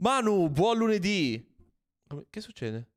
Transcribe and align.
Manu, 0.00 0.48
buon 0.48 0.78
lunedì. 0.78 1.44
Come- 2.06 2.26
Che 2.30 2.40
succede? 2.40 2.88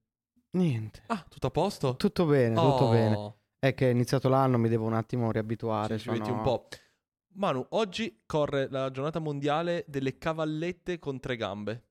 Niente. 0.52 1.02
Ah, 1.08 1.26
tutto 1.28 1.48
a 1.48 1.52
posto? 1.52 1.96
Tutto 1.96 2.26
bene, 2.26 2.56
tutto 2.56 2.86
Oh, 2.86 2.90
bene. 2.92 3.36
È 3.58 3.74
che 3.74 3.88
è 3.90 3.92
iniziato 3.92 4.28
l'anno, 4.30 4.58
mi 4.58 4.70
devo 4.70 4.86
un 4.86 4.94
attimo 4.94 5.32
riabituare. 5.32 5.98
Ci, 5.98 6.10
metti 6.10 6.26
sono- 6.26 6.38
un 6.38 6.44
po'. 6.44 6.68
Manu, 7.34 7.66
oggi 7.70 8.22
corre 8.26 8.68
la 8.70 8.92
giornata 8.92 9.20
mondiale 9.20 9.86
delle 9.88 10.18
cavallette 10.18 11.00
con 11.00 11.20
tre 11.20 11.38
gambe. 11.38 11.86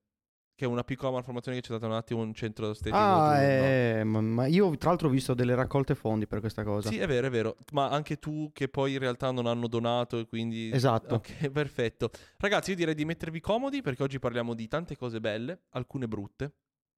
Che 0.61 0.67
è 0.67 0.69
una 0.69 0.83
piccola 0.83 1.09
malformazione 1.13 1.57
che 1.57 1.63
c'è 1.63 1.73
stato 1.73 1.87
un 1.87 1.97
attimo 1.97 2.21
in 2.21 2.35
centro 2.35 2.69
estetico. 2.69 2.95
Ah, 2.95 3.33
giù, 3.33 3.41
no? 3.41 3.47
eh, 3.65 4.03
ma, 4.03 4.21
ma 4.21 4.45
io 4.45 4.77
tra 4.77 4.89
l'altro 4.89 5.07
ho 5.07 5.09
visto 5.09 5.33
delle 5.33 5.55
raccolte 5.55 5.95
fondi 5.95 6.27
per 6.27 6.39
questa 6.39 6.63
cosa. 6.63 6.87
Sì, 6.89 6.99
è 6.99 7.07
vero, 7.07 7.25
è 7.25 7.29
vero. 7.31 7.57
Ma 7.71 7.89
anche 7.89 8.19
tu 8.19 8.51
che 8.53 8.67
poi 8.67 8.93
in 8.93 8.99
realtà 8.99 9.31
non 9.31 9.47
hanno 9.47 9.65
donato 9.65 10.19
e 10.19 10.27
quindi... 10.27 10.69
Esatto. 10.71 11.15
Ok, 11.15 11.49
perfetto. 11.49 12.11
Ragazzi, 12.37 12.69
io 12.69 12.75
direi 12.75 12.93
di 12.93 13.05
mettervi 13.05 13.39
comodi 13.39 13.81
perché 13.81 14.03
oggi 14.03 14.19
parliamo 14.19 14.53
di 14.53 14.67
tante 14.67 14.95
cose 14.95 15.19
belle, 15.19 15.61
alcune 15.71 16.07
brutte, 16.07 16.53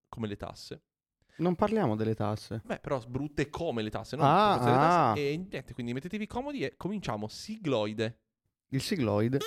come 0.09 0.27
le 0.27 0.35
tasse. 0.35 0.81
Non 1.37 1.55
parliamo 1.55 1.95
delle 1.95 2.15
tasse. 2.15 2.59
Beh, 2.65 2.79
però 2.79 2.99
brutte 3.07 3.49
come 3.49 3.81
le 3.81 3.89
tasse, 3.91 4.17
non 4.17 4.25
Ah, 4.25 4.57
tasse. 4.57 4.69
ah. 4.69 5.13
E 5.17 5.37
niente, 5.37 5.73
quindi 5.73 5.93
mettetevi 5.93 6.27
comodi 6.27 6.65
e 6.65 6.73
cominciamo. 6.75 7.29
Sigloide. 7.29 8.19
Il 8.71 8.81
sigloid. 8.81 9.37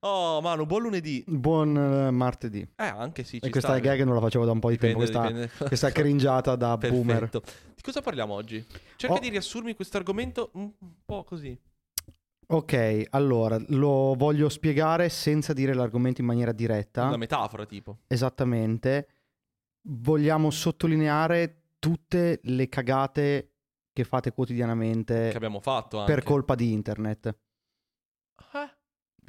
Oh, 0.00 0.40
Manu, 0.40 0.64
buon 0.64 0.82
lunedì. 0.82 1.24
Buon 1.26 1.76
eh, 1.76 2.10
martedì. 2.12 2.60
Eh, 2.76 2.84
anche 2.84 3.24
sì, 3.24 3.38
E 3.38 3.50
questa 3.50 3.70
sta. 3.72 3.80
gag 3.80 4.02
non 4.04 4.14
la 4.14 4.20
facevo 4.20 4.44
da 4.44 4.52
un 4.52 4.60
po' 4.60 4.68
di 4.68 4.74
Dipende, 4.76 5.04
tempo. 5.04 5.10
Questa, 5.20 5.32
dipende. 5.32 5.66
questa 5.66 5.90
cringiata 5.90 6.54
da 6.56 6.76
boomer. 6.78 7.28
Perfetto. 7.28 7.42
Di 7.74 7.82
cosa 7.82 8.00
parliamo 8.00 8.34
oggi? 8.34 8.64
Cerca 8.96 9.16
Oh. 9.16 9.18
di 9.18 9.28
riassurmi 9.28 9.74
questo 9.74 9.96
argomento 9.96 10.50
un 10.54 10.70
un 10.78 10.92
po' 11.04 11.24
così. 11.24 11.58
Ok, 12.50 13.06
allora 13.10 13.60
lo 13.68 14.14
voglio 14.16 14.48
spiegare 14.48 15.08
senza 15.10 15.52
dire 15.52 15.74
l'argomento 15.74 16.20
in 16.20 16.26
maniera 16.28 16.52
diretta. 16.52 17.04
Una 17.06 17.16
metafora, 17.16 17.66
tipo. 17.66 17.98
Esattamente. 18.06 19.08
Vogliamo 19.82 20.50
sottolineare 20.50 21.62
tutte 21.78 22.38
le 22.44 22.68
cagate 22.68 23.52
che 23.92 24.04
fate 24.04 24.32
quotidianamente 24.32 25.28
Che 25.30 25.36
abbiamo 25.36 25.60
fatto 25.60 25.98
anche. 25.98 26.12
per 26.14 26.22
colpa 26.22 26.54
di 26.54 26.72
internet. 26.72 27.26
Eh, 28.54 28.76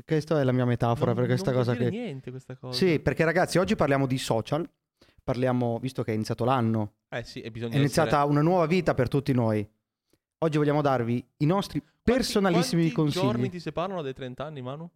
Questa 0.05 0.39
è 0.39 0.44
la 0.44 0.52
mia 0.52 0.66
metafora 0.66 1.08
non- 1.08 1.16
per 1.16 1.25
questa 1.25 1.52
non 1.52 1.59
cosa 1.59 1.73
dire 1.73 1.89
che... 1.89 1.95
niente 1.97 2.30
questa 2.31 2.55
cosa. 2.55 2.78
Sì, 2.78 3.00
perché 3.00 3.23
ragazzi, 3.25 3.58
oggi 3.58 3.75
parliamo 3.75 4.05
di 4.08 4.17
social. 4.17 4.69
Parliamo, 5.23 5.78
visto 5.80 6.02
che 6.03 6.11
è 6.11 6.16
iniziato 6.16 6.44
l'anno, 6.44 6.94
Eh 7.09 7.23
sì, 7.23 7.39
è 7.42 7.52
iniziata 7.53 8.17
essere- 8.17 8.31
una 8.31 8.42
nuova 8.42 8.66
vita 8.66 8.94
per 8.95 9.08
tutti 9.08 9.31
noi. 9.33 9.67
Oggi 10.39 10.58
vogliamo 10.58 10.81
darvi 10.81 11.23
i 11.38 11.45
nostri 11.45 11.80
Quanti- 11.80 12.02
personalissimi 12.03 12.92
quanti 12.92 12.95
consigli. 13.14 13.22
giorni 13.22 13.50
ti 13.50 13.59
separano 13.59 14.02
dai 14.02 14.14
30 14.14 14.45
anni, 14.45 14.61
Manu? 14.61 14.89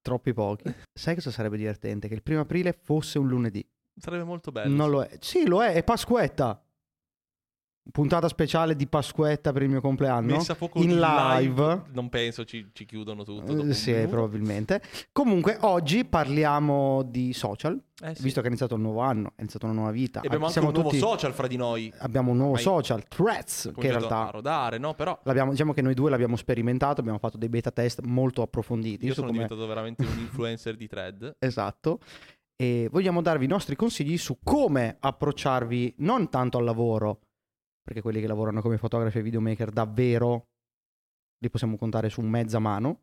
Troppi 0.00 0.32
pochi. 0.32 0.72
Sai 0.92 1.14
cosa 1.16 1.30
sarebbe 1.30 1.56
divertente? 1.58 2.08
Che 2.08 2.14
il 2.14 2.22
primo 2.22 2.40
aprile 2.40 2.72
fosse 2.72 3.18
un 3.18 3.26
lunedì. 3.28 3.66
Sarebbe 3.96 4.24
molto 4.24 4.52
bello. 4.52 4.74
Non 4.74 4.86
sì. 4.86 4.92
lo 4.92 5.02
è. 5.02 5.16
Sì, 5.20 5.46
lo 5.46 5.62
è, 5.62 5.72
è 5.74 5.82
Pasquetta. 5.84 6.62
Puntata 7.90 8.28
speciale 8.28 8.76
di 8.76 8.86
Pasquetta 8.86 9.52
per 9.52 9.62
il 9.62 9.70
mio 9.70 9.80
compleanno. 9.80 10.36
Messa 10.36 10.52
a 10.52 10.54
fuoco 10.56 10.78
in 10.80 10.88
di 10.88 10.94
live. 11.00 11.82
Non 11.92 12.08
penso 12.10 12.44
ci, 12.44 12.68
ci 12.72 12.84
chiudono 12.84 13.24
tutto. 13.24 13.50
Eh, 13.52 13.54
un 13.56 13.72
sì, 13.72 13.92
probabilmente. 14.08 14.82
Comunque, 15.10 15.56
oggi 15.62 16.04
parliamo 16.04 17.02
di 17.02 17.32
social. 17.32 17.80
Eh 18.00 18.14
sì. 18.14 18.22
Visto 18.22 18.40
che 18.40 18.46
è 18.46 18.48
iniziato 18.50 18.74
un 18.76 18.82
nuovo 18.82 19.00
anno, 19.00 19.32
è 19.34 19.40
iniziata 19.40 19.66
una 19.66 19.74
nuova 19.74 19.90
vita. 19.90 20.20
E 20.20 20.26
abbiamo 20.26 20.44
anche 20.44 20.52
Siamo 20.52 20.68
un 20.68 20.74
nuovo 20.74 20.90
tutti- 20.90 21.00
social 21.00 21.32
fra 21.32 21.46
di 21.46 21.56
noi. 21.56 21.92
Abbiamo 21.98 22.30
un 22.30 22.36
nuovo 22.36 22.52
Ormai 22.52 22.64
social, 22.64 23.08
Threads, 23.08 23.62
che 23.62 23.68
in 23.68 23.74
Cominciato 23.74 24.04
a 24.04 24.08
realtà 24.08 24.30
rodare, 24.30 24.78
no? 24.78 24.94
Però 24.94 25.18
diciamo 25.50 25.72
che 25.72 25.82
noi 25.82 25.94
due 25.94 26.10
l'abbiamo 26.10 26.36
sperimentato, 26.36 27.00
abbiamo 27.00 27.18
fatto 27.18 27.38
dei 27.38 27.48
beta 27.48 27.70
test 27.70 28.02
molto 28.02 28.42
approfonditi. 28.42 29.06
io 29.06 29.14
sono 29.14 29.26
come- 29.28 29.38
diventato 29.40 29.66
veramente 29.66 30.04
un 30.04 30.18
influencer 30.18 30.76
di 30.76 30.86
thread. 30.86 31.36
Esatto. 31.40 31.98
E 32.60 32.88
vogliamo 32.90 33.22
darvi 33.22 33.44
i 33.46 33.48
nostri 33.48 33.74
consigli 33.76 34.18
su 34.18 34.38
come 34.42 34.96
approcciarvi 34.98 35.94
non 35.98 36.28
tanto 36.28 36.58
al 36.58 36.64
lavoro, 36.64 37.20
perché 37.88 38.02
quelli 38.02 38.20
che 38.20 38.26
lavorano 38.26 38.60
come 38.60 38.76
fotografi 38.76 39.16
e 39.16 39.22
videomaker 39.22 39.70
davvero 39.70 40.48
li 41.38 41.48
possiamo 41.48 41.78
contare 41.78 42.10
su 42.10 42.20
mezza 42.20 42.58
mano, 42.58 43.00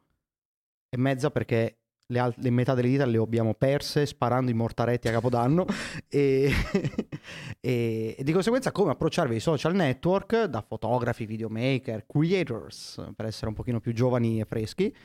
e 0.90 0.98
mezza 0.98 1.32
perché 1.32 1.80
le, 2.06 2.20
al- 2.20 2.36
le 2.38 2.52
metà 2.52 2.76
delle 2.76 2.90
dita 2.90 3.04
le 3.06 3.18
abbiamo 3.18 3.56
perse 3.56 4.06
sparando 4.06 4.52
i 4.52 4.54
mortaretti 4.54 5.08
a 5.08 5.12
capodanno. 5.12 5.66
E, 6.08 6.52
e- 7.60 8.16
e 8.16 8.24
di 8.24 8.32
conseguenza 8.32 8.72
come 8.72 8.92
approcciarvi 8.92 9.34
ai 9.34 9.40
social 9.40 9.74
network 9.74 10.44
da 10.44 10.62
fotografi, 10.62 11.26
videomaker, 11.26 12.06
creators, 12.06 13.04
per 13.16 13.26
essere 13.26 13.48
un 13.48 13.56
pochino 13.56 13.80
più 13.80 13.92
giovani 13.92 14.40
e 14.40 14.46
freschi, 14.46 14.96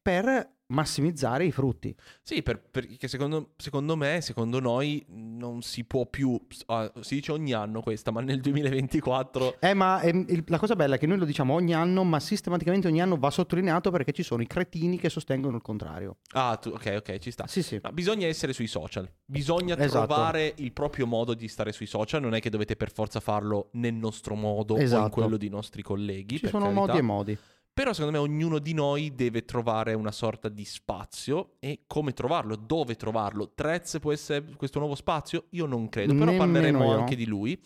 per 0.00 0.52
massimizzare 0.66 1.44
i 1.44 1.52
frutti. 1.52 1.94
Sì, 2.22 2.42
per- 2.42 2.58
perché 2.60 3.06
secondo, 3.06 3.50
secondo 3.56 3.96
me, 3.96 4.20
secondo 4.22 4.60
noi, 4.60 5.04
non 5.08 5.60
si 5.62 5.84
può 5.84 6.06
più. 6.06 6.40
ah, 6.66 6.90
si 7.00 7.16
dice 7.16 7.32
ogni 7.32 7.52
anno 7.52 7.80
questa, 7.82 8.10
ma 8.10 8.20
nel 8.22 8.40
2024. 8.40 9.56
Eh, 9.60 9.74
ma 9.74 10.00
ehm, 10.00 10.24
il- 10.28 10.42
la 10.46 10.58
cosa 10.58 10.74
bella 10.74 10.94
è 10.94 10.98
che 10.98 11.06
noi 11.06 11.18
lo 11.18 11.24
diciamo 11.26 11.52
ogni 11.54 11.74
anno, 11.74 12.02
ma 12.02 12.18
sistematicamente 12.18 12.88
ogni 12.88 13.02
anno 13.02 13.16
va 13.16 13.30
sottolineato 13.30 13.90
perché 13.90 14.12
ci 14.12 14.22
sono 14.22 14.42
i 14.42 14.46
cretini 14.46 14.98
che 14.98 15.10
sostengono 15.10 15.56
il 15.56 15.62
contrario. 15.62 16.16
Ah, 16.32 16.56
tu- 16.56 16.70
ok, 16.70 16.94
ok, 16.98 17.18
ci 17.18 17.30
sta. 17.30 17.46
Sì, 17.46 17.62
sì. 17.62 17.78
Ma 17.82 17.92
bisogna 17.92 18.26
essere 18.26 18.52
sui 18.52 18.66
social. 18.66 19.08
Bisogna 19.24 19.76
Esatto. 19.78 20.06
trovare 20.06 20.54
il 20.56 20.72
proprio 20.72 21.06
modo 21.06 21.34
di 21.34 21.46
stare 21.46 21.72
sui 21.72 21.86
social. 21.86 22.22
Non 22.22 22.34
è 22.34 22.40
che 22.40 22.48
dovete 22.50 22.74
per 22.74 22.90
forza 22.90 23.20
farlo 23.20 23.68
nel 23.72 23.94
nostro 23.94 24.34
modo 24.34 24.74
o 24.74 24.76
in 24.78 24.82
Esatto. 24.84 25.10
quello 25.10 25.36
di 25.36 25.48
nostri 25.50 25.82
colleghi. 25.82 26.38
Ci 26.38 26.46
sono 26.48 26.64
carità. 26.64 26.80
modi 26.80 26.98
e 26.98 27.02
modi. 27.02 27.38
Però 27.74 27.92
secondo 27.92 28.16
me 28.16 28.24
ognuno 28.24 28.60
di 28.60 28.72
noi 28.72 29.16
deve 29.16 29.44
trovare 29.44 29.94
una 29.94 30.12
sorta 30.12 30.48
di 30.48 30.64
spazio 30.64 31.56
e 31.58 31.82
come 31.88 32.12
trovarlo, 32.12 32.54
dove 32.54 32.94
trovarlo. 32.94 33.52
Threads 33.52 33.98
può 34.00 34.12
essere 34.12 34.44
questo 34.56 34.78
nuovo 34.78 34.94
spazio? 34.94 35.46
Io 35.50 35.66
non 35.66 35.88
credo, 35.88 36.12
però 36.12 36.26
Nemmeno 36.26 36.44
parleremo 36.44 36.84
io. 36.84 36.90
anche 37.00 37.16
di 37.16 37.26
lui. 37.26 37.60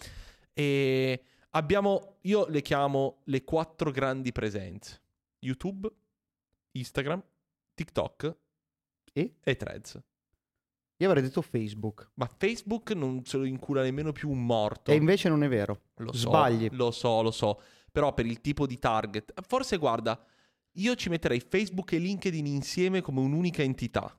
E 0.55 1.23
abbiamo, 1.51 2.17
io 2.23 2.47
le 2.49 2.63
chiamo 2.63 3.19
le 3.25 3.45
quattro 3.45 3.91
grandi 3.91 4.33
presenze. 4.33 5.03
YouTube, 5.41 5.89
Instagram, 6.73 7.23
TikTok 7.75 8.37
E? 9.13 9.35
e 9.45 9.57
Threads. 9.57 10.03
Io 11.01 11.07
avrei 11.07 11.23
detto 11.23 11.43
Facebook. 11.43 12.11
Ma 12.15 12.27
Facebook 12.27 12.93
non 12.93 13.25
se 13.25 13.37
lo 13.37 13.45
incula 13.45 13.83
nemmeno 13.83 14.11
più 14.13 14.31
un 14.31 14.45
morto. 14.45 14.91
E 14.91 14.95
invece 14.95 15.29
non 15.29 15.45
è 15.45 15.49
vero. 15.49 15.83
Lo 15.97 16.13
so, 16.13 16.29
Sbagli. 16.29 16.71
Lo 16.73 16.91
so, 16.91 17.21
lo 17.23 17.31
so. 17.31 17.61
Però 17.91 18.15
per 18.15 18.27
il 18.27 18.41
tipo 18.41 18.67
di 18.67 18.79
target. 18.79 19.33
Forse 19.47 19.77
guarda, 19.77 20.23
io 20.73 20.95
ci 20.95 21.09
metterei 21.09 21.41
Facebook 21.41 21.93
e 21.93 21.99
LinkedIn 21.99 22.47
insieme 22.47 23.01
come 23.01 23.21
un'unica 23.21 23.63
entità. 23.63 24.17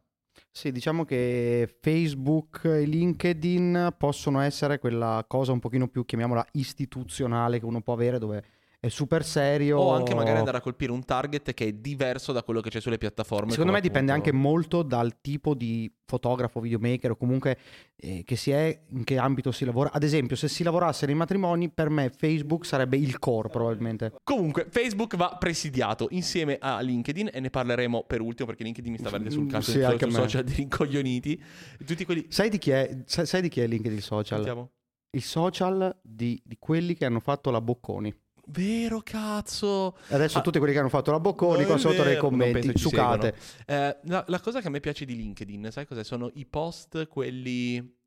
Sì, 0.52 0.72
diciamo 0.72 1.06
che 1.06 1.78
Facebook 1.82 2.62
e 2.64 2.86
LinkedIn 2.86 3.96
possono 3.98 4.40
essere 4.40 4.80
quella 4.80 5.24
cosa 5.28 5.52
un 5.52 5.60
pochino 5.60 5.88
più, 5.88 6.06
chiamiamola, 6.06 6.46
istituzionale 6.54 7.60
che 7.60 7.66
uno 7.66 7.82
può 7.82 7.94
avere 7.94 8.18
dove 8.18 8.44
è 8.82 8.88
super 8.88 9.26
serio. 9.26 9.78
O 9.80 9.94
anche 9.94 10.16
magari 10.16 10.38
andare 10.38 10.58
a 10.58 10.62
colpire 10.62 10.92
un 10.92 11.04
target 11.04 11.54
che 11.54 11.66
è 11.68 11.72
diverso 11.74 12.32
da 12.32 12.44
quello 12.44 12.62
che 12.62 12.70
c'è 12.70 12.80
sulle 12.80 12.98
piattaforme. 12.98 13.52
Secondo 13.52 13.72
me 13.74 13.80
come 13.80 13.88
dipende 13.90 14.12
appunto- 14.12 14.30
anche 14.30 14.42
molto 14.42 14.84
dal 14.84 15.20
tipo 15.20 15.54
di 15.54 15.92
fotografo, 16.06 16.60
videomaker 16.60 17.12
o 17.12 17.16
comunque 17.18 17.58
eh, 17.96 18.24
che 18.26 18.36
si 18.36 18.52
è, 18.52 18.82
in 18.92 19.04
che 19.04 19.18
ambito 19.18 19.52
si 19.52 19.66
lavora. 19.66 19.92
Ad 19.92 20.04
esempio, 20.04 20.36
se 20.36 20.48
si 20.48 20.64
lavorasse 20.64 21.06
nei 21.06 21.16
matrimoni, 21.16 21.70
per 21.70 21.90
me 21.90 22.10
Facebook 22.10 22.66
sarebbe 22.66 22.98
il 22.98 23.20
core 23.20 23.50
probabilmente. 23.50 24.14
Comunque, 24.24 24.66
Facebook 24.70 25.16
va 25.18 25.36
presidiato 25.38 26.08
insieme 26.12 26.58
a 26.60 26.80
LinkedIn 26.80 27.30
e 27.34 27.40
ne 27.42 27.50
parleremo 27.50 28.06
per 28.08 28.22
ultimo 28.22 28.48
perché 28.48 28.64
LinkedIn 28.64 28.92
mi 28.92 28.98
sta 28.98 29.10
venendo 29.10 29.32
sul 29.32 29.44
Mm, 29.44 29.50
cazzo 29.50 29.72
sì, 29.72 29.80
me. 29.80 30.12
social 30.12 30.44
di 30.44 30.54
rincoglioniti. 30.54 31.44
Tutti 31.86 32.06
quelli... 32.06 32.26
Sai 32.30 32.50
di 32.50 32.58
chi 32.58 32.72
è, 32.72 33.04
sai, 33.06 33.26
sai 33.26 33.42
di 33.42 33.50
chi 33.50 33.60
è 33.60 33.68
LinkedIn 33.68 34.02
social? 34.02 34.38
Sentiamo. 34.38 34.72
Il 35.12 35.24
social 35.24 35.96
di, 36.02 36.42
di 36.46 36.56
quelli 36.60 36.94
che 36.94 37.06
hanno 37.06 37.20
fatto 37.20 37.52
la 37.52 37.62
Bocconi. 37.62 38.16
Vero 38.52 39.02
cazzo! 39.04 39.96
Adesso 40.10 40.40
Ah. 40.40 40.42
tutti 40.42 40.58
quelli 40.58 40.74
che 40.74 40.80
hanno 40.80 40.90
fatto 40.90 41.12
la 41.12 41.20
Bocconi 41.20 41.66
qua 41.66 41.78
sotto 41.78 42.04
nei 42.04 42.18
commenti, 42.18 42.70
ci 42.70 42.78
sucate. 42.78 43.36
Eh, 43.66 43.98
la, 44.04 44.24
la 44.28 44.40
cosa 44.40 44.60
che 44.62 44.68
a 44.68 44.70
me 44.70 44.80
piace 44.80 45.06
di 45.06 45.16
LinkedIn, 45.16 45.70
sai 45.72 45.86
cos'è? 45.86 46.04
Sono 46.04 46.30
i 46.34 46.46
post, 46.46 47.08
quelli... 47.08 47.98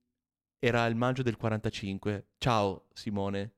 Era 0.65 0.87
il 0.87 0.95
maggio 0.95 1.23
del 1.23 1.37
45. 1.37 2.27
Ciao 2.39 2.87
Simone. 2.93 3.53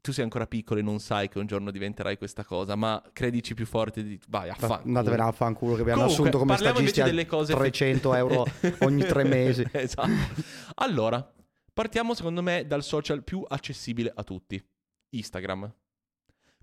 Tu 0.00 0.12
sei 0.12 0.24
ancora 0.24 0.46
piccolo 0.46 0.80
e 0.80 0.82
non 0.82 0.98
sai 0.98 1.28
che 1.28 1.38
un 1.38 1.44
giorno 1.46 1.70
diventerai 1.70 2.16
questa 2.16 2.42
cosa, 2.44 2.74
ma 2.76 3.02
credici 3.12 3.52
più 3.52 3.66
forte 3.66 4.02
di... 4.02 4.18
Vai, 4.28 4.48
affanculo. 4.48 4.82
Andatevene 4.86 5.22
a 5.22 5.32
fanculo 5.32 5.74
che 5.74 5.82
Comunque, 5.82 6.04
assunto 6.06 6.38
come 6.38 6.56
stagisti 6.56 7.02
a 7.02 7.04
delle 7.04 7.26
cose 7.26 7.54
300 7.54 8.14
euro 8.14 8.46
ogni 8.80 9.02
tre 9.04 9.24
mesi. 9.24 9.62
esatto. 9.72 10.08
Allora, 10.76 11.30
partiamo 11.74 12.14
secondo 12.14 12.42
me 12.42 12.66
dal 12.66 12.82
social 12.82 13.22
più 13.22 13.44
accessibile 13.46 14.10
a 14.14 14.22
tutti, 14.24 14.62
Instagram. 15.10 15.70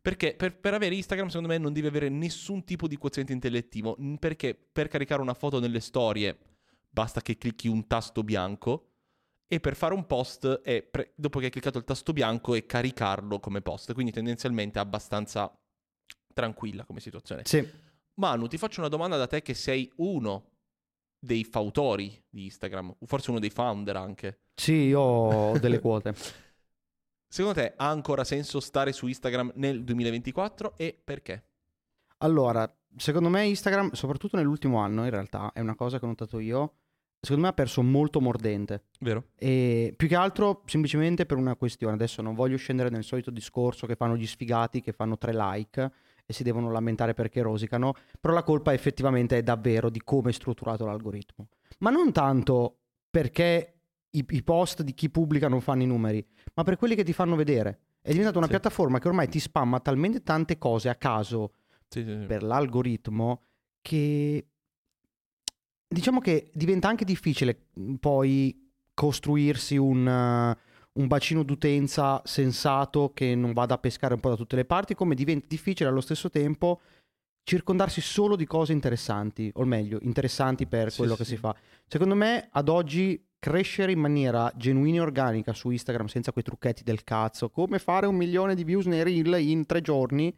Perché 0.01 0.35
per, 0.35 0.57
per 0.57 0.73
avere 0.73 0.95
Instagram, 0.95 1.27
secondo 1.27 1.49
me, 1.49 1.57
non 1.57 1.73
devi 1.73 1.87
avere 1.87 2.09
nessun 2.09 2.63
tipo 2.63 2.87
di 2.87 2.97
quoziente 2.97 3.33
intellettivo. 3.33 3.97
Perché 4.19 4.55
per 4.55 4.87
caricare 4.87 5.21
una 5.21 5.33
foto 5.33 5.59
nelle 5.59 5.79
storie 5.79 6.37
basta 6.89 7.21
che 7.21 7.37
clicchi 7.37 7.67
un 7.67 7.85
tasto 7.87 8.23
bianco 8.23 8.91
e 9.47 9.59
per 9.59 9.75
fare 9.75 9.93
un 9.93 10.05
post 10.05 10.61
è 10.61 10.81
pre- 10.81 11.13
dopo 11.15 11.39
che 11.39 11.45
hai 11.45 11.51
cliccato 11.51 11.77
il 11.77 11.83
tasto 11.83 12.11
bianco 12.11 12.53
e 12.53 12.65
caricarlo 12.65 13.39
come 13.39 13.61
post, 13.61 13.93
quindi 13.93 14.11
tendenzialmente 14.11 14.77
è 14.77 14.81
abbastanza 14.81 15.51
tranquilla 16.33 16.85
come 16.85 16.99
situazione. 16.99 17.43
Sì. 17.45 17.65
Manu, 18.15 18.47
ti 18.47 18.57
faccio 18.57 18.79
una 18.79 18.89
domanda 18.89 19.15
da 19.15 19.27
te 19.27 19.41
che 19.41 19.53
sei 19.53 19.91
uno 19.97 20.51
dei 21.19 21.43
fautori 21.43 22.21
di 22.29 22.45
Instagram, 22.45 22.95
forse 23.05 23.29
uno 23.29 23.39
dei 23.39 23.49
founder 23.49 23.95
anche. 23.95 24.41
Sì, 24.53 24.73
io 24.73 24.99
ho 24.99 25.59
delle 25.59 25.79
quote. 25.79 26.13
Secondo 27.27 27.59
te 27.59 27.73
ha 27.75 27.89
ancora 27.89 28.23
senso 28.23 28.59
stare 28.59 28.93
su 28.93 29.07
Instagram 29.07 29.51
nel 29.55 29.83
2024 29.83 30.73
e 30.77 30.97
perché? 31.03 31.43
Allora, 32.19 32.71
secondo 32.95 33.29
me 33.29 33.45
Instagram, 33.45 33.91
soprattutto 33.91 34.37
nell'ultimo 34.37 34.79
anno, 34.79 35.03
in 35.03 35.09
realtà, 35.09 35.51
è 35.53 35.59
una 35.59 35.75
cosa 35.75 35.99
che 35.99 36.05
ho 36.05 36.07
notato 36.07 36.39
io, 36.39 36.73
secondo 37.19 37.43
me 37.43 37.49
ha 37.49 37.53
perso 37.53 37.83
molto 37.83 38.21
mordente. 38.21 38.85
Vero? 39.01 39.25
E 39.35 39.93
più 39.95 40.07
che 40.07 40.15
altro 40.15 40.63
semplicemente 40.65 41.25
per 41.25 41.37
una 41.37 41.55
questione. 41.55 41.93
Adesso 41.93 42.21
non 42.21 42.33
voglio 42.33 42.57
scendere 42.57 42.89
nel 42.89 43.03
solito 43.03 43.29
discorso 43.29 43.85
che 43.85 43.95
fanno 43.95 44.15
gli 44.15 44.25
sfigati, 44.25 44.81
che 44.81 44.93
fanno 44.93 45.17
tre 45.17 45.33
like 45.33 45.91
e 46.25 46.33
si 46.33 46.43
devono 46.43 46.71
lamentare 46.71 47.13
perché 47.13 47.41
rosicano, 47.41 47.93
però 48.19 48.33
la 48.33 48.43
colpa 48.43 48.73
effettivamente 48.73 49.37
è 49.37 49.43
davvero 49.43 49.89
di 49.89 50.01
come 50.03 50.29
è 50.29 50.33
strutturato 50.33 50.85
l'algoritmo. 50.85 51.47
Ma 51.79 51.89
non 51.89 52.11
tanto 52.11 52.79
perché 53.09 53.76
i, 54.17 54.25
i 54.29 54.43
post 54.43 54.81
di 54.81 54.93
chi 54.93 55.09
pubblica 55.09 55.47
non 55.47 55.61
fanno 55.61 55.83
i 55.83 55.87
numeri, 55.87 56.25
ma 56.55 56.63
per 56.63 56.77
quelli 56.77 56.95
che 56.95 57.03
ti 57.03 57.13
fanno 57.13 57.35
vedere. 57.35 57.79
È 58.01 58.09
diventata 58.11 58.37
una 58.37 58.47
Sì. 58.47 58.53
piattaforma 58.53 58.99
che 58.99 59.07
ormai 59.07 59.27
ti 59.27 59.39
spamma 59.39 59.79
talmente 59.79 60.23
tante 60.23 60.57
cose 60.57 60.87
a 60.89 60.95
caso 60.95 61.51
Sì, 61.89 62.03
sì, 62.03 62.25
per 62.25 62.41
l'algoritmo 62.43 63.41
che 63.81 64.45
diciamo 65.87 66.19
che 66.19 66.49
diventa 66.53 66.87
anche 66.87 67.05
difficile 67.05 67.67
mh, 67.73 67.93
poi 67.95 68.69
costruirsi 68.93 69.77
un, 69.77 70.05
uh, 70.05 70.99
un 70.99 71.07
bacino 71.07 71.43
d'utenza 71.43 72.21
sensato 72.25 73.11
che 73.13 73.35
non 73.35 73.53
vada 73.53 73.75
a 73.75 73.77
pescare 73.77 74.13
un 74.15 74.19
po' 74.19 74.29
da 74.29 74.35
tutte 74.35 74.55
le 74.55 74.65
parti, 74.65 74.95
come 74.95 75.13
diventa 75.15 75.45
difficile 75.47 75.89
allo 75.89 76.01
stesso 76.01 76.29
tempo 76.29 76.81
circondarsi 77.43 78.01
solo 78.01 78.35
di 78.35 78.45
cose 78.45 78.73
interessanti, 78.73 79.49
o 79.53 79.63
meglio, 79.63 79.99
interessanti 80.01 80.65
per 80.65 80.93
quello 80.93 81.15
che 81.15 81.23
si 81.23 81.37
fa. 81.37 81.55
Secondo 81.87 82.15
me 82.15 82.49
ad 82.51 82.67
oggi 82.67 83.23
crescere 83.39 83.91
in 83.91 83.99
maniera 83.99 84.51
genuina 84.55 84.97
e 84.97 85.01
organica 85.01 85.53
su 85.53 85.69
Instagram 85.69 86.07
senza 86.07 86.31
quei 86.31 86.43
trucchetti 86.43 86.83
del 86.83 87.03
cazzo, 87.03 87.49
come 87.49 87.79
fare 87.79 88.05
un 88.05 88.15
milione 88.15 88.55
di 88.55 88.63
views 88.63 88.85
nei 88.85 89.03
reel 89.03 89.39
in 89.39 89.65
tre 89.65 89.81
giorni, 89.81 90.35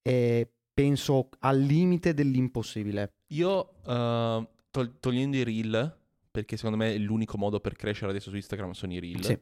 è 0.00 0.46
penso 0.74 1.28
al 1.40 1.58
limite 1.60 2.14
dell'impossibile. 2.14 3.12
Io, 3.28 3.74
uh, 3.84 4.46
tol- 4.70 4.98
togliendo 4.98 5.36
i 5.36 5.44
reel, 5.44 5.98
perché 6.30 6.56
secondo 6.56 6.78
me 6.78 6.96
l'unico 6.96 7.36
modo 7.36 7.60
per 7.60 7.76
crescere 7.76 8.10
adesso 8.10 8.30
su 8.30 8.36
Instagram 8.36 8.72
sono 8.72 8.92
i 8.92 8.98
reel. 9.00 9.24
Sì. 9.24 9.38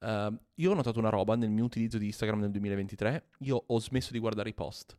uh, 0.00 0.38
io 0.54 0.70
ho 0.70 0.74
notato 0.74 0.98
una 0.98 1.08
roba 1.08 1.36
nel 1.36 1.50
mio 1.50 1.64
utilizzo 1.64 1.98
di 1.98 2.06
Instagram 2.06 2.40
nel 2.40 2.50
2023. 2.50 3.28
Io 3.38 3.64
ho 3.66 3.80
smesso 3.80 4.12
di 4.12 4.18
guardare 4.18 4.50
i 4.50 4.54
post. 4.54 4.96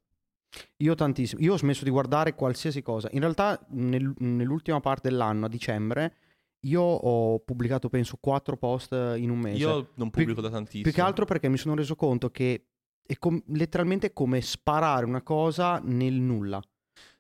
Io 0.78 0.96
tantissimo, 0.96 1.42
io 1.42 1.54
ho 1.54 1.58
smesso 1.58 1.84
di 1.84 1.92
guardare 1.92 2.34
qualsiasi 2.34 2.82
cosa. 2.82 3.08
In 3.12 3.20
realtà 3.20 3.64
nel- 3.70 4.14
nell'ultima 4.18 4.80
parte 4.80 5.10
dell'anno, 5.10 5.46
a 5.46 5.50
dicembre, 5.50 6.16
io 6.62 6.82
ho 6.82 7.40
pubblicato 7.40 7.90
penso 7.90 8.18
quattro 8.20 8.58
post 8.58 8.92
in 8.92 9.30
un 9.30 9.40
mese. 9.40 9.60
Io 9.60 9.90
non 9.96 10.10
pubblico 10.10 10.42
da 10.42 10.50
tantissimo. 10.50 10.84
Più 10.84 10.92
che 10.92 11.02
altro 11.02 11.26
perché 11.26 11.48
mi 11.48 11.58
sono 11.58 11.76
reso 11.76 11.96
conto 11.96 12.30
che 12.30 12.66
è 13.06 13.18
com- 13.18 13.42
letteralmente 13.48 14.14
come 14.14 14.42
sparare 14.42 15.06
una 15.06 15.22
cosa 15.22 15.80
nel 15.84 16.14
nulla. 16.14 16.62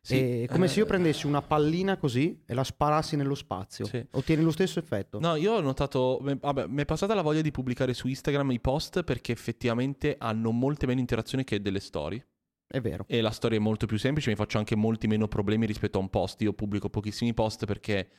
Sì, 0.02 0.42
è 0.42 0.48
come 0.48 0.68
se 0.68 0.80
io 0.80 0.86
eh, 0.86 0.88
prendessi 0.88 1.28
una 1.28 1.42
pallina 1.42 1.98
così 1.98 2.42
e 2.46 2.54
la 2.54 2.64
sparassi 2.64 3.16
nello 3.16 3.36
spazio. 3.36 3.86
Sì. 3.86 4.04
Ottieni 4.12 4.42
lo 4.42 4.52
stesso 4.52 4.80
effetto. 4.80 5.20
No, 5.20 5.36
io 5.36 5.54
ho 5.54 5.62
notato. 5.62 6.20
Vabbè, 6.22 6.68
mi 6.68 6.82
è 6.82 6.86
passata 6.86 7.14
la 7.14 7.22
voglia 7.22 7.42
di 7.42 7.52
pubblicare 7.52 7.94
su 7.94 8.08
Instagram 8.08 8.52
i 8.52 8.60
post 8.60 9.04
perché 9.04 9.32
effettivamente 9.32 10.16
hanno 10.18 10.52
molte 10.52 10.86
meno 10.86 11.00
interazioni 11.00 11.44
che 11.44 11.62
delle 11.62 11.80
storie. 11.80 12.26
È 12.66 12.80
vero. 12.82 13.06
E 13.08 13.22
la 13.22 13.32
storia 13.32 13.58
è 13.58 13.62
molto 13.62 13.88
più 13.88 13.98
semplice, 13.98 14.30
mi 14.30 14.36
faccio 14.36 14.58
anche 14.58 14.76
molti 14.76 15.08
meno 15.08 15.28
problemi 15.28 15.66
rispetto 15.66 15.98
a 15.98 16.02
un 16.02 16.10
post. 16.10 16.42
Io 16.42 16.54
pubblico 16.54 16.90
pochissimi 16.90 17.34
post 17.34 17.66
perché 17.66 18.10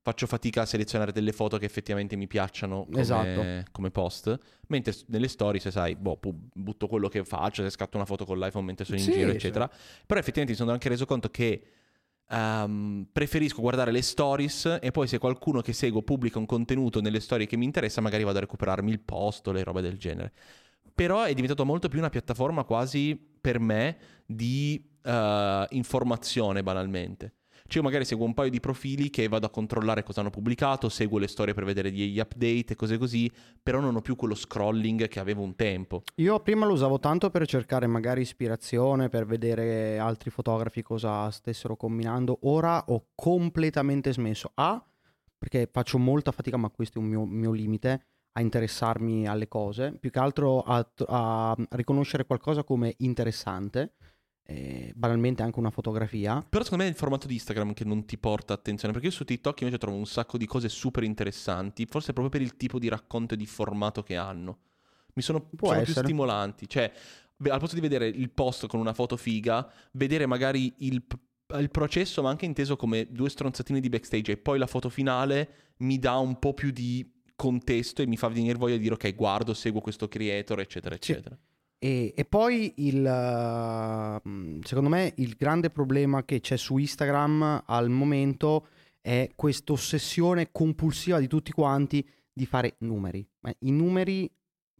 faccio 0.00 0.26
fatica 0.26 0.62
a 0.62 0.66
selezionare 0.66 1.12
delle 1.12 1.32
foto 1.32 1.58
che 1.58 1.64
effettivamente 1.66 2.16
mi 2.16 2.26
piacciono 2.26 2.84
come, 2.86 3.00
Esatto. 3.00 3.44
come 3.72 3.90
post. 3.90 4.38
Mentre 4.68 4.94
nelle 5.08 5.28
storie, 5.28 5.60
se 5.60 5.70
sai, 5.70 5.96
boh, 5.96 6.18
butto 6.54 6.86
quello 6.86 7.08
che 7.08 7.24
faccio, 7.24 7.62
se 7.62 7.70
scatto 7.70 7.96
una 7.96 8.06
foto 8.06 8.24
con 8.24 8.38
l'iPhone 8.38 8.64
mentre 8.64 8.84
sono 8.84 8.98
in 8.98 9.04
Sì, 9.04 9.12
giro, 9.12 9.30
sì. 9.30 9.36
eccetera. 9.36 9.66
Però 9.68 10.18
effettivamente 10.18 10.52
mi 10.52 10.56
sono 10.58 10.70
anche 10.72 10.88
reso 10.88 11.04
conto 11.04 11.28
che 11.30 11.62
ehm, 12.28 13.08
preferisco 13.12 13.60
guardare 13.60 13.90
le 13.90 14.02
stories 14.02 14.78
e 14.80 14.90
poi 14.90 15.06
se 15.08 15.18
qualcuno 15.18 15.60
che 15.60 15.72
seguo 15.72 16.02
pubblica 16.02 16.38
un 16.38 16.46
contenuto 16.46 17.00
nelle 17.00 17.20
storie 17.20 17.46
che 17.46 17.56
mi 17.56 17.64
interessa, 17.64 18.00
magari 18.00 18.24
vado 18.24 18.38
a 18.38 18.42
recuperarmi 18.42 18.90
il 18.90 19.00
post 19.00 19.46
o 19.48 19.52
le 19.52 19.62
robe 19.62 19.80
del 19.80 19.98
genere. 19.98 20.32
Però 20.94 21.22
è 21.22 21.32
diventato 21.32 21.64
molto 21.64 21.88
più 21.88 21.98
una 21.98 22.10
piattaforma 22.10 22.64
quasi 22.64 23.16
per 23.40 23.60
me 23.60 23.96
di 24.26 24.82
eh, 25.02 25.66
informazione 25.70 26.62
banalmente. 26.62 27.34
Cioè 27.68 27.76
io 27.76 27.82
magari 27.82 28.06
seguo 28.06 28.24
un 28.24 28.32
paio 28.32 28.48
di 28.48 28.60
profili 28.60 29.10
che 29.10 29.28
vado 29.28 29.44
a 29.44 29.50
controllare 29.50 30.02
cosa 30.02 30.20
hanno 30.20 30.30
pubblicato, 30.30 30.88
seguo 30.88 31.18
le 31.18 31.28
storie 31.28 31.52
per 31.52 31.66
vedere 31.66 31.90
gli 31.90 32.18
update 32.18 32.72
e 32.72 32.74
cose 32.74 32.96
così, 32.96 33.30
però 33.62 33.78
non 33.78 33.94
ho 33.94 34.00
più 34.00 34.16
quello 34.16 34.34
scrolling 34.34 35.06
che 35.06 35.20
avevo 35.20 35.42
un 35.42 35.54
tempo. 35.54 36.02
Io 36.14 36.40
prima 36.40 36.64
lo 36.64 36.72
usavo 36.72 36.98
tanto 36.98 37.28
per 37.28 37.46
cercare 37.46 37.86
magari 37.86 38.22
ispirazione, 38.22 39.10
per 39.10 39.26
vedere 39.26 39.98
altri 39.98 40.30
fotografi 40.30 40.80
cosa 40.80 41.30
stessero 41.30 41.76
combinando. 41.76 42.38
Ora 42.44 42.82
ho 42.86 43.08
completamente 43.14 44.14
smesso. 44.14 44.50
A, 44.54 44.82
perché 45.36 45.68
faccio 45.70 45.98
molta 45.98 46.32
fatica, 46.32 46.56
ma 46.56 46.70
questo 46.70 46.98
è 46.98 47.02
un 47.02 47.08
mio, 47.08 47.26
mio 47.26 47.52
limite, 47.52 48.06
a 48.32 48.40
interessarmi 48.40 49.28
alle 49.28 49.46
cose. 49.46 49.92
Più 50.00 50.10
che 50.10 50.18
altro 50.18 50.62
a, 50.62 50.88
a 51.06 51.54
riconoscere 51.72 52.24
qualcosa 52.24 52.64
come 52.64 52.94
interessante. 53.00 53.92
Eh, 54.50 54.92
banalmente 54.94 55.42
anche 55.42 55.58
una 55.58 55.70
fotografia. 55.70 56.42
Però 56.48 56.64
secondo 56.64 56.84
me 56.84 56.88
è 56.88 56.92
il 56.92 56.98
formato 56.98 57.26
di 57.26 57.34
Instagram 57.34 57.74
che 57.74 57.84
non 57.84 58.06
ti 58.06 58.16
porta 58.16 58.54
attenzione, 58.54 58.94
perché 58.94 59.08
io 59.08 59.14
su 59.14 59.24
TikTok 59.24 59.60
invece 59.60 59.78
trovo 59.78 59.98
un 59.98 60.06
sacco 60.06 60.38
di 60.38 60.46
cose 60.46 60.70
super 60.70 61.02
interessanti, 61.02 61.84
forse 61.84 62.14
proprio 62.14 62.30
per 62.30 62.40
il 62.40 62.56
tipo 62.56 62.78
di 62.78 62.88
racconto 62.88 63.34
e 63.34 63.36
di 63.36 63.44
formato 63.44 64.02
che 64.02 64.16
hanno. 64.16 64.58
Mi 65.12 65.22
sono, 65.22 65.50
sono 65.60 65.82
più 65.82 65.92
stimolanti, 65.92 66.66
cioè 66.66 66.90
al 67.50 67.60
posto 67.60 67.74
di 67.74 67.80
vedere 67.82 68.08
il 68.08 68.30
post 68.30 68.66
con 68.68 68.80
una 68.80 68.94
foto 68.94 69.18
figa, 69.18 69.70
vedere 69.92 70.24
magari 70.24 70.72
il, 70.78 71.04
il 71.58 71.70
processo, 71.70 72.22
ma 72.22 72.30
anche 72.30 72.46
inteso 72.46 72.76
come 72.76 73.06
due 73.10 73.28
stronzatine 73.28 73.80
di 73.80 73.90
backstage 73.90 74.32
e 74.32 74.36
poi 74.38 74.58
la 74.58 74.66
foto 74.66 74.88
finale 74.88 75.74
mi 75.78 75.98
dà 75.98 76.16
un 76.16 76.38
po' 76.38 76.54
più 76.54 76.70
di 76.70 77.06
contesto 77.36 78.00
e 78.00 78.06
mi 78.06 78.16
fa 78.16 78.28
venire 78.28 78.56
voglia 78.56 78.76
di 78.76 78.82
dire 78.82 78.94
ok, 78.94 79.14
guardo, 79.14 79.52
seguo 79.52 79.82
questo 79.82 80.08
creator, 80.08 80.60
eccetera, 80.60 80.96
Sì. 80.98 81.56
E, 81.78 82.12
e 82.16 82.24
poi 82.24 82.74
il, 82.78 83.04
uh, 83.04 84.28
mh, 84.28 84.62
secondo 84.62 84.88
me 84.88 85.12
il 85.18 85.36
grande 85.36 85.70
problema 85.70 86.24
che 86.24 86.40
c'è 86.40 86.56
su 86.56 86.76
Instagram 86.76 87.62
al 87.66 87.88
momento 87.88 88.66
è 89.00 89.30
questa 89.36 89.72
ossessione 89.72 90.50
compulsiva 90.50 91.18
di 91.20 91.28
tutti 91.28 91.52
quanti 91.52 92.06
di 92.32 92.46
fare 92.46 92.76
numeri. 92.80 93.26
Ma 93.40 93.52
i 93.60 93.70
numeri 93.70 94.30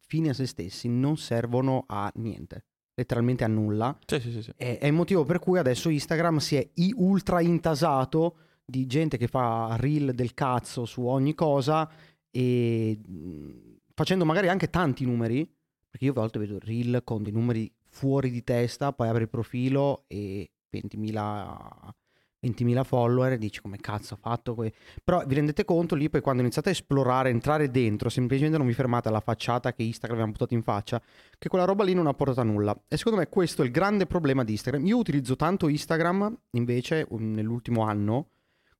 fini 0.00 0.28
a 0.28 0.34
se 0.34 0.46
stessi 0.46 0.88
non 0.88 1.16
servono 1.16 1.84
a 1.86 2.10
niente, 2.16 2.64
letteralmente 2.94 3.44
a 3.44 3.48
nulla. 3.48 3.96
Sì, 4.04 4.18
sì, 4.20 4.42
sì. 4.42 4.52
È, 4.56 4.78
è 4.78 4.86
il 4.86 4.92
motivo 4.92 5.24
per 5.24 5.38
cui 5.38 5.58
adesso 5.58 5.88
Instagram 5.88 6.38
si 6.38 6.56
è 6.56 6.68
ultra 6.96 7.40
intasato 7.40 8.38
di 8.64 8.86
gente 8.86 9.16
che 9.16 9.28
fa 9.28 9.76
reel 9.78 10.14
del 10.14 10.34
cazzo 10.34 10.84
su 10.84 11.06
ogni 11.06 11.34
cosa 11.34 11.88
e 12.30 12.98
mh, 13.06 13.76
facendo 13.94 14.24
magari 14.24 14.48
anche 14.48 14.68
tanti 14.68 15.04
numeri, 15.04 15.48
perché 15.88 16.06
io 16.06 16.12
a 16.12 16.14
volte 16.14 16.38
vedo 16.38 16.58
reel 16.60 17.02
con 17.04 17.22
dei 17.22 17.32
numeri 17.32 17.72
fuori 17.88 18.30
di 18.30 18.44
testa, 18.44 18.92
poi 18.92 19.08
apri 19.08 19.22
il 19.22 19.28
profilo 19.28 20.04
e 20.06 20.50
20.000 20.72 21.92
20.000 22.40 22.84
follower 22.84 23.32
e 23.32 23.38
dici 23.38 23.60
come 23.60 23.78
cazzo 23.78 24.14
ha 24.14 24.16
fatto 24.16 24.54
que-". 24.54 24.72
però 25.02 25.24
vi 25.26 25.34
rendete 25.34 25.64
conto 25.64 25.94
lì 25.94 26.08
poi 26.08 26.20
quando 26.20 26.42
iniziate 26.42 26.68
a 26.68 26.72
esplorare 26.72 27.30
entrare 27.30 27.70
dentro 27.70 28.08
semplicemente 28.08 28.58
non 28.58 28.66
vi 28.66 28.74
fermate 28.74 29.08
alla 29.08 29.20
facciata 29.20 29.72
che 29.72 29.82
Instagram 29.82 30.20
ha 30.20 30.26
buttato 30.26 30.54
in 30.54 30.62
faccia 30.62 31.02
che 31.36 31.48
quella 31.48 31.64
roba 31.64 31.84
lì 31.84 31.94
non 31.94 32.06
ha 32.06 32.14
portato 32.14 32.40
a 32.40 32.44
nulla. 32.44 32.76
E 32.88 32.96
secondo 32.96 33.18
me 33.18 33.28
questo 33.28 33.62
è 33.62 33.64
il 33.64 33.70
grande 33.70 34.06
problema 34.06 34.44
di 34.44 34.52
Instagram. 34.52 34.84
Io 34.86 34.96
utilizzo 34.98 35.36
tanto 35.36 35.68
Instagram, 35.68 36.36
invece, 36.52 37.06
nell'ultimo 37.10 37.82
anno, 37.82 38.30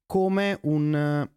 come 0.06 0.58
un, 0.62 1.28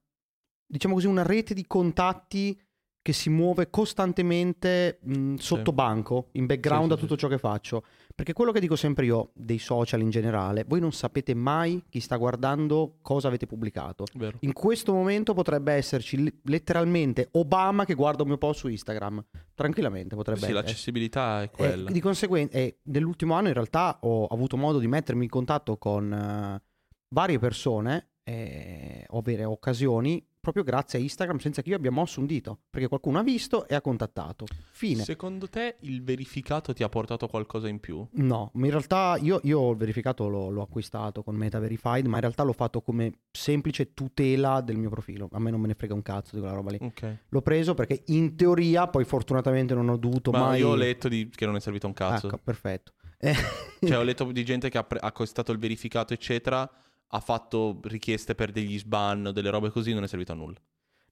diciamo 0.65 0.95
così, 0.95 1.05
una 1.05 1.23
rete 1.23 1.53
di 1.53 1.65
contatti 1.67 2.59
che 3.03 3.13
si 3.13 3.29
muove 3.29 3.69
costantemente 3.71 4.99
mh, 5.01 5.35
sotto 5.35 5.71
Sì. 5.71 5.75
banco, 5.75 6.27
in 6.33 6.45
background 6.45 6.87
Sì, 6.87 6.91
a 6.91 6.95
sì, 6.95 7.01
tutto 7.01 7.17
ciò 7.17 7.27
che 7.27 7.37
faccio. 7.39 7.83
Perché 8.13 8.33
quello 8.33 8.51
che 8.51 8.59
dico 8.59 8.75
sempre 8.75 9.05
io, 9.05 9.31
dei 9.33 9.57
social 9.57 10.01
in 10.01 10.09
generale, 10.11 10.65
voi 10.67 10.79
non 10.79 10.91
sapete 10.91 11.33
mai 11.33 11.83
chi 11.89 11.99
sta 11.99 12.17
guardando 12.17 12.97
cosa 13.01 13.27
avete 13.27 13.47
pubblicato. 13.47 14.05
Vero. 14.13 14.37
In 14.41 14.53
questo 14.53 14.93
momento 14.93 15.33
potrebbe 15.33 15.73
esserci 15.73 16.31
letteralmente 16.43 17.29
Obama 17.31 17.85
che 17.85 17.95
guarda 17.95 18.21
un 18.21 18.27
mio 18.29 18.37
post 18.37 18.59
su 18.59 18.67
Instagram. 18.67 19.23
Tranquillamente 19.55 20.15
potrebbe 20.15 20.39
Sì, 20.39 20.45
essere. 20.45 20.61
l'accessibilità 20.61 21.41
è 21.41 21.45
E 21.45 21.49
quella. 21.49 21.89
di 21.89 21.99
conseguenza, 21.99 22.57
e 22.57 22.77
nell'ultimo 22.83 23.33
anno 23.33 23.47
in 23.47 23.53
realtà 23.53 23.97
ho 24.01 24.27
avuto 24.27 24.57
modo 24.57 24.77
di 24.77 24.87
mettermi 24.87 25.23
in 25.23 25.29
contatto 25.29 25.77
con 25.77 26.13
eh, 26.13 26.61
varie 27.09 27.39
persone, 27.39 28.09
eh, 28.23 29.05
o 29.09 29.17
avere 29.17 29.43
occasioni 29.45 30.23
proprio 30.41 30.63
grazie 30.63 30.97
a 30.99 31.01
Instagram 31.01 31.37
senza 31.37 31.61
che 31.61 31.69
io 31.69 31.75
abbia 31.75 31.91
mosso 31.91 32.19
un 32.19 32.25
dito, 32.25 32.57
perché 32.69 32.87
qualcuno 32.87 33.19
ha 33.19 33.23
visto 33.23 33.67
e 33.67 33.75
ha 33.75 33.81
contattato. 33.81 34.45
Fine. 34.71 35.03
Secondo 35.03 35.47
te 35.47 35.75
il 35.81 36.03
verificato 36.03 36.73
ti 36.73 36.81
ha 36.83 36.89
portato 36.89 37.27
qualcosa 37.27 37.67
in 37.67 37.79
più? 37.79 38.05
No, 38.13 38.49
ma 38.55 38.65
in 38.65 38.71
realtà 38.71 39.17
io, 39.21 39.39
io 39.43 39.69
il 39.71 39.77
verificato 39.77 40.27
l'ho, 40.27 40.49
l'ho 40.49 40.63
acquistato 40.63 41.21
con 41.23 41.35
Meta 41.35 41.59
Verified, 41.59 42.07
ma 42.07 42.15
in 42.15 42.21
realtà 42.21 42.43
l'ho 42.43 42.53
fatto 42.53 42.81
come 42.81 43.19
semplice 43.31 43.93
tutela 43.93 44.61
del 44.61 44.77
mio 44.77 44.89
profilo. 44.89 45.29
A 45.31 45.39
me 45.39 45.51
non 45.51 45.61
me 45.61 45.67
ne 45.67 45.75
frega 45.75 45.93
un 45.93 46.01
cazzo 46.01 46.31
di 46.33 46.39
quella 46.41 46.55
roba 46.55 46.71
lì. 46.71 46.79
Ok. 46.81 47.17
L'ho 47.29 47.41
preso 47.41 47.75
perché 47.75 48.01
in 48.07 48.35
teoria, 48.35 48.87
poi 48.87 49.05
fortunatamente 49.05 49.75
non 49.75 49.87
ho 49.89 49.97
dovuto 49.97 50.31
Ma 50.31 50.39
mai... 50.39 50.59
io 50.59 50.69
ho 50.69 50.75
letto 50.75 51.07
di- 51.07 51.29
che 51.29 51.45
non 51.45 51.55
è 51.55 51.59
servito 51.59 51.85
un 51.85 51.93
cazzo. 51.93 52.27
Ecco, 52.27 52.39
perfetto. 52.43 52.93
Cioè, 53.19 53.97
ho 53.97 54.01
letto 54.03 54.23
di 54.31 54.43
gente 54.43 54.69
che 54.69 54.79
ha 54.79 54.83
pre- 54.83 54.99
ha 54.99 55.05
acquistato 55.07 55.51
il 55.51 55.59
verificato, 55.59 56.13
eccetera, 56.13 56.67
ha 57.13 57.19
fatto 57.19 57.79
richieste 57.83 58.35
per 58.35 58.51
degli 58.51 58.77
sban, 58.79 59.31
delle 59.33 59.49
robe 59.49 59.69
così, 59.69 59.93
non 59.93 60.03
è 60.03 60.07
servito 60.07 60.31
a 60.31 60.35
nulla. 60.35 60.57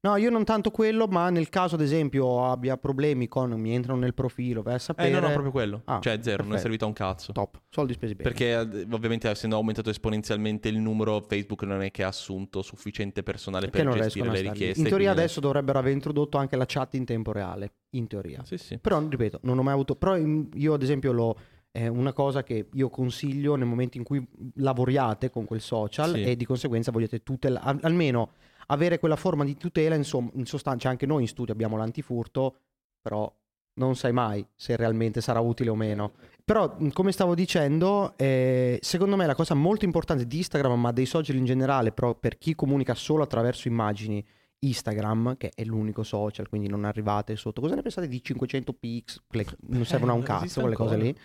No, 0.01 0.15
io 0.15 0.29
non 0.29 0.45
tanto 0.45 0.71
quello, 0.71 1.07
ma 1.07 1.29
nel 1.29 1.49
caso 1.49 1.75
ad 1.75 1.81
esempio 1.81 2.45
abbia 2.45 2.77
problemi 2.77 3.27
con 3.27 3.51
mi 3.59 3.73
entrano 3.73 3.99
nel 3.99 4.13
profilo, 4.13 4.61
vai 4.61 4.75
a 4.75 4.79
sapere. 4.79 5.09
Eh, 5.09 5.11
no, 5.11 5.19
no, 5.19 5.27
proprio 5.27 5.51
quello. 5.51 5.81
Ah, 5.83 5.99
cioè, 5.99 6.19
zero, 6.21 6.43
non 6.43 6.53
è 6.53 6.55
perfetto. 6.55 6.61
servito 6.61 6.85
a 6.85 6.87
un 6.87 6.93
cazzo. 6.93 7.31
Top, 7.33 7.59
soldi 7.69 7.91
spesi 7.91 8.15
bene. 8.15 8.29
Perché 8.29 8.55
ovviamente 8.55 9.29
essendo 9.29 9.57
aumentato 9.57 9.89
esponenzialmente 9.89 10.69
il 10.69 10.77
numero, 10.77 11.19
Facebook 11.19 11.63
non 11.63 11.81
è 11.81 11.91
che 11.91 12.03
ha 12.03 12.07
assunto 12.07 12.61
sufficiente 12.61 13.23
personale 13.23 13.67
Perché 13.67 13.89
per 13.89 14.01
gestire 14.03 14.29
le 14.29 14.39
richieste. 14.39 14.79
In 14.79 14.87
teoria 14.87 15.07
quindi- 15.07 15.19
adesso 15.19 15.41
dovrebbero 15.41 15.79
aver 15.79 15.91
introdotto 15.91 16.37
anche 16.37 16.55
la 16.55 16.65
chat 16.65 16.93
in 16.93 17.03
tempo 17.03 17.33
reale, 17.33 17.73
in 17.89 18.07
teoria. 18.07 18.41
Sì, 18.45 18.57
sì. 18.57 18.77
Però, 18.77 19.05
ripeto, 19.05 19.39
non 19.43 19.57
ho 19.57 19.63
mai 19.63 19.73
avuto... 19.73 19.97
Però 19.97 20.15
io 20.15 20.73
ad 20.73 20.81
esempio 20.81 21.11
lo... 21.11 21.37
È 21.71 21.85
una 21.87 22.13
cosa 22.13 22.43
che 22.43 22.67
io 22.73 22.89
consiglio 22.89 23.55
nel 23.55 23.67
momento 23.67 23.97
in 23.97 24.03
cui 24.03 24.25
lavoriate 24.55 25.29
con 25.29 25.45
quel 25.45 25.61
social 25.61 26.13
Sì. 26.13 26.23
e 26.23 26.35
di 26.35 26.45
conseguenza 26.45 26.91
vogliate 26.91 27.21
tutela, 27.21 27.61
al- 27.61 27.79
almeno 27.83 28.31
avere 28.67 28.97
quella 28.99 29.15
forma 29.15 29.43
di 29.43 29.55
tutela, 29.55 29.95
insomma, 29.95 30.29
in 30.33 30.45
sostanza 30.45 30.89
anche 30.89 31.05
noi 31.05 31.21
in 31.23 31.27
studio 31.27 31.53
abbiamo 31.53 31.77
l'antifurto, 31.77 32.55
però 33.01 33.31
non 33.75 33.95
sai 33.95 34.11
mai 34.11 34.45
se 34.55 34.75
realmente 34.75 35.21
sarà 35.21 35.39
utile 35.39 35.69
o 35.69 35.75
meno. 35.75 36.13
Però, 36.43 36.75
come 36.91 37.11
stavo 37.11 37.35
dicendo, 37.35 38.13
eh, 38.17 38.77
secondo 38.81 39.15
me 39.15 39.25
la 39.27 39.35
cosa 39.35 39.53
molto 39.53 39.85
importante 39.85 40.25
di 40.25 40.37
Instagram, 40.37 40.79
ma 40.79 40.91
dei 40.91 41.05
social 41.05 41.35
in 41.35 41.45
generale, 41.45 41.91
però 41.91 42.15
per 42.15 42.37
chi 42.37 42.55
comunica 42.55 42.93
solo 42.95 43.23
attraverso 43.23 43.67
immagini, 43.67 44.23
Instagram, 44.61 45.37
che 45.37 45.51
è 45.55 45.63
l'unico 45.63 46.03
social, 46.03 46.49
quindi 46.49 46.67
non 46.67 46.83
arrivate 46.83 47.35
sotto. 47.37 47.61
Cosa 47.61 47.75
ne 47.75 47.81
pensate 47.81 48.07
di 48.07 48.21
500 48.21 48.73
pix? 48.73 49.21
Non 49.67 49.85
servono 49.85 50.11
a 50.11 50.15
un 50.15 50.21
Eh, 50.21 50.25
cazzo 50.25 50.59
quelle 50.61 50.75
cose 50.75 50.97
lì. 50.97 51.15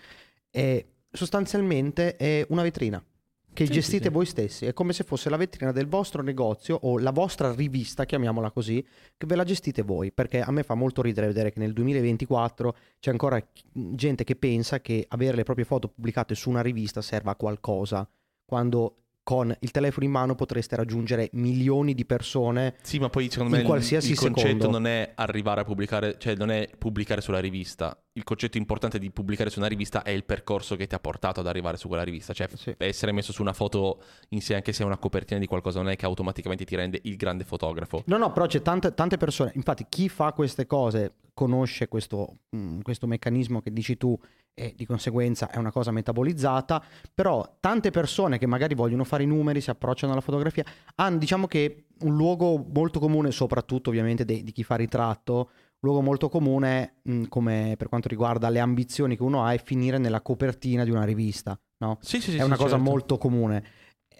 E 0.56 0.86
sostanzialmente 1.10 2.14
è 2.16 2.46
una 2.50 2.62
vetrina 2.62 3.04
che 3.52 3.66
Sì, 3.66 3.72
gestite 3.72 4.04
sì, 4.04 4.10
voi 4.10 4.24
stessi. 4.26 4.66
È 4.66 4.72
come 4.72 4.92
se 4.92 5.02
fosse 5.04 5.28
la 5.30 5.36
vetrina 5.36 5.72
del 5.72 5.86
vostro 5.88 6.22
negozio 6.22 6.76
o 6.82 6.98
la 6.98 7.10
vostra 7.10 7.52
rivista, 7.52 8.04
chiamiamola 8.04 8.50
così, 8.52 8.84
che 9.16 9.26
ve 9.26 9.34
la 9.36 9.44
gestite 9.44 9.82
voi. 9.82 10.12
Perché 10.12 10.40
a 10.40 10.50
me 10.52 10.62
fa 10.64 10.74
molto 10.74 11.02
ridere 11.02 11.26
vedere 11.28 11.50
che 11.52 11.58
nel 11.60 11.72
2024 11.72 12.76
c'è 13.00 13.10
ancora 13.10 13.44
gente 13.72 14.22
che 14.24 14.36
pensa 14.36 14.80
che 14.80 15.04
avere 15.08 15.36
le 15.36 15.42
proprie 15.44 15.64
foto 15.64 15.88
pubblicate 15.88 16.34
su 16.34 16.50
una 16.50 16.62
rivista 16.62 17.00
serva 17.02 17.32
a 17.32 17.36
qualcosa, 17.36 18.08
quando 18.44 18.96
con 19.22 19.54
il 19.60 19.70
telefono 19.70 20.04
in 20.04 20.12
mano 20.12 20.34
potreste 20.34 20.76
raggiungere 20.76 21.30
milioni 21.32 21.94
di 21.94 22.04
persone. 22.04 22.74
Sì, 22.82 22.98
ma 22.98 23.08
poi 23.08 23.30
secondo 23.30 23.50
In 23.54 23.56
me 23.56 23.62
il- 23.62 23.66
qualsiasi 23.68 24.10
il 24.12 24.18
concetto 24.18 24.46
secondo. 24.48 24.70
non 24.70 24.86
è 24.86 25.12
arrivare 25.14 25.60
a 25.62 25.64
pubblicare, 25.64 26.16
cioè 26.18 26.34
non 26.36 26.50
è 26.50 26.68
pubblicare 26.76 27.20
sulla 27.22 27.40
rivista. 27.40 27.96
Il 28.16 28.22
concetto 28.22 28.58
importante 28.58 29.00
di 29.00 29.10
pubblicare 29.10 29.50
su 29.50 29.58
una 29.58 29.66
rivista 29.66 30.02
è 30.04 30.10
il 30.10 30.22
percorso 30.24 30.76
che 30.76 30.86
ti 30.86 30.94
ha 30.94 31.00
portato 31.00 31.40
ad 31.40 31.48
arrivare 31.48 31.76
su 31.76 31.88
quella 31.88 32.04
rivista. 32.04 32.32
Cioè, 32.32 32.48
Sì. 32.54 32.72
essere 32.78 33.10
messo 33.10 33.32
su 33.32 33.42
una 33.42 33.52
foto 33.52 34.00
in 34.28 34.40
sé, 34.40 34.54
anche 34.54 34.72
se 34.72 34.84
è 34.84 34.86
una 34.86 34.98
copertina 34.98 35.40
di 35.40 35.46
qualcosa, 35.46 35.80
non 35.80 35.90
è 35.90 35.96
che 35.96 36.04
automaticamente 36.06 36.64
ti 36.64 36.76
rende 36.76 37.00
il 37.02 37.16
grande 37.16 37.42
fotografo. 37.42 38.04
No, 38.06 38.16
no, 38.16 38.30
però 38.32 38.46
c'è 38.46 38.62
tante, 38.62 38.94
tante 38.94 39.16
persone. 39.16 39.50
Infatti, 39.56 39.86
chi 39.88 40.08
fa 40.08 40.32
queste 40.32 40.64
cose 40.64 41.14
conosce 41.34 41.88
questo, 41.88 42.36
mm, 42.54 42.82
questo 42.82 43.08
meccanismo 43.08 43.60
che 43.60 43.72
dici 43.72 43.96
tu 43.96 44.16
e 44.56 44.72
di 44.76 44.86
conseguenza 44.86 45.50
è 45.50 45.56
una 45.58 45.72
cosa 45.72 45.90
metabolizzata. 45.90 46.80
Però 47.12 47.56
tante 47.58 47.90
persone 47.90 48.38
che 48.38 48.46
magari 48.46 48.76
vogliono 48.76 49.02
fare 49.02 49.24
i 49.24 49.26
numeri, 49.26 49.60
si 49.60 49.70
approcciano 49.70 50.12
alla 50.12 50.20
fotografia, 50.20 50.64
hanno 50.94 51.18
diciamo 51.18 51.48
che 51.48 51.86
un 52.02 52.14
luogo 52.14 52.64
molto 52.72 53.00
comune, 53.00 53.32
soprattutto 53.32 53.90
ovviamente 53.90 54.24
de- 54.24 54.44
di 54.44 54.52
chi 54.52 54.62
fa 54.62 54.76
ritratto, 54.76 55.50
luogo 55.84 56.00
molto 56.00 56.28
comune 56.28 56.96
mm, 57.08 57.24
come 57.28 57.74
per 57.76 57.88
quanto 57.88 58.08
riguarda 58.08 58.48
le 58.48 58.58
ambizioni 58.58 59.16
che 59.16 59.22
uno 59.22 59.44
ha 59.44 59.52
è 59.52 59.62
finire 59.62 59.98
nella 59.98 60.20
copertina 60.20 60.82
di 60.82 60.90
una 60.90 61.04
rivista, 61.04 61.58
no? 61.78 61.98
Sì, 62.00 62.20
sì, 62.20 62.32
sì. 62.32 62.36
è 62.38 62.42
una 62.42 62.56
sì, 62.56 62.62
cosa 62.62 62.76
certo. 62.76 62.90
molto 62.90 63.18
comune. 63.18 63.64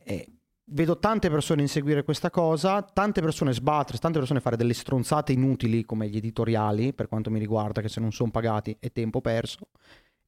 E 0.04 0.28
vedo 0.66 0.99
tante 0.99 1.30
persone 1.30 1.62
inseguire 1.62 2.04
questa 2.04 2.30
cosa, 2.30 2.83
tante 2.83 3.21
persone 3.21 3.52
sbattere, 3.52 3.99
tante 3.99 4.18
persone 4.18 4.40
fare 4.40 4.56
delle 4.56 4.75
stronzate 4.75 5.33
inutili 5.33 5.85
come 5.85 6.09
gli 6.09 6.16
editoriali, 6.16 6.92
per 6.92 7.09
quanto 7.09 7.30
mi 7.30 7.38
riguarda, 7.38 7.80
che 7.80 7.88
se 7.88 8.00
non 8.00 8.12
sono 8.12 8.30
pagati 8.30 8.76
è 8.78 8.92
tempo 8.92 9.21
perso. 9.21 9.68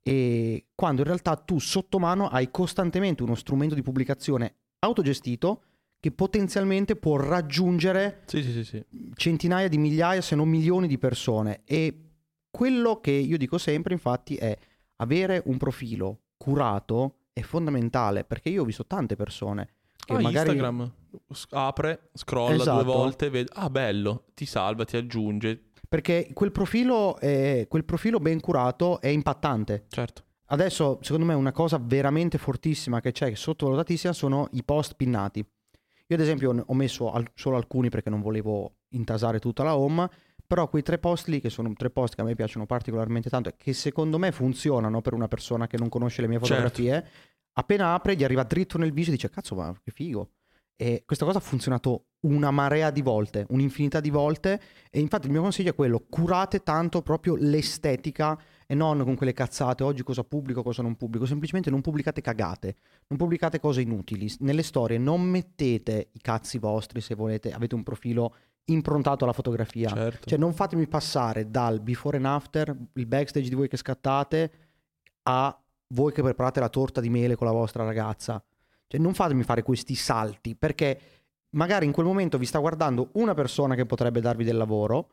E 0.03 0.67
quando 0.75 1.03
in 1.03 1.07
realtà 1.07 1.37
tu 1.37 1.59
sotto 1.59 1.99
mano 1.99 2.29
hai 2.29 2.51
costantemente 2.51 3.23
uno 3.23 3.35
strumento 3.35 3.75
di 3.75 3.83
pubblicazione 3.83 4.55
autogestito 4.79 5.63
che 6.07 6.13
potenzialmente 6.13 6.95
può 6.95 7.17
raggiungere 7.17 8.23
Sì, 8.27 8.43
sì, 8.43 8.63
sì, 8.65 8.85
centinaia 9.15 9.67
di 9.69 9.77
migliaia, 9.79 10.21
se 10.21 10.37
non 10.37 10.49
milioni 10.49 10.87
di 10.87 10.99
persone. 10.99 11.63
E 11.65 12.03
quello 12.51 13.01
che 13.01 13.11
io 13.11 13.37
dico 13.37 13.59
sempre, 13.59 13.93
infatti, 13.93 14.37
è 14.37 14.57
avere 14.97 15.43
un 15.47 15.57
profilo 15.57 16.21
curato 16.37 17.17
è 17.33 17.41
fondamentale 17.41 18.25
perché 18.25 18.49
io 18.51 18.63
ho 18.63 18.65
visto 18.65 18.87
tante 18.87 19.17
persone 19.17 19.69
che 19.97 20.15
Ah, 20.15 20.21
magari 20.21 20.51
Instagram 20.51 20.93
apre, 21.51 22.11
scrolla 22.15 22.55
Esatto. 22.55 22.83
due 22.83 22.93
volte, 22.93 23.29
vede, 23.31 23.51
ah 23.55 23.69
bello, 23.69 24.27
ti 24.35 24.47
salva, 24.47 24.85
ti 24.85 24.97
aggiunge. 24.97 25.71
perché 25.89 26.31
quel 26.33 26.53
profilo, 26.53 27.17
è- 27.19 27.67
quel 27.69 27.85
profilo 27.85 28.19
ben 28.21 28.41
curato 28.41 29.01
è 29.01 29.09
impattante. 29.09 29.87
Certo. 29.89 30.23
Adesso, 30.47 30.99
secondo 31.03 31.27
me, 31.27 31.35
una 31.35 31.53
cosa 31.53 31.79
veramente 31.83 32.39
fortissima 32.39 33.01
che 33.01 33.11
c'è, 33.13 33.29
che 33.31 33.37
sottovalutatissima, 33.37 34.13
sono 34.13 34.49
i 34.53 34.63
post 34.65 34.95
pinnati. 34.95 35.45
Io, 36.09 36.17
ad 36.17 36.23
esempio, 36.23 36.65
ho 36.65 36.75
messo 36.75 37.11
al- 37.11 37.31
solo 37.35 37.57
alcuni 37.57 37.89
perché 37.89 38.11
non 38.11 38.21
volevo 38.21 38.77
intasare 38.91 39.39
tutta 39.41 39.65
la 39.65 39.77
home, 39.77 40.09
però 40.47 40.69
quei 40.69 40.83
tre 40.83 40.99
post 40.99 41.27
lì, 41.27 41.41
che 41.41 41.51
sono 41.51 41.73
tre 41.75 41.91
post 41.91 42.15
che 42.15 42.21
a 42.21 42.25
me 42.25 42.35
piacciono 42.37 42.67
particolarmente 42.67 43.29
tanto 43.29 43.49
e 43.49 43.55
che 43.57 43.73
secondo 43.73 44.17
me 44.19 44.31
funzionano 44.31 45.01
per 45.01 45.13
una 45.15 45.27
persona 45.27 45.67
che 45.67 45.77
non 45.77 45.89
conosce 45.89 46.21
le 46.21 46.29
mie 46.29 46.39
Certo. 46.39 46.55
fotografie, 46.55 47.07
appena 47.55 47.95
apre 47.95 48.15
gli 48.15 48.23
arriva 48.23 48.45
dritto 48.45 48.79
nel 48.79 48.93
viso 48.93 49.11
e 49.11 49.15
dice, 49.15 49.31
cazzo, 49.31 49.57
ma 49.57 49.75
che 49.83 49.91
figo. 49.91 50.31
E 50.77 51.03
questa 51.05 51.25
cosa 51.25 51.39
ha 51.39 51.41
funzionato 51.41 52.09
una 52.27 52.51
marea 52.51 52.91
di 52.91 53.03
volte, 53.03 53.47
un'infinità 53.49 53.99
di 53.99 54.11
volte, 54.11 54.61
e 54.91 55.01
infatti 55.01 55.27
il 55.27 55.33
mio 55.33 55.41
consiglio 55.41 55.71
è 55.71 55.75
quello, 55.75 56.05
curate 56.09 56.63
tanto 56.63 57.03
proprio 57.03 57.35
l'estetica 57.37 58.39
e 58.67 58.75
non 58.75 59.03
con 59.05 59.15
quelle 59.15 59.33
cazzate, 59.33 59.85
oggi 59.85 60.03
cosa 60.03 60.25
pubblico, 60.25 60.63
cosa 60.63 60.83
non 60.83 60.97
pubblico, 60.97 61.25
semplicemente 61.25 61.71
non 61.71 61.81
pubblicate 61.81 62.21
cagate, 62.21 62.77
non 63.09 63.19
pubblicate 63.19 63.61
cose 63.61 63.81
inutili, 63.81 64.31
nelle 64.41 64.63
storie 64.63 64.99
non 64.99 65.23
mettete 65.23 66.09
i 66.13 66.21
cazzi 66.21 66.59
vostri 66.59 67.01
se 67.01 67.15
volete, 67.15 67.53
avete 67.53 67.75
un 67.75 67.83
profilo 67.83 68.35
improntato 68.65 69.25
alla 69.25 69.33
fotografia, 69.33 69.89
Certo. 69.89 70.27
cioè 70.29 70.39
non 70.39 70.53
fatemi 70.53 70.89
passare 70.89 71.49
dal 71.49 71.81
before 71.81 72.17
and 72.17 72.27
after, 72.27 72.77
il 72.95 73.07
backstage 73.07 73.49
di 73.49 73.55
voi 73.55 73.69
che 73.69 73.77
scattate, 73.77 74.53
a 75.23 75.57
voi 75.89 76.13
che 76.13 76.23
preparate 76.23 76.59
la 76.59 76.69
torta 76.69 77.01
di 77.01 77.09
mele 77.09 77.37
con 77.37 77.47
la 77.47 77.53
vostra 77.53 77.85
ragazza. 77.85 78.43
Cioè 78.89 79.01
non 79.01 79.15
fatemi 79.15 79.45
fare 79.45 79.63
questi 79.63 79.95
salti, 79.95 80.57
perché 80.57 81.01
magari 81.51 81.87
in 81.87 81.93
quel 81.93 82.07
momento 82.07 82.39
vi 82.39 82.47
sta 82.47 82.59
guardando 82.59 83.11
una 83.15 83.35
persona 83.35 83.75
che 83.77 83.87
potrebbe 83.87 84.21
darvi 84.21 84.45
del 84.45 84.57
lavoro 84.57 85.11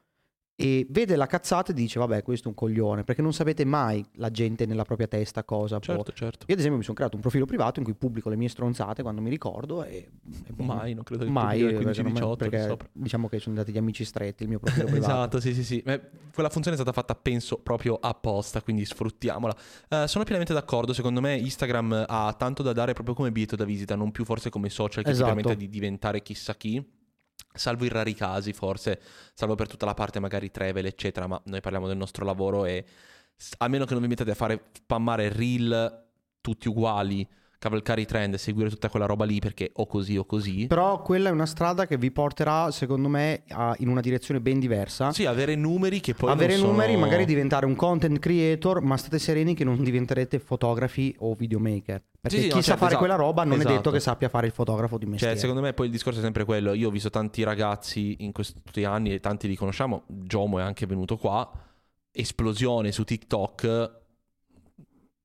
e 0.55 0.86
vede 0.89 1.15
la 1.15 1.25
cazzata 1.25 1.72
e 1.72 1.74
dice 1.74 1.98
vabbè 1.98 2.22
questo 2.22 2.45
è 2.45 2.50
un 2.50 2.53
coglione, 2.55 3.03
perché 3.03 3.22
non 3.22 3.33
sapete 3.33 3.65
mai 3.65 4.05
la 4.15 4.29
gente 4.29 4.65
nella 4.67 4.83
propria 4.83 5.07
testa 5.07 5.43
cosa 5.43 5.79
può... 5.79 5.95
Certo, 5.95 6.12
certo. 6.13 6.45
Io 6.48 6.53
ad 6.53 6.60
esempio 6.60 6.77
mi 6.77 6.83
sono 6.83 6.95
creato 6.95 7.15
un 7.15 7.22
profilo 7.22 7.45
privato 7.45 7.79
in 7.79 7.86
cui 7.86 7.95
pubblico 7.95 8.29
le 8.29 8.36
mie 8.36 8.50
stronzate 8.50 9.01
quando 9.01 9.22
mi 9.22 9.29
ricordo 9.29 9.83
e... 9.83 9.95
e 9.95 10.51
boh, 10.53 10.63
Mai, 10.63 10.93
non 10.93 11.03
credo 11.03 11.24
di 11.24 11.31
Mai, 11.31 11.60
pubblicare 11.60 11.83
perché, 11.86 12.01
non 12.03 12.12
me- 12.12 12.19
15-18 12.19 12.36
perché 12.38 12.67
sopra. 12.67 12.88
diciamo 12.91 13.27
che 13.27 13.39
sono 13.39 13.55
andati 13.55 13.72
gli 13.74 13.77
amici 13.79 14.05
stretti 14.05 14.43
il 14.43 14.50
mio 14.50 14.60
profilo 14.60 14.86
privato. 14.86 15.12
Esatto, 15.12 15.39
sì, 15.39 15.53
sì, 15.53 15.63
sì. 15.63 15.81
Beh, 15.83 16.01
quella 16.33 16.50
funzione 16.50 16.77
è 16.77 16.79
stata 16.79 16.93
fatta, 16.95 17.15
penso, 17.15 17.57
proprio 17.57 17.98
apposta, 18.00 18.62
quindi 18.62 18.86
sfruttiamola. 18.86 19.55
Eh, 19.89 20.07
sono 20.07 20.24
pienamente 20.24 20.53
d'accordo. 20.53 20.93
Secondo 20.93 21.19
me 21.19 21.36
Instagram 21.36 22.05
ha 22.07 22.33
tanto 22.38 22.62
da 22.63 22.74
dare 22.74 22.93
proprio 22.93 23.15
come 23.15 23.31
biglietto 23.31 23.55
da 23.55 23.65
visita, 23.65 23.95
non 23.95 24.12
più 24.12 24.24
forse 24.24 24.50
come 24.50 24.69
social 24.69 25.03
che 25.03 25.10
Esatto. 25.10 25.29
ti 25.29 25.36
permette 25.36 25.57
di 25.57 25.69
diventare 25.69 26.22
chissà 26.22 26.55
chi. 26.55 27.01
Salvo 27.53 27.86
i 27.86 27.89
rari 27.89 28.13
casi, 28.15 28.51
forse, 28.53 29.00
salvo 29.33 29.55
per 29.55 29.67
tutta 29.67 29.86
la 29.86 29.93
parte 29.93 30.19
magari 30.19 30.50
travel, 30.50 30.86
eccetera, 30.86 31.27
ma 31.27 31.39
noi 31.45 31.62
parliamo 31.62 31.88
del 31.88 31.98
nostro 31.98 32.25
lavoro 32.25 32.65
e 32.65 32.86
a 33.57 33.67
meno 33.67 33.86
che 33.86 33.93
non 33.93 34.01
vi 34.01 34.07
mettate 34.07 34.31
a 34.31 34.36
fare 34.36 34.69
spammare 34.74 35.29
reel 35.29 36.07
tutti 36.41 36.67
uguali, 36.67 37.27
cavalcare 37.63 38.01
i 38.01 38.05
trend, 38.05 38.36
seguire 38.36 38.70
tutta 38.70 38.89
quella 38.89 39.05
roba 39.05 39.24
lì 39.24 39.39
perché 39.39 39.72
o 39.75 39.88
così 39.88 40.17
o 40.17 40.25
così. 40.25 40.67
Però 40.67 41.01
quella 41.01 41.29
è 41.29 41.32
una 41.32 41.46
strada 41.46 41.88
che 41.88 41.98
vi 41.98 42.12
porterà, 42.12 42.70
secondo 42.72 43.08
me, 43.08 43.43
a- 43.50 43.74
in 43.79 43.88
una 43.88 44.01
direzione 44.01 44.41
ben 44.41 44.60
diversa. 44.60 45.13
Sì, 45.13 45.25
avere 45.25 45.55
numeri 45.55 46.01
che 46.01 46.13
poi 46.13 46.29
Avere 46.29 46.53
non 46.58 46.60
sono- 46.60 46.72
numeri, 46.74 46.98
magari 46.98 47.24
diventare 47.24 47.65
un 47.65 47.75
content 47.75 48.20
creator, 48.20 48.82
ma 48.82 48.98
state 48.98 49.17
sereni 49.17 49.53
che 49.53 49.63
non 49.63 49.82
diventerete 49.82 50.39
fotografi 50.39 51.15
o 51.20 51.34
videomaker. 51.36 52.03
Perché 52.20 52.38
Sì, 52.38 52.43
sì, 52.43 52.50
chi 52.50 52.55
no, 52.55 52.62
sa 52.62 52.67
certo, 52.72 52.79
fare 52.86 52.93
esatto. 52.96 52.98
quella 53.08 53.15
roba 53.15 53.43
non 53.43 53.53
è 53.53 53.60
Esatto. 53.60 53.74
detto 53.75 53.91
che 53.91 54.00
sappia 54.01 54.27
fare 54.29 54.48
il 54.48 54.53
fotografo 54.53 54.98
di 54.98 55.05
mestiere. 55.05 55.34
Cioè, 55.34 55.41
secondo 55.41 55.62
me 55.62 55.72
poi 55.74 55.86
il 55.86 55.91
discorso 55.93 56.20
è 56.20 56.22
sempre 56.22 56.43
quello. 56.43 56.74
Io 56.74 56.89
ho 56.89 56.91
visto 56.91 57.10
tanti 57.10 57.43
ragazzi 57.43 58.17
in 58.20 58.32
questi 58.34 58.84
anni 58.84 59.13
e 59.13 59.20
tanti 59.22 59.48
li 59.48 59.55
conosciamo. 59.55 60.03
Giomo 60.08 60.60
è 60.60 60.62
anche 60.63 60.86
venuto 60.86 61.17
qua. 61.17 61.50
Esplosione 62.12 62.91
su 62.91 63.03
TikTok. 63.03 64.01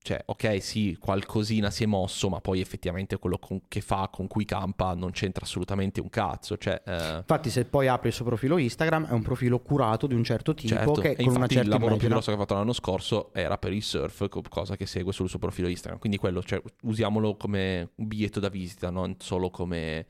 Cioè, 0.00 0.22
ok, 0.24 0.62
sì, 0.62 0.96
qualcosina 0.98 1.70
si 1.70 1.82
è 1.82 1.86
mosso, 1.86 2.28
ma 2.30 2.40
poi 2.40 2.60
effettivamente 2.60 3.18
quello 3.18 3.36
con- 3.38 3.62
che 3.68 3.80
fa, 3.82 4.08
con 4.10 4.26
cui 4.26 4.44
campa, 4.46 4.94
non 4.94 5.10
c'entra 5.10 5.44
assolutamente 5.44 6.00
un 6.00 6.08
cazzo. 6.08 6.56
Cioè, 6.56 6.80
eh, 6.86 7.16
Infatti, 7.18 7.50
se 7.50 7.64
poi 7.66 7.88
apri 7.88 8.08
il 8.08 8.14
suo 8.14 8.24
profilo 8.24 8.56
Instagram, 8.56 9.08
è 9.08 9.12
un 9.12 9.22
profilo 9.22 9.58
curato 9.58 10.06
di 10.06 10.14
un 10.14 10.24
certo 10.24 10.54
tipo 10.54 10.74
certo. 10.74 10.92
che 10.92 11.10
E 11.10 11.24
con 11.24 11.34
una 11.36 11.46
certa 11.46 11.62
il 11.64 11.68
lavoro 11.68 11.96
più 11.96 12.06
immagine- 12.06 12.10
grosso 12.14 12.30
che 12.30 12.36
ha 12.36 12.40
fatto 12.40 12.54
l'anno 12.54 12.72
scorso 12.72 13.34
era 13.34 13.58
per 13.58 13.72
il 13.72 13.82
surf, 13.82 14.28
co- 14.28 14.42
cosa 14.48 14.76
che 14.76 14.86
segue 14.86 15.12
sul 15.12 15.28
suo 15.28 15.38
profilo 15.40 15.68
Instagram. 15.68 15.98
Quindi 16.00 16.16
quello, 16.16 16.42
cioè, 16.42 16.62
usiamolo 16.82 17.36
come 17.36 17.90
un 17.96 18.06
biglietto 18.06 18.40
da 18.40 18.48
visita, 18.48 18.88
non 18.90 19.16
solo 19.18 19.50
come 19.50 20.06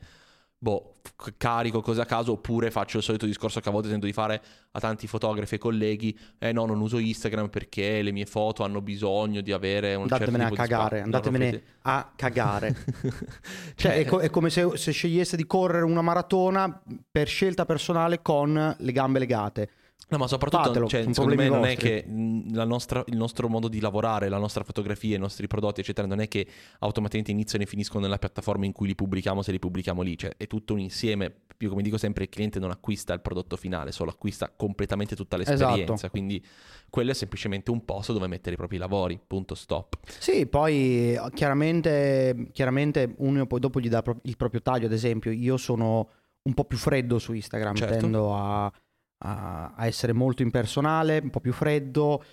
boh, 0.61 0.95
carico 1.37 1.81
cose 1.81 2.01
a 2.01 2.05
caso 2.05 2.33
oppure 2.33 2.69
faccio 2.69 2.97
il 2.97 3.03
solito 3.03 3.25
discorso 3.25 3.61
che 3.61 3.69
a 3.69 3.71
volte 3.71 3.87
tento 3.87 4.05
di 4.05 4.11
fare 4.11 4.41
a 4.71 4.79
tanti 4.79 5.07
fotografi 5.07 5.55
e 5.55 5.57
colleghi, 5.57 6.17
eh 6.37 6.51
no, 6.51 6.65
non 6.65 6.81
uso 6.81 6.97
Instagram 6.97 7.47
perché 7.47 8.01
le 8.01 8.11
mie 8.11 8.25
foto 8.25 8.63
hanno 8.63 8.81
bisogno 8.81 9.39
di 9.41 9.53
avere 9.53 9.95
un 9.95 10.07
certo 10.07 10.25
Andatevene 10.25 10.43
a 10.45 10.49
di 10.49 10.55
cagare, 10.55 10.85
spazio. 10.85 11.03
andatevene 11.03 11.51
Non 11.51 11.61
a 11.81 12.11
cagare. 12.15 12.75
Cioè, 13.75 13.93
è, 13.93 14.05
co- 14.05 14.19
è 14.19 14.29
come 14.29 14.49
se, 14.49 14.75
se 14.75 14.91
scegliesse 14.91 15.37
di 15.37 15.47
correre 15.47 15.85
una 15.85 16.01
maratona 16.01 16.81
per 17.09 17.27
scelta 17.27 17.65
personale 17.65 18.21
con 18.21 18.75
le 18.77 18.91
gambe 18.91 19.19
legate. 19.19 19.69
No, 20.11 20.17
ma 20.17 20.27
soprattutto, 20.27 20.63
Fatelo, 20.63 20.87
cioè, 20.87 21.03
secondo 21.13 21.35
me 21.35 21.47
non 21.49 21.65
è 21.65 21.75
che 21.75 22.03
nostra- 22.07 23.03
il 23.05 23.15
nostro 23.15 23.47
modo 23.47 23.67
di 23.67 23.79
lavorare, 23.79 24.27
la 24.27 24.39
nostra 24.39 24.63
fotografia, 24.63 25.15
i 25.15 25.19
nostri 25.19 25.45
prodotti, 25.45 25.81
eccetera, 25.81 26.07
non 26.07 26.19
è 26.19 26.27
che 26.27 26.47
automaticamente 26.79 27.29
iniziano 27.29 27.63
e 27.63 27.67
finiscono 27.67 28.01
nella 28.01 28.17
piattaforma 28.17 28.65
in 28.65 28.71
cui 28.71 28.87
li 28.87 28.95
pubblichiamo 28.95 29.43
se 29.43 29.51
li 29.51 29.59
pubblichiamo 29.59 30.01
lì. 30.01 30.17
Cioè, 30.17 30.33
è 30.35 30.47
tutto 30.47 30.73
un 30.73 30.79
insieme. 30.79 31.41
Io, 31.59 31.69
come 31.69 31.83
dico 31.83 31.97
sempre, 31.97 32.23
il 32.23 32.29
cliente 32.29 32.57
non 32.57 32.71
acquista 32.71 33.13
il 33.13 33.21
prodotto 33.21 33.55
finale, 33.55 33.91
solo 33.91 34.09
acquista 34.09 34.49
completamente 34.49 35.15
tutta 35.15 35.37
l'esperienza. 35.37 35.93
Esatto. 35.93 36.09
Quindi 36.09 36.43
quello 36.89 37.11
è 37.11 37.13
semplicemente 37.13 37.69
un 37.69 37.85
posto 37.85 38.11
dove 38.11 38.25
mettere 38.25 38.55
i 38.55 38.57
propri 38.57 38.77
lavori. 38.77 39.19
Punto 39.27 39.53
stop. 39.53 39.95
Sì, 40.07 40.47
poi 40.47 41.13
eh, 41.13 41.21
chiaramente, 41.35 42.47
chiaramente 42.51 43.13
uno 43.17 43.45
poi 43.45 43.59
dopo 43.59 43.79
gli 43.79 43.89
dà 43.89 44.01
il 44.23 44.37
proprio 44.37 44.61
taglio, 44.63 44.87
ad 44.87 44.93
esempio, 44.93 45.29
io 45.31 45.57
sono 45.57 46.09
un 46.41 46.53
po' 46.53 46.63
più 46.63 46.77
freddo 46.77 47.19
su 47.19 47.33
Instagram, 47.33 47.75
Certo. 47.75 47.97
tendo 47.97 48.35
a, 48.35 48.71
a- 49.19 49.73
a 49.75 49.85
essere 49.85 50.13
molto 50.13 50.41
impersonale, 50.41 51.19
un 51.23 51.29
po' 51.29 51.39
più 51.39 51.53
freddo, 51.53 52.23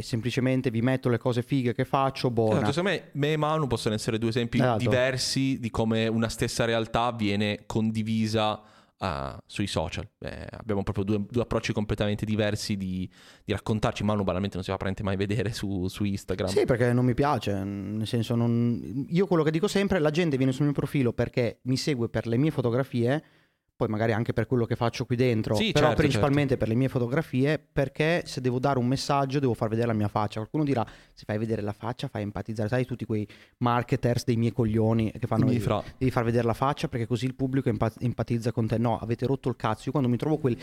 semplicemente 0.00 0.70
vi 0.70 0.80
metto 0.80 1.08
le 1.08 1.18
cose 1.18 1.42
fighe 1.42 1.74
che 1.74 1.84
faccio, 1.84 2.30
buona. 2.30 2.58
Esatto, 2.58 2.72
secondo 2.72 2.90
me 2.90 3.08
me 3.14 3.32
e 3.32 3.36
Manu 3.36 3.66
possono 3.66 3.96
essere 3.96 4.16
due 4.16 4.28
esempi 4.28 4.58
Esatto. 4.58 4.78
diversi 4.78 5.58
di 5.58 5.70
come 5.70 6.06
una 6.06 6.28
stessa 6.28 6.64
realtà 6.64 7.10
viene 7.10 7.64
condivisa 7.66 8.62
ah, 8.98 9.42
sui 9.44 9.66
social. 9.66 10.08
Eh, 10.20 10.46
abbiamo 10.52 10.84
proprio 10.84 11.02
due, 11.02 11.26
due 11.28 11.42
approcci 11.42 11.72
completamente 11.72 12.24
diversi 12.24 12.76
di, 12.76 13.10
di 13.44 13.52
raccontarci. 13.52 14.04
Manu 14.04 14.22
banalmente 14.22 14.54
non 14.54 14.62
si 14.62 14.70
fa 14.70 14.76
praticamente 14.76 15.02
mai 15.02 15.16
vedere 15.16 15.52
su, 15.52 15.88
su 15.88 16.04
Instagram. 16.04 16.48
Sì, 16.48 16.64
perché 16.64 16.92
non 16.92 17.04
mi 17.04 17.14
piace, 17.14 17.52
nel 17.64 18.06
senso 18.06 18.36
non... 18.36 19.04
Io 19.08 19.26
quello 19.26 19.42
che 19.42 19.50
dico 19.50 19.66
sempre, 19.66 19.98
la 19.98 20.10
gente 20.10 20.36
viene 20.36 20.52
sul 20.52 20.66
mio 20.66 20.74
profilo 20.74 21.12
perché 21.12 21.58
mi 21.62 21.76
segue 21.76 22.08
per 22.08 22.28
le 22.28 22.36
mie 22.36 22.52
fotografie, 22.52 23.24
poi 23.74 23.88
magari 23.88 24.12
anche 24.12 24.32
per 24.32 24.46
quello 24.46 24.64
che 24.64 24.76
faccio 24.76 25.04
qui 25.04 25.16
dentro, 25.16 25.54
Sì, 25.54 25.72
però 25.72 25.86
certo, 25.86 26.02
principalmente 26.02 26.56
per 26.56 26.68
le 26.68 26.74
mie 26.74 26.88
fotografie, 26.88 27.58
perché 27.58 28.22
se 28.26 28.40
devo 28.40 28.58
dare 28.58 28.78
un 28.78 28.86
messaggio 28.86 29.40
devo 29.40 29.54
far 29.54 29.68
vedere 29.68 29.88
la 29.88 29.92
mia 29.92 30.08
faccia. 30.08 30.38
Qualcuno 30.38 30.64
dirà, 30.64 30.86
se 31.12 31.24
fai 31.26 31.38
vedere 31.38 31.62
la 31.62 31.72
faccia 31.72 32.06
fai 32.06 32.22
empatizzare, 32.22 32.68
sai 32.68 32.84
tutti 32.84 33.04
quei 33.04 33.26
marketers 33.58 34.24
dei 34.24 34.36
miei 34.36 34.52
coglioni 34.52 35.10
che 35.12 35.26
fanno... 35.26 35.44
I 35.46 35.48
miei 35.48 35.60
fra. 35.60 35.82
Devi 35.98 36.10
far 36.10 36.24
vedere 36.24 36.46
la 36.46 36.54
faccia 36.54 36.88
perché 36.88 37.06
così 37.06 37.24
il 37.24 37.34
pubblico 37.34 37.68
empa- 37.68 37.92
empatizza 37.98 38.52
con 38.52 38.66
te. 38.66 38.78
No, 38.78 38.98
avete 38.98 39.26
rotto 39.26 39.48
il 39.48 39.56
cazzo. 39.56 39.82
Io 39.86 39.90
quando 39.90 40.08
mi 40.08 40.16
trovo 40.16 40.38
quelle 40.38 40.58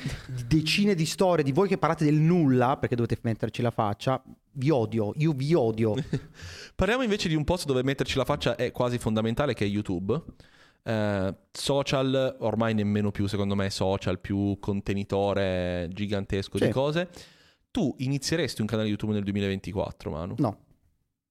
decine 0.48 0.96
di 0.96 1.06
storie 1.06 1.44
di 1.44 1.52
voi 1.52 1.68
che 1.68 1.78
parlate 1.78 2.06
del 2.06 2.16
nulla 2.16 2.78
perché 2.78 2.96
dovete 2.96 3.18
metterci 3.22 3.62
la 3.62 3.72
faccia, 3.72 4.22
vi 4.54 4.70
odio. 4.70 5.12
Io 5.16 5.34
vi 5.34 5.54
odio. 5.54 5.96
Parliamo 6.76 7.04
invece 7.04 7.28
di 7.28 7.36
un 7.36 7.44
posto 7.44 7.68
dove 7.68 7.84
metterci 7.84 8.18
la 8.18 8.26
faccia 8.26 8.56
è 8.56 8.72
quasi 8.72 8.98
fondamentale, 8.98 9.54
che 9.54 9.66
è 9.66 9.68
YouTube. 9.68 10.22
Eh, 10.84 11.36
social, 11.52 12.38
ormai 12.40 12.74
nemmeno 12.74 13.12
più, 13.12 13.28
secondo 13.28 13.56
me, 13.56 13.70
social, 13.70 14.20
più 14.20 14.58
contenitore 14.60 15.88
gigantesco 15.92 16.58
Sì. 16.58 16.66
di 16.66 16.72
cose. 16.72 17.10
Tu 17.72 17.94
inizieresti 18.00 18.62
un 18.62 18.68
canale 18.68 18.88
YouTube 18.88 19.14
nel 19.14 19.24
2024, 19.24 20.10
Manu? 20.12 20.36
No, 20.38 20.58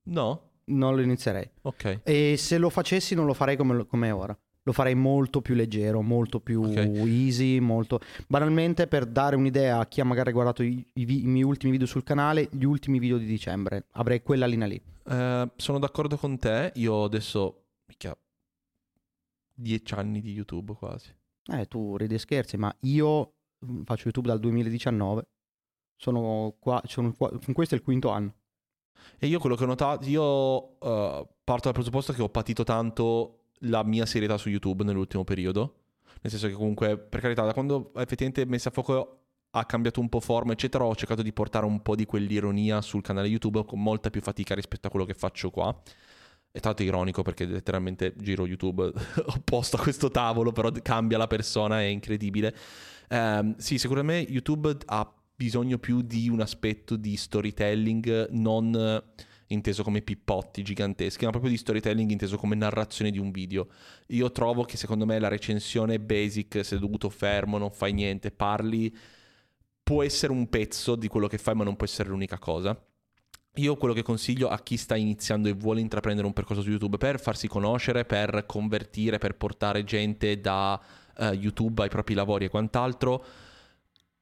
No? 0.04 0.42
non 0.66 0.94
lo 0.94 1.00
inizierei. 1.00 1.48
Ok. 1.62 2.00
E 2.04 2.37
se 2.37 2.58
lo 2.58 2.68
facessi 2.70 3.14
non 3.14 3.26
lo 3.26 3.34
farei 3.34 3.56
come, 3.56 3.87
come 3.87 4.11
ora. 4.11 4.38
Lo 4.62 4.72
farei 4.74 4.94
molto 4.94 5.40
più 5.40 5.54
leggero, 5.54 6.02
molto 6.02 6.40
più 6.40 6.62
Ok. 6.62 6.76
easy, 6.76 7.58
molto... 7.58 8.00
Banalmente 8.26 8.87
per 8.87 9.06
dare 9.06 9.34
un'idea 9.34 9.78
a 9.78 9.87
chi 9.87 10.02
ha 10.02 10.04
magari 10.04 10.30
guardato 10.30 10.62
i, 10.62 10.87
i 10.92 11.22
i 11.22 11.26
miei 11.26 11.42
ultimi 11.44 11.72
video 11.72 11.87
sul 11.87 12.04
canale, 12.04 12.48
gli 12.52 12.64
ultimi 12.64 12.98
video 12.98 13.16
di 13.16 13.24
dicembre. 13.24 13.87
Avrei 13.92 14.22
quella 14.22 14.44
linea 14.44 14.66
lì. 14.66 14.80
Eh, 15.08 15.50
sono 15.56 15.78
d'accordo 15.78 16.18
con 16.18 16.37
te. 16.37 16.70
Io 16.74 17.02
adesso, 17.04 17.62
mica, 17.87 18.14
10 19.59 19.94
anni 19.94 20.21
di 20.21 20.33
YouTube 20.33 20.75
quasi. 20.75 21.14
Eh, 21.51 21.66
tu 21.66 21.97
ridi 21.97 22.14
e 22.14 22.18
scherzi, 22.18 22.57
ma 22.57 22.75
io 22.81 23.35
mm, 23.64 23.83
faccio 23.83 24.05
YouTube 24.05 24.29
dal 24.29 24.38
2019. 24.38 25.27
Sono 25.97 26.57
qua, 26.61 26.81
sono 26.87 27.12
qua, 27.12 27.31
questo 27.53 27.75
è 27.75 27.79
il 27.79 27.85
quinto 27.85 28.11
anno. 28.11 28.35
E 29.18 29.27
io 29.27 29.38
quello 29.38 29.57
che 29.57 29.64
ho 29.64 29.66
notato, 29.66 30.05
io 30.09 30.79
eh, 30.81 31.29
parto 31.44 31.64
dal 31.64 31.73
presupposto 31.73 32.12
che 32.12 32.23
ho 32.23 32.29
patito 32.29 32.64
tanto 32.64 33.38
la 33.62 33.83
mia 33.83 34.07
serietà 34.07 34.37
su 34.37 34.49
YouTube 34.49 34.85
nell'ultimo 34.85 35.25
periodo. 35.25 35.75
Nel 36.21 36.33
senso 36.33 36.47
che 36.49 36.55
comunque, 36.55 36.99
per 36.99 37.21
carità, 37.21 37.44
da 37.44 37.53
quando 37.53 37.92
effettivamente 37.94 38.44
Messa 38.44 38.68
a 38.68 38.73
Fuoco 38.73 39.23
ha 39.51 39.64
cambiato 39.64 40.01
un 40.01 40.09
po' 40.09 40.21
forma, 40.21 40.53
eccetera, 40.53 40.85
ho 40.85 40.94
cercato 40.94 41.23
di 41.23 41.33
portare 41.33 41.64
un 41.64 41.81
po' 41.81 41.97
di 41.97 42.05
quell'ironia 42.05 42.81
sul 42.81 43.03
canale 43.03 43.29
YouTube 43.29 43.64
con 43.64 43.83
molta 43.83 44.11
più 44.11 44.21
fatica 44.21 44.55
rispetto 44.55 44.87
a 44.87 44.90
quello 44.90 45.07
che 45.07 45.14
faccio 45.14 45.51
qua. 45.51 45.77
È 46.59 46.61
tanto 46.61 46.83
ironico 46.83 47.23
perché 47.23 47.44
letteralmente 47.44 48.14
giro 48.16 48.44
YouTube 48.44 48.90
opposto 49.27 49.77
a 49.77 49.81
questo 49.81 50.11
tavolo, 50.11 50.51
però 50.51 50.73
cambia 50.83 51.16
la 51.16 51.29
persona, 51.29 51.81
è 51.81 51.85
incredibile. 51.85 52.53
Ehm, 53.11 53.55
sì, 53.59 53.79
secondo 53.79 54.03
me 54.03 54.18
YouTube 54.18 54.77
ha 54.87 55.14
bisogno 55.37 55.79
più 55.79 56.03
di 56.03 56.29
un 56.29 56.40
aspetto 56.40 56.97
di 56.97 57.16
storytelling 57.16 58.31
non 58.31 59.01
inteso 59.47 59.85
come 59.85 60.03
pippotti 60.03 60.64
giganteschi, 60.64 61.25
ma 61.27 61.31
proprio 61.31 61.53
di 61.53 61.57
storytelling 61.57 62.11
inteso 62.11 62.37
come 62.37 62.57
narrazione 62.57 63.12
di 63.12 63.21
un 63.21 63.31
video. 63.31 63.68
Io 64.09 64.33
trovo 64.33 64.64
che 64.64 64.77
secondo 64.77 65.07
me 65.07 65.21
la 65.21 65.29
recensione 65.29 66.01
basic, 66.01 66.64
seduto 66.64 67.09
fermo, 67.09 67.57
non 67.59 67.71
fai 67.71 67.92
niente, 67.92 68.33
parli, 68.33 68.92
può 69.81 70.03
essere 70.03 70.33
un 70.33 70.49
pezzo 70.49 70.97
di 70.97 71.07
quello 71.07 71.29
che 71.29 71.38
fai, 71.38 71.55
ma 71.55 71.62
non 71.62 71.77
può 71.77 71.87
essere 71.87 72.09
l'unica 72.09 72.37
cosa. 72.40 72.77
Io 73.59 73.77
quello 73.77 73.92
che 73.92 74.03
consiglio 74.03 74.49
a 74.49 74.59
chi 74.61 74.77
sta 74.77 74.94
iniziando 74.94 75.49
e 75.49 75.53
vuole 75.53 75.81
intraprendere 75.81 76.27
un 76.27 76.33
percorso 76.33 76.62
su 76.62 76.71
YouTube 76.71 76.97
per 76.97 77.18
farsi 77.18 77.49
conoscere, 77.49 78.05
per 78.05 78.44
convertire, 78.47 79.18
per 79.18 79.37
portare 79.37 79.83
gente 79.83 80.40
da 80.40 80.81
eh, 81.16 81.31
YouTube 81.31 81.83
ai 81.83 81.88
propri 81.88 82.14
lavori 82.14 82.44
e 82.44 82.49
quant'altro, 82.49 83.25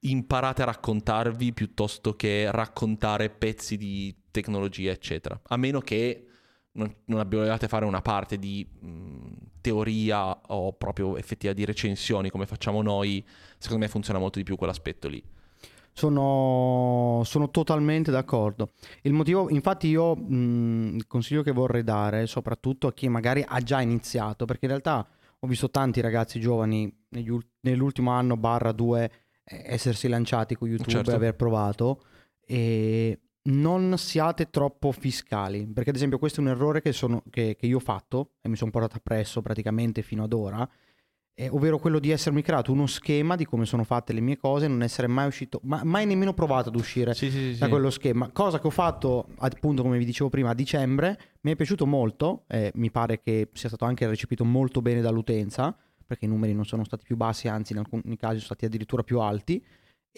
imparate 0.00 0.62
a 0.62 0.66
raccontarvi 0.66 1.52
piuttosto 1.52 2.14
che 2.14 2.50
raccontare 2.50 3.28
pezzi 3.28 3.76
di 3.76 4.14
tecnologia, 4.30 4.90
eccetera. 4.90 5.38
A 5.48 5.56
meno 5.58 5.80
che 5.80 6.26
non, 6.72 6.94
non 7.04 7.20
abbiate 7.20 7.68
fare 7.68 7.84
una 7.84 8.00
parte 8.00 8.38
di 8.38 8.66
mh, 8.66 9.32
teoria 9.60 10.34
o 10.46 10.72
proprio 10.72 11.18
effettiva 11.18 11.52
di 11.52 11.66
recensioni 11.66 12.30
come 12.30 12.46
facciamo 12.46 12.80
noi, 12.80 13.22
secondo 13.58 13.84
me 13.84 13.90
funziona 13.90 14.18
molto 14.18 14.38
di 14.38 14.44
più 14.44 14.56
quell'aspetto 14.56 15.08
lì. 15.08 15.22
Sono, 15.96 17.22
sono 17.24 17.50
totalmente 17.50 18.10
d'accordo. 18.10 18.72
Il 19.02 19.14
motivo, 19.14 19.48
infatti, 19.48 19.88
io 19.88 20.14
mh, 20.14 20.96
il 20.96 21.06
consiglio 21.06 21.42
che 21.42 21.52
vorrei 21.52 21.82
dare, 21.84 22.26
soprattutto 22.26 22.86
a 22.86 22.92
chi 22.92 23.08
magari 23.08 23.42
ha 23.46 23.58
già 23.60 23.80
iniziato, 23.80 24.44
perché 24.44 24.66
in 24.66 24.72
realtà 24.72 25.08
ho 25.38 25.46
visto 25.46 25.70
tanti 25.70 26.02
ragazzi 26.02 26.38
giovani 26.38 26.94
negli 27.08 27.30
ul- 27.30 27.46
nell'ultimo 27.60 28.10
anno 28.10 28.36
barra 28.36 28.72
due 28.72 29.10
eh, 29.42 29.62
essersi 29.68 30.06
lanciati 30.08 30.54
con 30.54 30.68
YouTube 30.68 30.90
Certo. 30.90 31.12
e 31.12 31.14
aver 31.14 31.34
provato. 31.34 32.02
E 32.44 33.18
non 33.44 33.96
siate 33.96 34.50
troppo 34.50 34.92
fiscali, 34.92 35.66
perché 35.66 35.88
ad 35.90 35.96
esempio 35.96 36.18
questo 36.18 36.40
è 36.40 36.44
un 36.44 36.50
errore 36.50 36.82
che, 36.82 36.92
sono- 36.92 37.22
che- 37.30 37.56
che 37.58 37.64
io 37.66 37.76
ho 37.78 37.80
fatto 37.80 38.32
e 38.42 38.50
mi 38.50 38.56
sono 38.56 38.70
portato 38.70 38.96
appresso 38.96 39.40
praticamente 39.40 40.02
fino 40.02 40.24
ad 40.24 40.34
ora. 40.34 40.68
Eh, 41.38 41.50
ovvero 41.50 41.78
quello 41.78 41.98
di 41.98 42.10
essermi 42.10 42.40
creato 42.40 42.72
uno 42.72 42.86
schema 42.86 43.36
di 43.36 43.44
come 43.44 43.66
sono 43.66 43.84
fatte 43.84 44.14
le 44.14 44.20
mie 44.20 44.38
cose, 44.38 44.68
non 44.68 44.82
essere 44.82 45.06
mai 45.06 45.26
uscito, 45.26 45.60
ma 45.64 45.82
mai 45.84 46.06
nemmeno 46.06 46.32
provato 46.32 46.70
ad 46.70 46.76
uscire 46.76 47.12
Sì, 47.12 47.30
sì, 47.30 47.52
sì, 47.52 47.58
da 47.58 47.68
quello 47.68 47.90
schema. 47.90 48.30
Cosa 48.32 48.58
che 48.58 48.66
ho 48.66 48.70
fatto 48.70 49.28
appunto, 49.38 49.82
come 49.82 49.98
vi 49.98 50.06
dicevo 50.06 50.30
prima, 50.30 50.50
a 50.50 50.54
dicembre, 50.54 51.18
mi 51.42 51.52
è 51.52 51.56
piaciuto 51.56 51.86
molto, 51.86 52.44
eh, 52.48 52.72
mi 52.76 52.90
pare 52.90 53.20
che 53.20 53.50
sia 53.52 53.68
stato 53.68 53.84
anche 53.84 54.06
recepito 54.06 54.46
molto 54.46 54.80
bene 54.80 55.02
dall'utenza, 55.02 55.76
perché 56.06 56.24
i 56.24 56.28
numeri 56.28 56.54
non 56.54 56.64
sono 56.64 56.84
stati 56.84 57.04
più 57.04 57.16
bassi, 57.16 57.48
anzi 57.48 57.72
in 57.72 57.80
alcuni 57.80 58.16
casi 58.16 58.36
sono 58.36 58.46
stati 58.46 58.64
addirittura 58.64 59.02
più 59.02 59.20
alti 59.20 59.62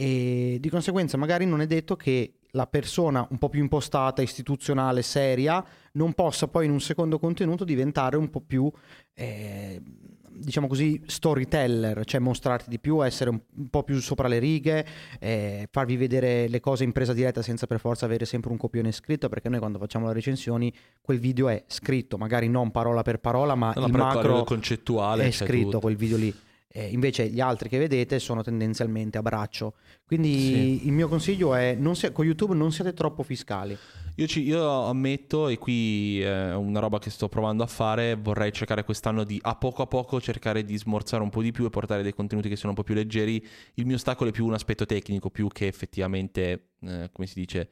e 0.01 0.59
di 0.61 0.71
conseguenza 0.71 1.17
magari 1.17 1.45
non 1.45 1.61
è 1.61 1.67
detto 1.67 1.97
che 1.97 2.35
la 2.53 2.69
persona 2.69 3.27
un 3.31 3.39
po' 3.39 3.49
più 3.49 3.61
impostata, 3.61 4.23
istituzionale, 4.23 5.03
seria, 5.03 5.65
non 5.95 6.13
possa 6.13 6.47
poi 6.47 6.67
in 6.67 6.71
un 6.71 6.81
secondo 6.81 7.19
contenuto 7.19 7.65
diventare 7.65 8.17
un 8.17 8.31
po' 8.31 8.41
più, 8.41 8.71
eh, 9.13 9.83
diciamo 10.33 10.67
così, 10.67 11.01
storyteller, 11.07 12.05
cioè 12.05 12.21
mostrarti 12.21 12.69
di 12.69 12.79
più, 12.79 13.05
essere 13.05 13.31
un, 13.31 13.41
po' 13.71 13.83
più 13.83 13.99
sopra 14.01 14.29
le 14.29 14.39
righe, 14.39 14.87
eh, 15.21 15.69
farvi 15.71 15.97
vedere 15.97 16.49
le 16.49 16.61
cose 16.61 16.85
in 16.85 16.93
presa 16.93 17.13
diretta 17.13 17.43
senza 17.43 17.67
per 17.67 17.81
forza 17.81 18.05
avere 18.07 18.25
sempre 18.25 18.51
un 18.51 18.57
copione 18.57 18.93
scritto, 18.93 19.29
perché 19.29 19.49
noi 19.49 19.59
quando 19.59 19.79
facciamo 19.79 20.07
le 20.07 20.13
recensioni 20.13 20.73
quel 21.01 21.19
video 21.19 21.49
è 21.49 21.65
scritto, 21.67 22.17
magari 22.19 22.49
non 22.49 22.71
parola 22.71 23.03
per 23.03 23.19
parola, 23.19 23.55
ma 23.55 23.73
No, 23.77 23.87
il 23.87 23.93
macro 23.93 24.45
concettuale 24.45 25.25
è 25.25 25.31
c'è 25.31 25.47
scritto 25.47 25.65
tutto. 25.67 25.81
quel 25.81 25.97
video 25.97 26.17
lì. 26.17 26.35
Eh, 26.71 26.89
invece 26.89 27.29
gli 27.29 27.41
altri 27.41 27.69
che 27.71 27.79
vedete 27.79 28.19
sono 28.19 28.43
tendenzialmente 28.43 29.17
a 29.17 29.23
braccio. 29.23 29.75
Quindi 30.05 30.87
il 30.87 30.93
mio 30.93 31.09
consiglio 31.09 31.55
è 31.55 31.75
non 31.75 31.97
sia- 31.97 32.13
con 32.13 32.27
YouTube 32.27 32.55
non 32.55 32.73
siate 32.73 32.93
troppo 32.93 33.23
fiscali. 33.23 33.77
Io, 34.19 34.27
ci- 34.27 34.43
io 34.43 34.83
ammetto, 34.87 35.47
e 35.47 35.59
qui 35.59 36.21
è 36.21 36.53
una 36.53 36.81
roba 36.81 36.99
che 36.99 37.09
sto 37.09 37.29
provando 37.29 37.63
a 37.63 37.69
fare, 37.69 38.17
vorrei 38.17 38.53
cercare 38.53 38.83
quest'anno 38.83 39.23
di 39.23 39.39
a 39.41 39.55
poco 39.55 39.83
a 39.83 39.87
poco 39.87 40.21
cercare 40.21 40.65
di 40.65 40.77
smorzare 40.77 41.23
un 41.23 41.31
po' 41.31 41.41
di 41.41 41.53
più 41.53 41.65
e 41.65 41.71
portare 41.71 42.03
dei 42.03 42.13
contenuti 42.13 42.49
che 42.49 42.57
siano 42.57 42.71
un 42.71 42.75
po' 42.75 42.83
più 42.83 42.97
leggeri. 42.97 43.47
Il 43.75 43.87
mio 43.87 43.95
ostacolo 43.95 44.31
è 44.31 44.33
più 44.33 44.45
un 44.45 44.55
aspetto 44.55 44.87
tecnico, 44.87 45.31
più 45.31 45.47
che 45.47 45.69
effettivamente, 45.69 46.71
eh, 46.81 47.11
come 47.13 47.29
si 47.29 47.39
dice, 47.39 47.69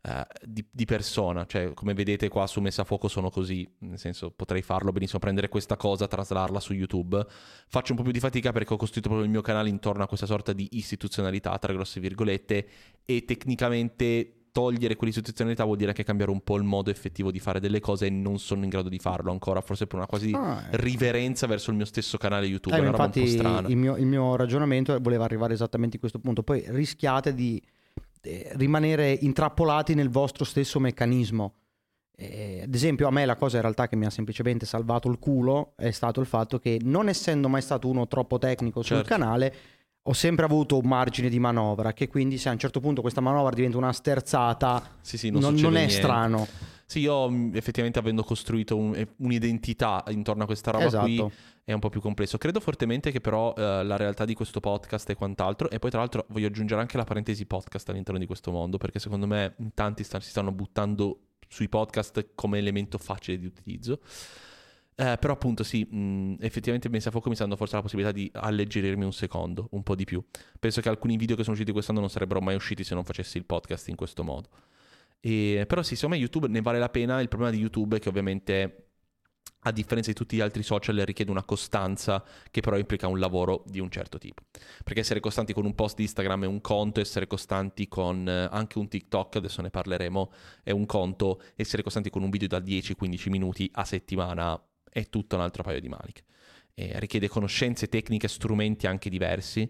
eh, 0.00 0.26
di, 0.46 0.64
di 0.70 0.86
persona. 0.86 1.44
Cioè, 1.44 1.74
come 1.74 1.92
vedete 1.92 2.28
qua 2.30 2.46
su 2.46 2.62
Messa 2.62 2.80
a 2.80 2.84
Fuoco 2.86 3.08
sono 3.08 3.28
così, 3.28 3.70
nel 3.80 3.98
senso 3.98 4.30
potrei 4.30 4.62
farlo 4.62 4.92
benissimo, 4.92 5.18
prendere 5.18 5.50
questa 5.50 5.76
cosa, 5.76 6.08
traslarla 6.08 6.58
su 6.58 6.72
YouTube. 6.72 7.22
Faccio 7.68 7.92
un 7.92 7.98
po' 7.98 8.02
più 8.02 8.12
di 8.12 8.20
fatica 8.20 8.50
perché 8.50 8.72
ho 8.72 8.78
costruito 8.78 9.08
proprio 9.08 9.26
il 9.26 9.32
mio 9.34 9.42
canale 9.42 9.68
intorno 9.68 10.04
a 10.04 10.06
questa 10.06 10.24
sorta 10.24 10.54
di 10.54 10.68
istituzionalità, 10.70 11.58
tra 11.58 11.74
grosse 11.74 12.00
virgolette, 12.00 12.66
e 13.04 13.26
tecnicamente 13.26 14.36
togliere 14.52 14.96
quell'istituzionalità 14.96 15.64
vuol 15.64 15.78
dire 15.78 15.88
anche 15.88 16.04
cambiare 16.04 16.30
un 16.30 16.42
po' 16.42 16.56
il 16.56 16.62
modo 16.62 16.90
effettivo 16.90 17.30
di 17.30 17.38
fare 17.40 17.58
delle 17.58 17.80
cose 17.80 18.06
e 18.06 18.10
non 18.10 18.38
sono 18.38 18.62
in 18.64 18.68
grado 18.68 18.90
di 18.90 18.98
farlo 18.98 19.30
ancora, 19.32 19.60
forse 19.62 19.86
per 19.86 19.96
una 19.96 20.06
quasi 20.06 20.30
Ah, 20.34 20.62
eh. 20.70 20.76
riverenza 20.76 21.46
verso 21.46 21.70
il 21.70 21.76
mio 21.76 21.86
stesso 21.86 22.18
canale 22.18 22.46
YouTube, 22.46 22.76
Eh, 22.76 22.80
roba 22.84 22.90
un 22.90 23.04
infatti 23.06 23.20
po' 23.22 23.26
strana. 23.26 23.68
il 23.68 23.76
mio, 23.76 23.96
il 23.96 24.06
mio 24.06 24.36
ragionamento 24.36 24.96
voleva 25.00 25.24
arrivare 25.24 25.54
esattamente 25.54 25.96
a 25.96 26.00
questo 26.00 26.18
punto. 26.18 26.42
Poi 26.42 26.62
rischiate 26.68 27.34
di 27.34 27.60
eh, 28.20 28.50
rimanere 28.54 29.16
intrappolati 29.22 29.94
nel 29.94 30.10
vostro 30.10 30.44
stesso 30.44 30.78
meccanismo. 30.78 31.54
Eh, 32.14 32.60
ad 32.64 32.74
esempio, 32.74 33.08
a 33.08 33.10
me 33.10 33.24
la 33.24 33.36
cosa 33.36 33.56
in 33.56 33.62
realtà 33.62 33.88
che 33.88 33.96
mi 33.96 34.04
ha 34.04 34.10
semplicemente 34.10 34.66
salvato 34.66 35.08
il 35.08 35.18
culo 35.18 35.72
è 35.76 35.90
stato 35.90 36.20
il 36.20 36.26
fatto 36.26 36.58
che, 36.58 36.78
non 36.82 37.08
essendo 37.08 37.48
mai 37.48 37.62
stato 37.62 37.88
uno 37.88 38.06
troppo 38.06 38.38
tecnico 38.38 38.82
sul 38.82 38.96
Certo. 38.98 39.08
canale, 39.08 39.54
ho 40.04 40.12
sempre 40.12 40.44
avuto 40.44 40.78
un 40.78 40.88
margine 40.88 41.28
di 41.28 41.38
manovra. 41.38 41.92
Che 41.92 42.08
quindi, 42.08 42.38
se 42.38 42.48
a 42.48 42.52
un 42.52 42.58
certo 42.58 42.80
punto 42.80 43.00
questa 43.00 43.20
manovra 43.20 43.54
diventa 43.54 43.76
una 43.78 43.92
sterzata, 43.92 44.82
Sì, 45.00 45.16
sì, 45.18 45.30
non, 45.30 45.40
non, 45.40 45.54
non 45.54 45.74
è 45.74 45.86
niente. 45.86 45.94
strano. 45.94 46.46
Sì, 46.86 47.00
io 47.00 47.28
mh, 47.30 47.52
effettivamente 47.54 47.98
avendo 47.98 48.22
costruito 48.22 48.76
un- 48.76 48.94
eh, 48.94 49.08
un'identità 49.18 50.04
intorno 50.08 50.42
a 50.42 50.46
questa 50.46 50.70
roba 50.72 51.00
qui 51.00 51.14
Esatto. 51.14 51.32
è 51.64 51.72
un 51.72 51.80
po' 51.80 51.88
più 51.88 52.00
complesso. 52.00 52.36
Credo 52.36 52.60
fortemente 52.60 53.10
che 53.10 53.20
però 53.20 53.54
eh, 53.56 53.82
la 53.82 53.96
realtà 53.96 54.24
di 54.26 54.34
questo 54.34 54.60
podcast 54.60 55.08
e 55.08 55.14
quant'altro, 55.14 55.70
e 55.70 55.78
poi 55.78 55.90
tra 55.90 56.00
l'altro 56.00 56.26
voglio 56.28 56.48
aggiungere 56.48 56.80
anche 56.80 56.96
la 56.98 57.04
parentesi 57.04 57.46
podcast 57.46 57.88
all'interno 57.88 58.18
di 58.18 58.26
questo 58.26 58.50
mondo, 58.50 58.76
perché 58.76 58.98
secondo 58.98 59.26
me 59.26 59.54
in 59.58 59.72
tanti 59.72 60.04
sta- 60.04 60.20
si 60.20 60.28
stanno 60.30 60.52
buttando 60.52 61.18
sui 61.48 61.68
podcast 61.68 62.30
come 62.34 62.58
elemento 62.58 62.98
facile 62.98 63.38
di 63.38 63.46
utilizzo. 63.46 64.00
Eh, 65.02 65.18
però 65.18 65.32
appunto 65.32 65.64
sì, 65.64 65.82
mh, 65.84 66.36
effettivamente 66.38 66.88
Pensa 66.88 67.08
a 67.08 67.10
Fuoco 67.10 67.28
mi 67.28 67.34
sta 67.34 67.42
dando 67.42 67.58
forse 67.58 67.74
la 67.74 67.82
possibilità 67.82 68.12
di 68.12 68.30
alleggerirmi 68.32 69.04
un 69.04 69.12
secondo, 69.12 69.66
un 69.72 69.82
po' 69.82 69.96
di 69.96 70.04
più. 70.04 70.24
Penso 70.60 70.80
che 70.80 70.88
alcuni 70.88 71.16
video 71.16 71.34
che 71.34 71.42
sono 71.42 71.54
usciti 71.54 71.72
quest'anno 71.72 71.98
non 71.98 72.08
sarebbero 72.08 72.40
mai 72.40 72.54
usciti 72.54 72.84
se 72.84 72.94
non 72.94 73.02
facessi 73.02 73.36
il 73.36 73.44
podcast 73.44 73.88
in 73.88 73.96
questo 73.96 74.22
modo. 74.22 74.48
E, 75.18 75.64
però 75.66 75.82
sì, 75.82 75.96
secondo 75.96 76.14
me 76.14 76.20
YouTube 76.20 76.46
ne 76.46 76.60
vale 76.60 76.78
la 76.78 76.88
pena. 76.88 77.20
Il 77.20 77.26
problema 77.26 77.52
di 77.52 77.58
YouTube 77.58 77.96
è 77.96 78.00
che 78.00 78.08
ovviamente, 78.08 78.90
a 79.62 79.72
differenza 79.72 80.10
di 80.10 80.16
tutti 80.16 80.36
gli 80.36 80.40
altri 80.40 80.62
social, 80.62 80.94
richiede 80.98 81.32
una 81.32 81.42
costanza 81.42 82.24
che 82.50 82.60
però 82.60 82.78
implica 82.78 83.08
un 83.08 83.18
lavoro 83.18 83.64
di 83.66 83.80
un 83.80 83.90
certo 83.90 84.18
tipo. 84.18 84.42
Perché 84.84 85.00
essere 85.00 85.18
costanti 85.18 85.52
con 85.52 85.64
un 85.64 85.74
post 85.74 85.96
di 85.96 86.02
Instagram 86.02 86.44
è 86.44 86.46
un 86.46 86.60
conto, 86.60 87.00
essere 87.00 87.26
costanti 87.26 87.88
con 87.88 88.28
eh, 88.28 88.48
anche 88.52 88.78
un 88.78 88.86
TikTok, 88.86 89.34
adesso 89.36 89.62
ne 89.62 89.70
parleremo, 89.70 90.32
è 90.62 90.70
un 90.70 90.86
conto, 90.86 91.40
essere 91.56 91.82
costanti 91.82 92.08
con 92.08 92.22
un 92.22 92.30
video 92.30 92.46
da 92.46 92.58
10-15 92.58 93.30
minuti 93.30 93.68
a 93.74 93.84
settimana 93.84 94.62
è 94.92 95.08
tutto 95.08 95.36
un 95.36 95.42
altro 95.42 95.62
paio 95.62 95.80
di 95.80 95.88
maniche. 95.88 96.24
E 96.74 96.98
richiede 97.00 97.28
conoscenze 97.28 97.88
tecniche, 97.88 98.28
strumenti 98.28 98.86
anche 98.86 99.08
diversi. 99.08 99.62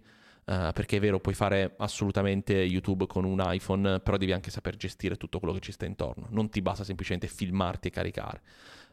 eh, 0.44 0.70
perché 0.72 0.96
è 0.96 1.00
vero, 1.00 1.20
puoi 1.20 1.34
fare 1.34 1.74
assolutamente 1.78 2.52
YouTube 2.54 3.06
con 3.06 3.24
un 3.24 3.40
iPhone, 3.44 4.00
però 4.00 4.16
devi 4.16 4.32
anche 4.32 4.50
saper 4.50 4.76
gestire 4.76 5.16
tutto 5.16 5.38
quello 5.38 5.54
che 5.54 5.60
ci 5.60 5.72
sta 5.72 5.86
intorno. 5.86 6.26
Non 6.30 6.48
ti 6.50 6.60
basta 6.62 6.84
semplicemente 6.84 7.28
filmarti 7.28 7.88
e 7.88 7.90
caricare. 7.90 8.42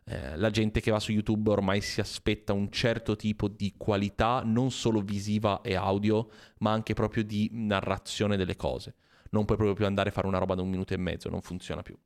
Eh, 0.06 0.38
la 0.38 0.50
gente 0.50 0.80
che 0.80 0.92
va 0.92 1.00
su 1.00 1.12
YouTube 1.12 1.50
ormai 1.50 1.82
si 1.82 2.00
aspetta 2.02 2.54
un 2.54 2.72
certo 2.72 3.16
tipo 3.16 3.48
di 3.48 3.74
qualità, 3.78 4.42
non 4.44 4.72
solo 4.72 5.02
visiva 5.02 5.62
e 5.62 5.76
audio, 5.76 6.30
ma 6.60 6.72
anche 6.72 6.94
proprio 6.94 7.24
di 7.24 7.50
narrazione 7.54 8.38
delle 8.38 8.56
cose. 8.56 8.96
Non 9.32 9.46
puoi 9.46 9.58
proprio 9.58 9.76
più 9.76 9.86
andare 9.86 10.10
a 10.10 10.12
fare 10.12 10.28
una 10.28 10.40
roba 10.40 10.56
da 10.56 10.62
un 10.62 10.70
minuto 10.70 10.94
e 10.94 10.98
mezzo, 10.98 11.30
non 11.30 11.42
funziona 11.42 11.82
più. 11.82 11.98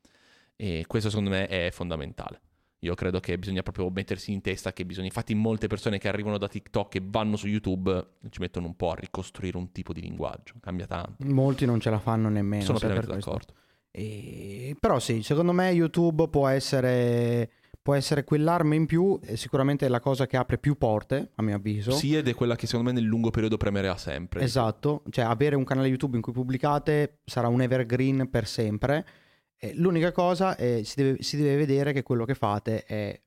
E 0.56 0.86
questo 0.88 1.10
secondo 1.10 1.30
me 1.30 1.48
è 1.48 1.70
fondamentale. 1.72 2.42
Io 2.84 2.96
credo 2.96 3.22
che 3.22 3.38
bisogna 3.38 3.64
proprio 3.64 3.90
mettersi 3.90 4.34
in 4.34 4.42
testa 4.42 4.74
che 4.74 4.86
bisogna. 4.86 5.06
Infatti, 5.08 5.34
molte 5.34 5.68
persone 5.68 5.98
che 6.00 6.10
arrivano 6.10 6.38
da 6.38 6.50
TikTok 6.50 6.96
e 6.96 7.02
vanno 7.04 7.38
su 7.38 7.48
YouTube 7.48 8.08
ci 8.30 8.42
mettono 8.42 8.68
un 8.68 8.76
po' 8.76 8.92
a 8.92 8.96
ricostruire 8.96 9.56
un 9.58 9.72
tipo 9.72 9.94
di 9.94 10.02
linguaggio. 10.02 10.56
Cambia 10.60 10.86
tanto. 10.86 11.16
Molti 11.26 11.66
non 11.66 11.80
ce 11.80 11.90
la 11.90 12.00
fanno 12.00 12.28
nemmeno. 12.28 12.64
Sono 12.64 12.80
pienamente 12.80 13.08
d'accordo. 13.08 13.54
E- 13.90 14.76
Però 14.78 15.00
sì, 15.00 15.24
secondo 15.24 15.54
me 15.54 15.70
YouTube 15.70 16.28
può 16.28 16.48
essere, 16.48 17.50
può 17.82 17.94
essere 17.94 18.26
quell'arma 18.26 18.76
in 18.76 18.86
più, 18.86 19.18
e 19.24 19.38
sicuramente 19.38 19.86
è 19.86 19.90
la 19.90 20.02
cosa 20.02 20.28
che 20.28 20.36
apre 20.36 20.58
più 20.58 20.78
porte, 20.78 21.32
a 21.36 21.42
mio 21.42 21.56
avviso. 21.56 21.92
Sì, 21.92 22.16
ed 22.16 22.28
è 22.28 22.34
quella 22.34 22.58
che 22.58 22.66
secondo 22.68 22.92
me 22.92 23.00
nel 23.00 23.08
lungo 23.08 23.30
periodo 23.30 23.56
premerà 23.56 23.96
sempre. 23.96 24.42
Esatto, 24.42 25.04
cioè 25.10 25.24
avere 25.24 25.56
un 25.56 25.64
canale 25.64 25.88
YouTube 25.88 26.18
in 26.18 26.22
cui 26.22 26.34
pubblicate 26.34 27.20
sarà 27.24 27.48
un 27.48 27.62
evergreen 27.62 28.30
per 28.30 28.46
sempre. 28.46 29.06
Eh, 29.64 29.74
l'unica 29.76 30.12
cosa 30.12 30.58
è 30.58 30.84
si 30.84 30.96
deve, 30.98 31.24
si 31.24 31.38
deve 31.38 31.56
vedere 31.56 31.94
che 31.94 32.04
quello 32.04 32.26
che 32.26 32.36
fate 32.36 32.84
è 32.84 33.18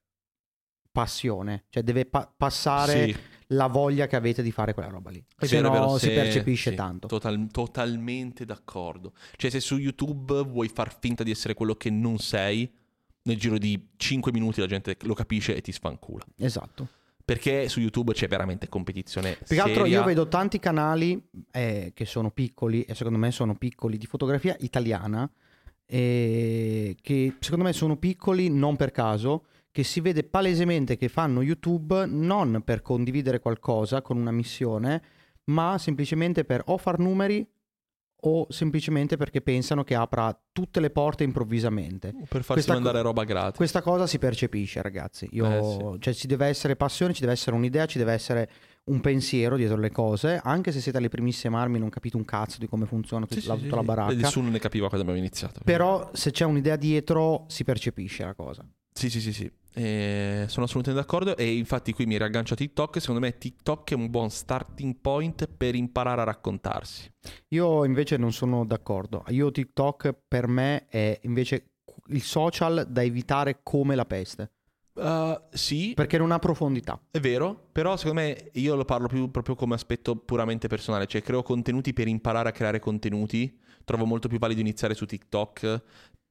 passione, 0.92 1.64
cioè 1.70 1.82
deve 1.82 2.04
pa- 2.06 2.30
passare 2.34 3.06
Sì, 3.06 3.16
la 3.48 3.66
voglia 3.68 4.06
che 4.06 4.16
avete 4.16 4.42
di 4.42 4.50
fare 4.50 4.74
quella 4.74 4.88
roba 4.90 5.10
lì. 5.10 5.24
vero, 5.38 5.58
è 5.58 5.60
no 5.62 5.70
vero, 5.70 5.98
si 5.98 6.06
se- 6.06 6.14
percepisce 6.14 6.70
sì, 6.70 6.76
tanto. 6.76 7.06
total- 7.06 7.48
totalmente 7.50 8.44
d'accordo. 8.44 9.12
Cioè, 9.36 9.50
se 9.50 9.60
su 9.60 9.76
YouTube 9.78 10.42
vuoi 10.42 10.68
far 10.68 10.94
finta 10.98 11.22
di 11.22 11.30
essere 11.30 11.54
quello 11.54 11.74
che 11.74 11.90
non 11.90 12.18
sei, 12.18 12.70
nel 13.22 13.38
giro 13.38 13.58
di 13.58 13.88
5 13.96 14.30
minuti 14.32 14.60
la 14.60 14.66
gente 14.66 14.96
lo 15.02 15.14
capisce 15.14 15.54
e 15.56 15.60
ti 15.60 15.72
sfancula. 15.72 16.24
Esatto. 16.36 16.88
Perché 17.24 17.68
su 17.68 17.80
YouTube 17.80 18.12
c'è 18.12 18.28
veramente 18.28 18.68
competizione 18.68 19.32
Più 19.36 19.56
che 19.56 19.60
altro 19.60 19.84
io 19.84 20.04
vedo 20.04 20.28
tanti 20.28 20.58
canali 20.60 21.20
eh, 21.50 21.90
che 21.94 22.04
sono 22.04 22.30
piccoli 22.30 22.82
e 22.82 22.94
secondo 22.94 23.18
me 23.18 23.32
sono 23.32 23.56
piccoli 23.56 23.96
di 23.98 24.06
fotografia 24.06 24.54
italiana 24.60 25.28
eh, 25.86 26.96
che 27.00 27.34
secondo 27.38 27.64
me 27.64 27.72
sono 27.72 27.96
piccoli 27.96 28.48
non 28.50 28.76
per 28.76 28.90
caso 28.90 29.44
che 29.70 29.84
si 29.84 30.00
vede 30.00 30.24
palesemente 30.24 30.96
che 30.96 31.08
fanno 31.08 31.42
YouTube 31.42 32.06
non 32.06 32.62
per 32.64 32.82
condividere 32.82 33.38
qualcosa 33.40 34.02
con 34.02 34.16
una 34.16 34.32
missione 34.32 35.02
ma 35.44 35.78
semplicemente 35.78 36.44
per 36.44 36.62
o 36.66 36.76
far 36.78 36.98
numeri 36.98 37.46
o 38.18 38.46
semplicemente 38.48 39.16
perché 39.16 39.40
pensano 39.40 39.84
che 39.84 39.94
apra 39.94 40.36
tutte 40.50 40.80
le 40.80 40.90
porte 40.90 41.22
improvvisamente. 41.22 42.12
per 42.12 42.42
farsi 42.42 42.52
Questa 42.52 42.72
co- 42.72 42.80
mandare 42.80 43.02
roba 43.02 43.22
gratis. 43.24 43.56
Questa 43.56 43.82
cosa 43.82 44.06
si 44.08 44.18
percepisce, 44.18 44.82
ragazzi. 44.82 45.28
Io, 45.32 45.94
Eh, 45.94 45.98
cioè, 46.00 46.14
ci 46.14 46.26
deve 46.26 46.46
essere 46.46 46.74
passione, 46.74 47.12
ci 47.12 47.20
deve 47.20 47.34
essere 47.34 47.54
un'idea, 47.54 47.86
ci 47.86 47.98
deve 47.98 48.14
essere 48.14 48.50
un 48.86 49.00
pensiero 49.00 49.56
dietro 49.56 49.76
le 49.76 49.90
cose. 49.90 50.40
Anche 50.42 50.72
se 50.72 50.80
siete 50.80 50.98
alle 50.98 51.08
primissime 51.08 51.56
armi, 51.56 51.78
non 51.78 51.88
capite 51.88 52.16
un 52.16 52.24
cazzo 52.24 52.58
di 52.58 52.68
come 52.68 52.86
funziona 52.86 53.26
tut- 53.26 53.38
Sì, 53.40 53.46
la, 53.46 53.54
tutta 53.54 53.68
sì, 53.68 53.74
la 53.74 53.82
baracca. 53.82 54.14
Nessuno 54.14 54.48
ne 54.48 54.58
capiva 54.58 54.88
quando 54.88 55.02
abbiamo 55.06 55.24
iniziato. 55.24 55.60
Però 55.64 56.10
se 56.12 56.30
c'è 56.30 56.44
un'idea 56.44 56.76
dietro, 56.76 57.44
si 57.48 57.64
percepisce 57.64 58.24
la 58.24 58.34
cosa. 58.34 58.66
Sì, 58.92 59.10
sì, 59.10 59.20
sì, 59.20 59.32
sì. 59.32 59.50
Eh, 59.74 60.46
sono 60.48 60.64
assolutamente 60.64 61.04
d'accordo. 61.04 61.36
E 61.36 61.54
infatti 61.56 61.92
qui 61.92 62.06
mi 62.06 62.16
riaggancio 62.16 62.54
a 62.54 62.56
TikTok. 62.56 62.98
Secondo 62.98 63.20
me 63.20 63.36
TikTok 63.36 63.90
è 63.90 63.94
un 63.94 64.08
buon 64.08 64.30
starting 64.30 64.96
point 65.00 65.48
per 65.48 65.74
imparare 65.74 66.22
a 66.22 66.24
raccontarsi. 66.24 67.10
Io 67.48 67.84
invece 67.84 68.16
non 68.16 68.32
sono 68.32 68.64
d'accordo. 68.64 69.24
Io 69.28 69.50
TikTok 69.50 70.14
per 70.26 70.46
me 70.46 70.86
è 70.88 71.18
invece 71.24 71.72
il 72.08 72.22
social 72.22 72.86
da 72.88 73.02
evitare 73.02 73.60
come 73.62 73.94
la 73.94 74.06
peste. 74.06 74.52
Uh, 74.96 75.38
sì, 75.50 75.92
Perché 75.94 76.16
non 76.16 76.32
ha 76.32 76.38
profondità. 76.38 76.98
È 77.10 77.20
vero, 77.20 77.68
però 77.70 77.96
secondo 77.96 78.20
me 78.22 78.50
io 78.54 78.74
lo 78.74 78.84
parlo 78.84 79.08
più 79.08 79.30
proprio 79.30 79.54
come 79.54 79.74
aspetto 79.74 80.16
puramente 80.16 80.68
personale, 80.68 81.06
cioè 81.06 81.22
creo 81.22 81.42
contenuti 81.42 81.92
per 81.92 82.08
imparare 82.08 82.48
a 82.48 82.52
creare 82.52 82.78
contenuti, 82.78 83.58
trovo 83.84 84.06
molto 84.06 84.28
più 84.28 84.38
valido 84.38 84.60
iniziare 84.60 84.94
su 84.94 85.04
TikTok, 85.04 85.82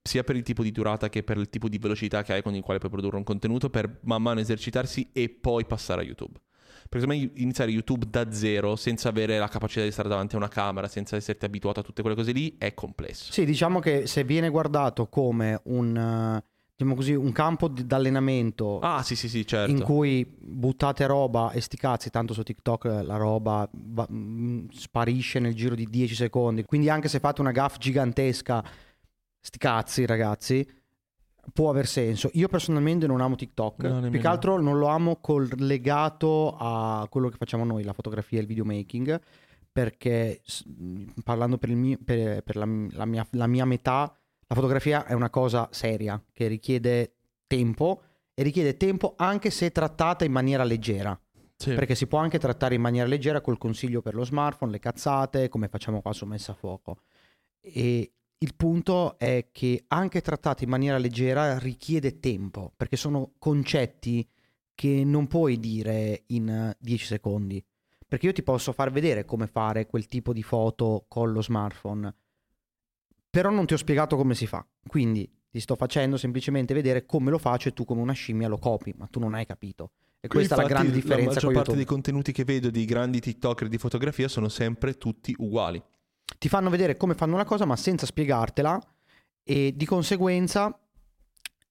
sia 0.01 0.23
per 0.23 0.35
il 0.35 0.43
tipo 0.43 0.63
di 0.63 0.71
durata 0.71 1.09
che 1.09 1.23
per 1.23 1.37
il 1.37 1.49
tipo 1.49 1.67
di 1.67 1.77
velocità 1.77 2.23
che 2.23 2.33
hai 2.33 2.41
con 2.41 2.55
il 2.55 2.61
quale 2.61 2.79
puoi 2.79 2.91
produrre 2.91 3.17
un 3.17 3.23
contenuto, 3.23 3.69
per 3.69 3.99
man 4.03 4.21
mano 4.21 4.39
esercitarsi 4.39 5.09
e 5.13 5.29
poi 5.29 5.65
passare 5.65 6.01
a 6.01 6.03
YouTube. 6.03 6.39
Perché 6.87 7.07
secondo 7.07 7.23
me 7.23 7.31
iniziare 7.41 7.71
YouTube 7.71 8.05
da 8.07 8.31
zero, 8.31 8.75
senza 8.75 9.09
avere 9.09 9.39
la 9.39 9.47
capacità 9.47 9.83
di 9.83 9.91
stare 9.91 10.07
davanti 10.07 10.35
a 10.35 10.37
una 10.37 10.47
camera, 10.47 10.87
senza 10.87 11.15
esserti 11.15 11.45
abituato 11.45 11.79
a 11.79 11.83
tutte 11.83 12.01
quelle 12.01 12.15
cose 12.15 12.31
lì, 12.31 12.55
è 12.59 12.75
complesso. 12.75 13.31
Sì, 13.31 13.43
diciamo 13.43 13.79
che 13.79 14.05
se 14.05 14.23
viene 14.23 14.49
guardato 14.49 15.07
come 15.07 15.59
un, 15.63 15.97
eh, 15.97 16.43
diciamo 16.77 16.95
così, 16.95 17.13
un 17.13 17.31
campo 17.31 17.69
di- 17.69 17.85
d'allenamento 17.85 18.79
Ah, 18.79 19.01
sì, 19.01 19.15
sì, 19.15 19.29
sì, 19.29 19.47
certo. 19.47 19.71
in 19.71 19.81
cui 19.81 20.25
buttate 20.25 21.05
roba 21.07 21.51
e 21.51 21.61
sti 21.61 21.77
cazzi, 21.77 22.09
tanto 22.09 22.33
su 22.33 22.43
TikTok 22.43 22.83
la 23.03 23.15
roba 23.15 23.67
va- 23.71 24.07
mm, 24.11 24.67
sparisce 24.71 25.39
nel 25.39 25.55
giro 25.55 25.73
di 25.73 25.85
10 25.85 26.15
secondi. 26.15 26.63
Quindi 26.65 26.89
anche 26.89 27.07
se 27.07 27.19
fate 27.19 27.39
una 27.39 27.51
gaff 27.51 27.77
gigantesca, 27.77 28.61
sti 29.39 29.57
cazzi 29.57 30.05
ragazzi, 30.05 30.67
può 31.53 31.69
aver 31.69 31.87
senso. 31.87 32.29
Io 32.33 32.49
personalmente 32.49 33.07
non 33.07 33.21
amo 33.21 33.35
TikTok, 33.35 33.83
No, 33.83 34.09
più 34.09 34.19
che 34.19 34.27
altro 34.27 34.59
non 34.59 34.77
lo 34.77 34.87
amo 34.87 35.15
collegato 35.21 36.57
a 36.59 37.07
quello 37.09 37.29
che 37.29 37.37
facciamo 37.37 37.63
noi, 37.63 37.83
la 37.83 37.93
fotografia 37.93 38.39
e 38.39 38.41
il 38.41 38.47
videomaking, 38.47 39.21
perché 39.71 40.41
parlando 41.23 41.57
per, 41.57 41.69
il 41.69 41.77
mio- 41.77 41.97
per- 42.03 42.41
per 42.43 42.57
la, 42.57 42.65
la 42.91 43.05
mia, 43.05 43.25
la 43.31 43.47
mia 43.47 43.63
metà, 43.65 44.13
la 44.47 44.55
fotografia 44.55 45.05
è 45.05 45.13
una 45.13 45.29
cosa 45.29 45.69
seria 45.71 46.21
che 46.31 46.47
richiede 46.47 47.15
tempo 47.47 48.01
e 48.33 48.43
richiede 48.43 48.77
tempo 48.77 49.13
anche 49.17 49.49
se 49.49 49.71
trattata 49.71 50.25
in 50.25 50.31
maniera 50.31 50.63
leggera. 50.63 51.19
Sì. 51.57 51.73
Perché 51.73 51.95
si 51.95 52.05
può 52.05 52.19
anche 52.19 52.37
trattare 52.37 52.75
in 52.75 52.81
maniera 52.81 53.07
leggera 53.07 53.41
col 53.41 53.57
consiglio 53.57 54.01
per 54.01 54.13
lo 54.13 54.25
smartphone, 54.25 54.71
le 54.71 54.79
cazzate, 54.79 55.47
come 55.47 55.69
facciamo 55.69 56.01
qua 56.01 56.11
su 56.11 56.25
Messa 56.25 56.51
a 56.51 56.55
Fuoco. 56.55 56.97
E 57.61 58.11
il 58.37 58.55
punto 58.55 59.17
è 59.17 59.47
che 59.51 59.85
anche 59.87 60.21
trattata 60.21 60.63
in 60.63 60.69
maniera 60.69 60.97
leggera 60.97 61.57
richiede 61.57 62.19
tempo, 62.19 62.73
perché 62.75 62.97
sono 62.97 63.33
concetti 63.39 64.27
che 64.75 65.03
non 65.05 65.27
puoi 65.27 65.57
dire 65.59 66.23
in 66.27 66.49
eh, 66.49 66.77
10 66.77 67.05
secondi. 67.05 67.63
Perché 68.07 68.27
io 68.27 68.33
ti 68.33 68.43
posso 68.43 68.73
far 68.73 68.91
vedere 68.91 69.25
come 69.25 69.47
fare 69.47 69.87
quel 69.87 70.05
tipo 70.05 70.33
di 70.33 70.43
foto 70.43 71.05
con 71.07 71.31
lo 71.31 71.41
smartphone, 71.41 72.13
però 73.35 73.49
non 73.49 73.65
ti 73.65 73.73
ho 73.73 73.77
spiegato 73.77 74.15
come 74.15 74.33
si 74.33 74.47
fa. 74.47 74.65
Quindi 74.87 75.29
ti 75.51 75.59
sto 75.59 75.75
facendo 75.75 76.15
semplicemente 76.15 76.73
vedere 76.73 77.05
come 77.05 77.29
lo 77.29 77.37
faccio 77.37 77.67
e 77.67 77.73
tu 77.73 77.83
come 77.83 77.99
una 77.99 78.13
scimmia 78.13 78.47
lo 78.47 78.57
copi, 78.57 78.93
ma 78.95 79.07
tu 79.07 79.19
non 79.19 79.33
hai 79.33 79.45
capito. 79.45 79.91
E 80.21 80.29
questa 80.29 80.55
è 80.55 80.61
la 80.61 80.67
grande 80.67 80.93
differenza 80.93 81.17
La 81.17 81.25
maggior 81.25 81.41
parte 81.53 81.57
YouTube. 81.71 81.75
dei 81.75 81.85
contenuti 81.85 82.31
che 82.31 82.45
vedo 82.45 82.69
di 82.69 82.85
grandi 82.85 83.19
TikToker 83.19 83.67
di 83.67 83.77
fotografia 83.77 84.29
sono 84.29 84.47
sempre 84.47 84.97
tutti 84.97 85.35
uguali. 85.39 85.83
Ti 86.37 86.47
fanno 86.47 86.69
vedere 86.69 86.95
come 86.95 87.13
fanno 87.13 87.33
una 87.33 87.43
cosa, 87.43 87.65
ma 87.65 87.75
senza 87.75 88.05
spiegartela, 88.05 88.81
e 89.43 89.73
di 89.75 89.85
conseguenza 89.85 90.79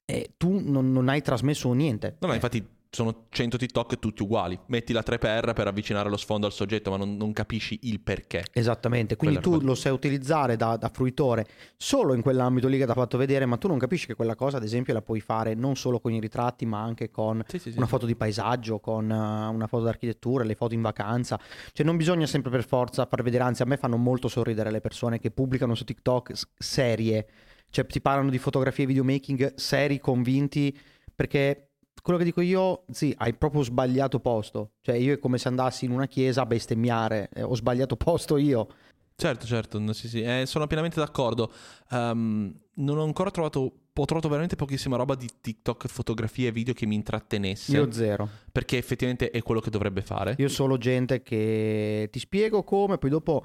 eh, 0.05 0.35
tu 0.37 0.61
non, 0.63 0.93
non 0.93 1.09
hai 1.09 1.23
trasmesso 1.23 1.73
niente. 1.73 2.19
No, 2.21 2.27
no, 2.27 2.33
Eh, 2.33 2.37
infatti 2.37 2.63
sono 2.95 3.27
100 3.29 3.57
TikTok 3.57 3.99
tutti 3.99 4.23
uguali. 4.23 4.59
Metti 4.67 4.93
la 4.93 5.03
3x 5.05 5.53
per 5.53 5.67
avvicinare 5.67 6.09
lo 6.09 6.17
sfondo 6.17 6.47
al 6.47 6.53
soggetto, 6.53 6.91
ma 6.91 6.97
non, 6.97 7.17
non 7.17 7.33
capisci 7.33 7.81
il 7.83 8.01
perché. 8.01 8.45
Esattamente, 8.53 9.17
quindi 9.17 9.37
Quella 9.37 9.51
tu 9.51 9.61
roba. 9.61 9.71
lo 9.71 9.75
sai 9.75 9.93
utilizzare 9.93 10.57
da, 10.57 10.77
da 10.77 10.89
fruitore 10.89 11.47
solo 11.77 12.15
in 12.15 12.23
quell'ambito 12.23 12.69
lì 12.69 12.79
che 12.79 12.85
ti 12.85 12.91
ha 12.91 12.95
fatto 12.95 13.19
vedere, 13.19 13.47
ma 13.47 13.57
tu 13.57 13.69
non 13.69 13.79
capisci 13.79 14.07
che 14.07 14.15
quella 14.15 14.37
cosa, 14.37 14.59
ad 14.59 14.63
esempio, 14.63 14.93
la 14.95 15.03
puoi 15.03 15.21
fare 15.21 15.55
non 15.55 15.77
solo 15.77 15.99
con 15.99 16.13
i 16.13 16.21
ritratti, 16.21 16.67
ma 16.67 16.83
anche 16.83 17.11
con 17.11 17.43
Sì, 17.49 17.59
sì, 17.59 17.73
sì, 17.73 17.77
una 17.77 17.87
foto 17.87 18.07
di 18.07 18.15
paesaggio, 18.15 18.79
con 18.79 19.11
eh, 19.11 19.15
una 19.15 19.67
foto 19.67 19.85
d'architettura, 19.85 20.45
le 20.45 20.55
foto 20.55 20.75
in 20.75 20.83
vacanza. 20.83 21.39
Cioè 21.73 21.85
non 21.85 21.97
bisogna 21.97 22.27
sempre 22.27 22.51
per 22.51 22.65
forza 22.65 23.07
far 23.07 23.23
vedere, 23.23 23.43
anzi 23.43 23.63
a 23.63 23.67
me 23.67 23.77
fanno 23.77 23.97
molto 23.97 24.29
sorridere 24.29 24.71
le 24.71 24.81
persone 24.81 25.19
che 25.19 25.31
pubblicano 25.31 25.75
su 25.75 25.85
TikTok 25.85 26.33
serie, 26.57 27.27
cioè 27.71 27.85
ti 27.87 28.01
parlano 28.01 28.31
di 28.31 28.39
fotografie 28.39 28.85
e 28.85 28.87
videomaking 28.87 29.55
seri, 29.57 29.99
convinti, 29.99 30.77
perché 31.15 31.71
quello 32.05 32.19
che 32.19 32.27
dico 32.27 32.43
io, 32.43 32.85
sì, 32.91 33.15
hai 33.17 33.33
proprio 33.33 33.63
sbagliato 33.63 34.21
posto. 34.21 34.73
Cioè 34.83 34.95
io 34.97 35.15
è 35.15 35.19
come 35.19 35.39
se 35.39 35.49
andassi 35.49 35.87
in 35.87 35.91
una 35.91 36.07
chiesa 36.07 36.43
a 36.43 36.47
bestemmiare, 36.47 37.31
eh, 37.33 37.43
ho 37.43 37.55
sbagliato 37.55 37.97
posto 37.97 38.37
io. 38.37 38.69
Certo, 39.17 39.47
certo, 39.47 39.79
no, 39.79 39.95
sì, 39.95 40.09
sì, 40.09 40.21
eh, 40.21 40.43
sono 40.45 40.67
pienamente 40.67 41.01
d'accordo. 41.01 41.51
Ehm, 41.93 42.55
non 42.75 42.99
ho 42.99 43.05
ancora 43.05 43.31
trovato, 43.31 43.61
ho 43.95 44.05
trovato 44.05 44.29
veramente 44.29 44.55
pochissima 44.55 44.97
roba 44.97 45.15
di 45.15 45.31
TikTok, 45.41 45.87
fotografie 45.87 46.49
e 46.49 46.53
video 46.53 46.75
che 46.75 46.85
mi 46.85 46.95
intrattenesse. 46.95 47.73
Io 47.73 47.91
zero. 47.91 48.29
Perché 48.53 48.77
effettivamente 48.77 49.31
è 49.31 49.41
quello 49.41 49.61
che 49.61 49.71
dovrebbe 49.71 50.03
fare. 50.03 50.35
Io 50.37 50.49
solo 50.49 50.77
gente 50.77 51.23
che 51.23 52.11
ti 52.13 52.19
spiego 52.19 52.65
come, 52.65 52.99
poi 52.99 53.09
dopo 53.09 53.43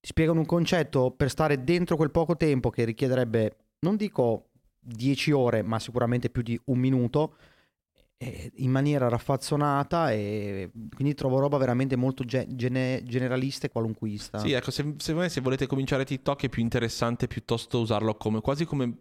ti 0.00 0.08
spiegano 0.08 0.40
un 0.40 0.46
concetto 0.46 1.10
per 1.10 1.28
stare 1.28 1.62
dentro 1.62 1.96
quel 1.96 2.10
poco 2.10 2.38
tempo 2.38 2.70
che 2.70 2.84
richiederebbe, 2.86 3.56
non 3.80 3.96
dico 3.96 4.48
10 4.80 5.30
ore, 5.32 5.60
ma 5.60 5.78
sicuramente 5.78 6.30
più 6.30 6.40
di 6.40 6.58
un 6.64 6.78
minuto, 6.78 7.34
in 8.20 8.70
maniera 8.70 9.08
raffazzonata 9.08 10.10
e 10.12 10.70
quindi 10.94 11.14
trovo 11.14 11.38
roba 11.38 11.56
veramente 11.56 11.94
molto 11.94 12.24
ge- 12.24 12.46
gene- 12.50 13.02
generalista 13.04 13.66
e 13.66 13.70
qualunquista. 13.70 14.38
Sì, 14.38 14.52
ecco, 14.52 14.72
se, 14.72 14.82
secondo 14.98 15.20
me 15.22 15.28
se 15.28 15.40
volete 15.40 15.66
cominciare 15.68 16.04
TikTok 16.04 16.42
è 16.44 16.48
più 16.48 16.60
interessante 16.62 17.28
piuttosto 17.28 17.78
usarlo 17.78 18.16
come 18.16 18.40
quasi 18.40 18.64
come 18.64 18.96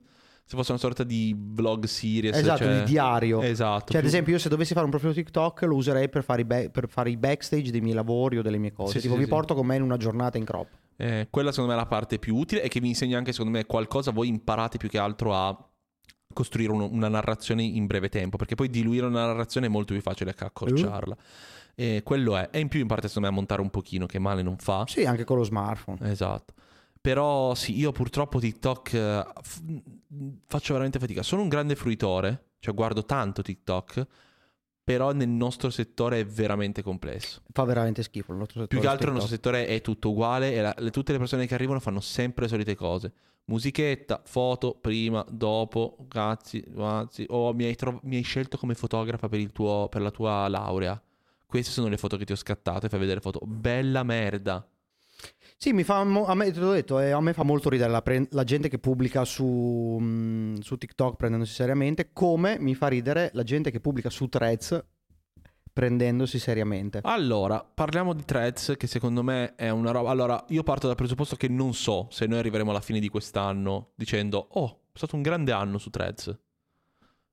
se 0.45 0.55
fosse 0.55 0.71
una 0.71 0.79
sorta 0.79 1.03
di 1.03 1.35
vlog 1.37 1.85
series. 1.85 2.37
esatto, 2.37 2.63
cioè- 2.63 2.77
di 2.83 2.91
diario. 2.91 3.41
Esatto. 3.41 3.87
Cioè, 3.87 3.95
ad 3.95 4.01
più- 4.01 4.07
esempio, 4.07 4.33
io 4.33 4.39
se 4.39 4.49
dovessi 4.49 4.73
fare 4.73 4.85
un 4.85 4.91
profilo 4.91 5.11
TikTok 5.13 5.63
lo 5.63 5.75
userei 5.75 6.09
per 6.09 6.23
fare 6.23 6.41
i, 6.41 6.45
ba- 6.45 6.69
per 6.69 6.87
fare 6.87 7.09
i 7.09 7.17
backstage 7.17 7.71
dei 7.71 7.81
miei 7.81 7.95
lavori 7.95 8.37
o 8.37 8.41
delle 8.43 8.57
mie 8.59 8.71
cose. 8.71 8.93
Sì, 8.93 8.99
tipo, 9.01 9.13
sì, 9.13 9.19
vi 9.19 9.25
sì. 9.25 9.29
porto 9.31 9.55
con 9.55 9.65
me 9.65 9.75
in 9.75 9.81
una 9.81 9.97
giornata 9.97 10.37
in 10.37 10.45
crop. 10.45 10.67
Eh, 10.95 11.27
quella 11.29 11.49
secondo 11.51 11.71
me 11.73 11.77
è 11.77 11.81
la 11.81 11.87
parte 11.87 12.17
più 12.19 12.35
utile 12.35 12.61
e 12.61 12.69
che 12.69 12.79
vi 12.79 12.87
insegna 12.87 13.17
anche 13.17 13.31
secondo 13.33 13.57
me 13.57 13.65
qualcosa. 13.65 14.11
Voi 14.11 14.27
imparate 14.29 14.77
più 14.77 14.87
che 14.89 14.97
altro 14.99 15.33
a 15.35 15.69
costruire 16.37 16.71
uno- 16.71 16.87
una 16.91 17.07
narrazione 17.07 17.63
in 17.63 17.87
breve 17.87 18.09
tempo, 18.09 18.37
perché 18.37 18.53
poi 18.53 18.69
diluire 18.69 19.07
una 19.07 19.25
narrazione 19.25 19.65
è 19.65 19.69
molto 19.69 19.93
più 19.93 20.01
facile 20.03 20.35
che 20.35 20.43
accorciarla. 20.43 21.17
E 21.73 22.01
quello 22.03 22.37
è. 22.37 22.49
E 22.51 22.59
in 22.59 22.67
più 22.67 22.79
imparate 22.79 23.07
secondo 23.07 23.27
me 23.27 23.33
a 23.33 23.37
montare 23.37 23.61
un 23.61 23.69
pochino, 23.71 24.05
che 24.05 24.19
male 24.19 24.43
non 24.43 24.57
fa. 24.57 24.83
Sì, 24.87 25.03
anche 25.05 25.23
con 25.23 25.37
lo 25.37 25.43
smartphone. 25.43 25.97
Esatto. 26.11 26.53
Però 27.01 27.55
sì, 27.55 27.75
io 27.77 27.91
purtroppo 27.91 28.39
TikTok 28.39 28.93
eh, 28.93 29.25
f- 29.41 29.61
faccio 30.45 30.73
veramente 30.73 30.99
fatica. 30.99 31.23
Sono 31.23 31.41
un 31.41 31.47
grande 31.49 31.75
fruitore, 31.75 32.49
cioè 32.59 32.73
guardo 32.75 33.03
tanto 33.05 33.41
TikTok, 33.41 34.05
però 34.83 35.11
nel 35.13 35.29
nostro 35.29 35.69
settore 35.69 36.19
è 36.19 36.25
veramente 36.25 36.81
complesso. 36.83 37.41
Fa 37.51 37.63
veramente 37.63 38.03
schifo 38.03 38.31
il 38.33 38.37
nostro 38.39 38.61
settore. 38.61 38.79
Più 38.79 38.79
che 38.87 38.87
altro 38.93 39.07
il 39.07 39.13
nostro 39.13 39.33
settore 39.33 39.65
è 39.67 39.81
tutto 39.81 40.09
uguale 40.09 40.53
e 40.53 40.61
la- 40.61 40.75
le- 40.77 40.91
tutte 40.91 41.11
le 41.13 41.17
persone 41.17 41.45
che 41.47 41.53
arrivano 41.53 41.79
fanno 41.79 41.99
sempre 42.01 42.43
le 42.43 42.49
solite 42.49 42.75
cose. 42.75 43.13
Musichetta, 43.49 44.21
foto, 44.25 44.77
prima, 44.79 45.25
dopo, 45.29 46.05
cazzi, 46.09 46.61
cazzi. 46.75 47.25
O 47.29 47.53
mi 47.53 47.63
hai, 47.63 47.75
trov- 47.75 48.01
mi 48.03 48.17
hai 48.17 48.21
scelto 48.21 48.57
come 48.57 48.75
fotografa 48.75 49.29
per, 49.29 49.51
tuo- 49.53 49.87
per 49.89 50.01
la 50.01 50.11
tua 50.11 50.47
laurea. 50.49 51.01
Queste 51.45 51.71
sono 51.71 51.87
le 51.87 51.95
foto 51.95 52.17
che 52.17 52.25
ti 52.25 52.33
ho 52.33 52.35
scattato 52.35 52.85
e 52.85 52.89
fai 52.89 52.99
vedere 52.99 53.21
foto. 53.21 53.39
Bella 53.45 54.03
merda. 54.03 54.67
Sì, 55.55 55.71
mi 55.71 55.83
fa 55.83 55.99
a 56.01 56.35
me, 56.35 56.51
detto, 56.51 56.99
eh, 56.99 57.11
a 57.11 57.21
me 57.21 57.31
fa 57.33 57.43
molto 57.43 57.69
ridere 57.69 57.89
la, 57.89 58.01
pre- 58.01 58.27
la 58.31 58.43
gente 58.43 58.67
che 58.67 58.79
pubblica 58.79 59.23
su, 59.23 59.97
mm, 59.99 60.57
su 60.57 60.77
TikTok 60.77 61.15
prendendosi 61.15 61.53
seriamente, 61.53 62.11
come 62.11 62.57
mi 62.59 62.75
fa 62.75 62.89
ridere 62.89 63.31
la 63.33 63.43
gente 63.43 63.71
che 63.71 63.79
pubblica 63.79 64.09
su 64.09 64.27
Threads 64.27 64.85
prendendosi 65.77 66.39
seriamente. 66.39 67.01
Allora, 67.03 67.63
parliamo 67.63 68.13
di 68.13 68.25
threads 68.25 68.73
che 68.79 68.87
secondo 68.87 69.21
me 69.21 69.53
è 69.53 69.69
una 69.69 69.91
roba... 69.91 70.09
Allora, 70.09 70.43
io 70.47 70.63
parto 70.63 70.87
dal 70.87 70.95
presupposto 70.95 71.35
che 71.35 71.47
non 71.47 71.75
so 71.75 72.07
se 72.09 72.25
noi 72.25 72.39
arriveremo 72.39 72.71
alla 72.71 72.81
fine 72.81 72.99
di 72.99 73.09
quest'anno 73.09 73.91
dicendo 73.93 74.47
oh, 74.53 74.85
è 74.91 74.97
stato 74.97 75.15
un 75.15 75.21
grande 75.21 75.51
anno 75.51 75.77
su 75.77 75.91
threads. 75.91 76.35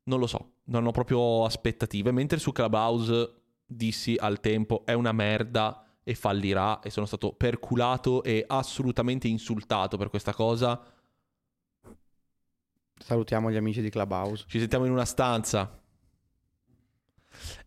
Non 0.03 0.19
lo 0.19 0.27
so, 0.27 0.57
non 0.65 0.85
ho 0.87 0.91
proprio 0.91 1.47
aspettative. 1.47 2.13
Mentre 2.13 2.39
su 2.39 2.53
Clubhouse 2.53 3.33
dissi 3.65 4.15
al 4.19 4.41
tempo 4.41 4.83
è 4.85 4.93
una 4.93 5.13
merda 5.13 5.83
e 6.03 6.15
fallirà 6.15 6.81
e 6.81 6.91
sono 6.91 7.07
stato 7.07 7.33
perculato 7.33 8.23
e 8.23 8.45
assolutamente 8.47 9.27
insultato 9.27 9.97
per 9.97 10.11
questa 10.11 10.35
cosa. 10.35 10.79
Salutiamo 12.95 13.51
gli 13.51 13.57
amici 13.57 13.81
di 13.81 13.89
Clubhouse. 13.89 14.45
Ci 14.49 14.59
sentiamo 14.59 14.85
in 14.85 14.93
una 14.93 15.07
stanza. 15.07 15.79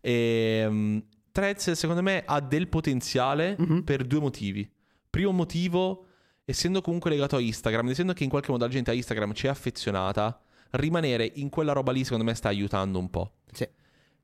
E, 0.00 0.64
um, 0.66 1.02
Threads 1.32 1.70
secondo 1.72 2.02
me 2.02 2.22
ha 2.26 2.40
del 2.40 2.68
potenziale 2.68 3.56
Mhm. 3.58 3.82
per 3.84 4.04
due 4.04 4.20
motivi. 4.20 4.68
Primo 5.08 5.30
motivo, 5.32 6.06
essendo 6.44 6.80
comunque 6.80 7.10
legato 7.10 7.36
a 7.36 7.40
Instagram, 7.40 7.88
essendo 7.90 8.12
che 8.12 8.24
in 8.24 8.30
qualche 8.30 8.50
modo 8.50 8.64
la 8.64 8.70
gente 8.70 8.90
a 8.90 8.94
Instagram 8.94 9.32
ci 9.34 9.46
è 9.46 9.48
affezionata, 9.50 10.40
rimanere 10.72 11.30
in 11.36 11.48
quella 11.48 11.72
roba 11.72 11.92
lì 11.92 12.02
secondo 12.04 12.24
me 12.24 12.34
sta 12.34 12.48
aiutando 12.48 12.98
un 12.98 13.08
po'. 13.10 13.36
Sì. 13.52 13.68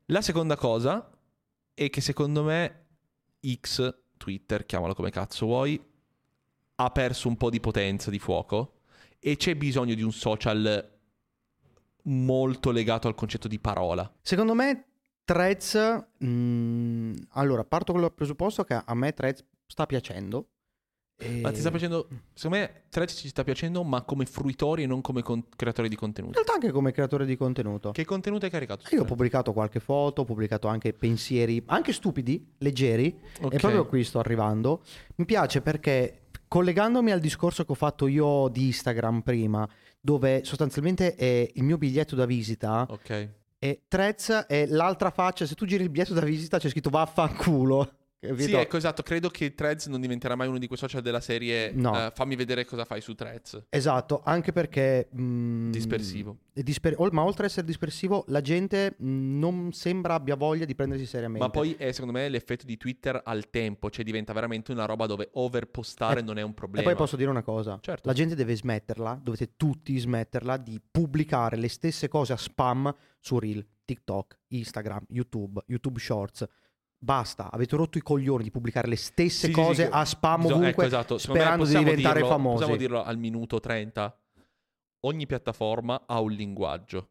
La 0.06 0.20
seconda 0.22 0.56
cosa 0.56 1.08
è 1.72 1.88
che 1.88 2.00
secondo 2.00 2.42
me 2.42 2.86
X, 3.60 3.94
Twitter, 4.16 4.66
chiamalo 4.66 4.94
come 4.94 5.10
cazzo 5.10 5.46
vuoi, 5.46 5.80
ha 6.76 6.90
perso 6.90 7.28
un 7.28 7.36
po' 7.36 7.50
di 7.50 7.60
potenza 7.60 8.10
di 8.10 8.18
fuoco 8.18 8.80
e 9.18 9.36
c'è 9.36 9.54
bisogno 9.54 9.94
di 9.94 10.02
un 10.02 10.12
social 10.12 10.92
molto 12.04 12.70
legato 12.70 13.08
al 13.08 13.14
concetto 13.14 13.48
di 13.48 13.58
parola. 13.58 14.10
Secondo 14.20 14.54
me 14.54 14.84
Threads, 15.24 16.04
mh, 16.18 17.12
allora 17.30 17.64
parto 17.64 17.92
con 17.92 18.02
il 18.02 18.12
presupposto 18.12 18.62
che 18.64 18.74
a 18.84 18.94
me 18.94 19.12
Threads 19.14 19.44
sta 19.66 19.86
piacendo. 19.86 20.48
E... 21.16 21.40
Ma 21.40 21.52
ti 21.52 21.60
sta 21.60 21.70
piacendo, 21.70 22.08
secondo 22.34 22.58
me 22.58 22.82
Threads 22.90 23.14
ci 23.14 23.28
sta 23.28 23.44
piacendo, 23.44 23.82
ma 23.84 24.02
come 24.02 24.26
fruitori 24.26 24.82
e 24.82 24.86
non 24.86 25.00
come 25.00 25.22
con- 25.22 25.46
creatori 25.54 25.88
di 25.88 25.94
In 25.94 26.00
contenuti. 26.00 26.34
realtà 26.34 26.54
anche 26.54 26.70
come 26.72 26.90
creatore 26.92 27.24
di 27.24 27.36
contenuto. 27.36 27.92
Che 27.92 28.04
contenuto 28.04 28.44
hai 28.44 28.50
caricato? 28.50 28.84
Io 28.94 29.02
ho 29.02 29.04
pubblicato 29.04 29.52
qualche 29.52 29.80
foto, 29.80 30.22
ho 30.22 30.24
pubblicato 30.24 30.66
anche 30.68 30.92
pensieri, 30.92 31.62
anche 31.66 31.92
stupidi, 31.92 32.54
leggeri, 32.58 33.16
Ok. 33.42 33.54
e 33.54 33.58
proprio 33.58 33.86
qui 33.86 34.02
sto 34.04 34.18
arrivando. 34.18 34.82
Mi 35.16 35.24
piace 35.24 35.60
perché 35.62 36.22
collegandomi 36.48 37.12
al 37.12 37.20
discorso 37.20 37.64
che 37.64 37.72
ho 37.72 37.76
fatto 37.76 38.06
io 38.08 38.48
di 38.48 38.66
Instagram 38.66 39.20
prima, 39.22 39.66
dove 40.00 40.44
sostanzialmente 40.44 41.14
è 41.14 41.48
il 41.54 41.62
mio 41.62 41.78
biglietto 41.78 42.14
da 42.16 42.26
visita, 42.26 42.86
Ok. 42.90 43.30
E 43.64 43.84
Threads 43.88 44.44
è 44.46 44.66
l'altra 44.66 45.08
faccia, 45.08 45.46
se 45.46 45.54
tu 45.54 45.64
giri 45.64 45.84
il 45.84 45.88
biglietto 45.88 46.12
da 46.12 46.20
visita 46.20 46.58
c'è 46.58 46.68
scritto 46.68 46.90
vaffanculo. 46.90 47.90
Capito? 48.28 48.48
Sì, 48.48 48.54
ecco, 48.54 48.76
esatto. 48.76 49.02
Credo 49.02 49.28
che 49.30 49.54
Threads 49.54 49.86
non 49.86 50.00
diventerà 50.00 50.34
mai 50.34 50.48
uno 50.48 50.58
di 50.58 50.66
quei 50.66 50.78
social 50.78 51.02
della 51.02 51.20
serie 51.20 51.72
No. 51.72 51.94
eh, 52.06 52.12
fammi 52.14 52.36
vedere 52.36 52.64
cosa 52.64 52.84
fai 52.84 53.00
su 53.00 53.14
Threads. 53.14 53.64
Esatto, 53.70 54.22
anche 54.24 54.52
perché... 54.52 55.08
mh, 55.10 55.70
Dispersivo. 55.70 56.38
è 56.52 56.62
disper- 56.62 56.98
ma 57.12 57.22
oltre 57.24 57.44
ad 57.44 57.50
essere 57.50 57.66
dispersivo, 57.66 58.24
la 58.28 58.40
gente 58.40 58.94
mh, 58.98 59.38
non 59.38 59.72
sembra 59.72 60.14
abbia 60.14 60.36
voglia 60.36 60.64
di 60.64 60.74
prendersi 60.74 61.06
seriamente. 61.06 61.44
Ma 61.44 61.50
poi 61.50 61.74
è 61.74 61.92
secondo 61.92 62.12
me 62.18 62.28
l'effetto 62.28 62.64
di 62.66 62.76
Twitter 62.76 63.20
al 63.24 63.50
tempo, 63.50 63.90
cioè 63.90 64.04
diventa 64.04 64.32
veramente 64.32 64.72
una 64.72 64.84
roba 64.84 65.06
dove 65.06 65.28
overpostare 65.32 66.20
E- 66.20 66.22
non 66.22 66.38
è 66.38 66.42
un 66.42 66.50
E 66.50 66.54
problema. 66.54 66.86
poi 66.88 66.96
posso 66.96 67.16
dire 67.16 67.30
una 67.30 67.42
cosa, 67.42 67.78
Certo. 67.80 68.08
la 68.08 68.14
gente 68.14 68.34
deve 68.34 68.54
smetterla, 68.56 69.20
dovete 69.22 69.52
tutti 69.56 69.96
smetterla 69.98 70.56
di 70.56 70.80
pubblicare 70.90 71.56
le 71.56 71.68
stesse 71.68 72.08
cose 72.08 72.32
a 72.32 72.36
spam 72.36 72.94
su 73.20 73.38
Reel, 73.38 73.64
TikTok, 73.84 74.38
Instagram, 74.48 75.04
YouTube, 75.08 75.62
YouTube 75.66 75.98
Shorts. 75.98 76.46
Basta, 77.04 77.50
avete 77.50 77.76
rotto 77.76 77.98
i 77.98 78.00
coglioni 78.00 78.42
di 78.44 78.50
pubblicare 78.50 78.88
le 78.88 78.96
stesse 78.96 79.46
Sì, 79.48 79.52
sì, 79.52 79.52
cose 79.52 79.84
sì, 79.84 79.88
che- 79.90 79.94
a 79.94 80.04
spam 80.06 80.46
ovunque 80.46 80.68
ecco, 80.68 80.82
esatto. 80.84 81.18
Sperando 81.18 81.64
di 81.66 81.76
diventare 81.76 82.14
dirlo- 82.20 82.28
famosi. 82.28 82.56
Possiamo 82.56 82.76
dirlo 82.78 83.02
al 83.04 83.18
minuto 83.18 83.60
30. 83.60 84.18
Ogni 85.00 85.26
piattaforma 85.26 86.04
ha 86.06 86.20
un 86.20 86.30
linguaggio 86.32 87.10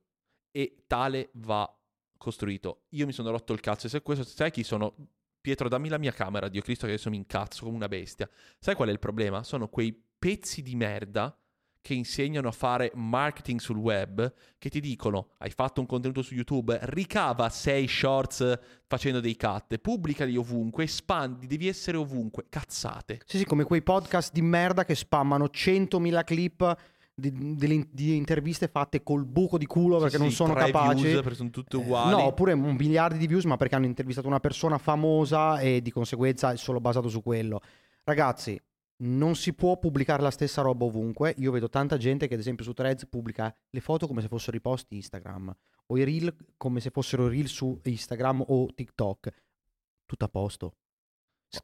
e 0.51 0.83
tale 0.87 1.29
va 1.33 1.71
costruito. 2.17 2.85
Io 2.89 3.05
mi 3.05 3.11
sono 3.11 3.29
rotto 3.29 3.53
il 3.53 3.59
cazzo 3.59 3.85
e 3.85 3.89
se 3.91 4.01
questo 4.01 4.23
sai 4.25 4.49
chi 4.49 4.63
sono 4.63 4.95
Pietro 5.43 5.67
dammi 5.67 5.89
la 5.89 5.97
mia 5.99 6.13
camera, 6.13 6.47
Dio 6.47 6.61
Cristo 6.61 6.85
che 6.85 6.93
adesso 6.93 7.09
mi 7.09 7.17
incazzo 7.17 7.65
come 7.65 7.75
una 7.75 7.89
bestia. 7.89 8.27
Sai 8.59 8.75
qual 8.75 8.87
è 8.87 8.91
il 8.93 8.99
problema? 8.99 9.43
Sono 9.43 9.67
quei 9.67 9.93
pezzi 10.17 10.61
di 10.63 10.73
merda 10.73 11.37
che 11.83 11.93
insegnano 11.93 12.47
a 12.47 12.51
fare 12.51 12.91
marketing 12.95 13.59
sul 13.59 13.75
web, 13.75 14.33
che 14.57 14.69
ti 14.69 14.79
dicono 14.79 15.27
hai 15.39 15.49
fatto 15.51 15.81
un 15.81 15.85
contenuto 15.85 16.21
su 16.21 16.33
YouTube, 16.33 16.79
ricava 16.83 17.49
6 17.49 17.87
shorts 17.89 18.59
facendo 18.87 19.19
dei 19.19 19.35
cut, 19.35 19.77
pubblicali 19.79 20.37
ovunque, 20.37 20.85
espandi, 20.85 21.45
devi 21.45 21.67
essere 21.67 21.97
ovunque, 21.97 22.45
cazzate. 22.47 23.19
Sì, 23.25 23.37
sì, 23.39 23.43
come 23.45 23.65
quei 23.65 23.81
podcast 23.83 24.31
di 24.31 24.41
merda 24.41 24.85
che 24.85 24.95
spammano 24.95 25.49
100.000 25.51 26.23
clip 26.23 26.75
di, 27.13 27.55
delle- 27.57 27.89
di 27.91 28.15
interviste 28.15 28.69
fatte 28.69 29.03
col 29.03 29.25
buco 29.25 29.57
di 29.57 29.65
culo 29.65 29.97
perché 29.99 30.15
Sì, 30.15 30.21
non 30.21 30.31
sono 30.31 30.53
capaci. 30.53 31.01
views, 31.03 31.19
perché 31.21 31.35
sono 31.35 31.49
tutte 31.49 31.75
Eh, 31.75 31.79
uguali. 31.81 32.11
no, 32.11 32.23
oppure 32.23 32.53
un 32.53 32.75
miliardi 32.75 33.17
di 33.17 33.27
views, 33.27 33.43
ma 33.43 33.57
perché 33.57 33.75
hanno 33.75 33.87
intervistato 33.87 34.27
una 34.27 34.39
persona 34.39 34.77
famosa 34.77 35.59
e 35.59 35.81
di 35.81 35.91
conseguenza 35.91 36.53
è 36.53 36.55
solo 36.55 36.79
basato 36.79 37.09
su 37.09 37.21
quello. 37.21 37.59
Ragazzi, 38.05 38.57
non 38.97 39.35
si 39.35 39.53
può 39.53 39.77
pubblicare 39.77 40.21
la 40.21 40.31
stessa 40.31 40.61
roba 40.61 40.85
ovunque. 40.85 41.33
Io 41.37 41.51
vedo 41.51 41.69
tanta 41.69 41.97
gente 41.97 42.27
che, 42.27 42.35
ad 42.35 42.39
esempio, 42.39 42.63
su 42.63 42.73
Threads 42.73 43.07
pubblica 43.07 43.53
le 43.69 43.79
foto 43.81 44.07
come 44.07 44.21
se 44.21 44.27
fossero 44.27 44.55
i 44.57 44.61
post 44.61 44.91
Instagram 44.91 45.55
o 45.87 45.97
i 45.97 46.03
reel 46.03 46.35
come 46.57 46.79
se 46.79 46.89
fossero 46.89 47.27
reel 47.27 47.47
su 47.47 47.79
Instagram 47.83 48.43
o 48.47 48.67
TikTok. 48.73 49.33
Tutto 50.05 50.25
a 50.25 50.29
posto. 50.29 50.75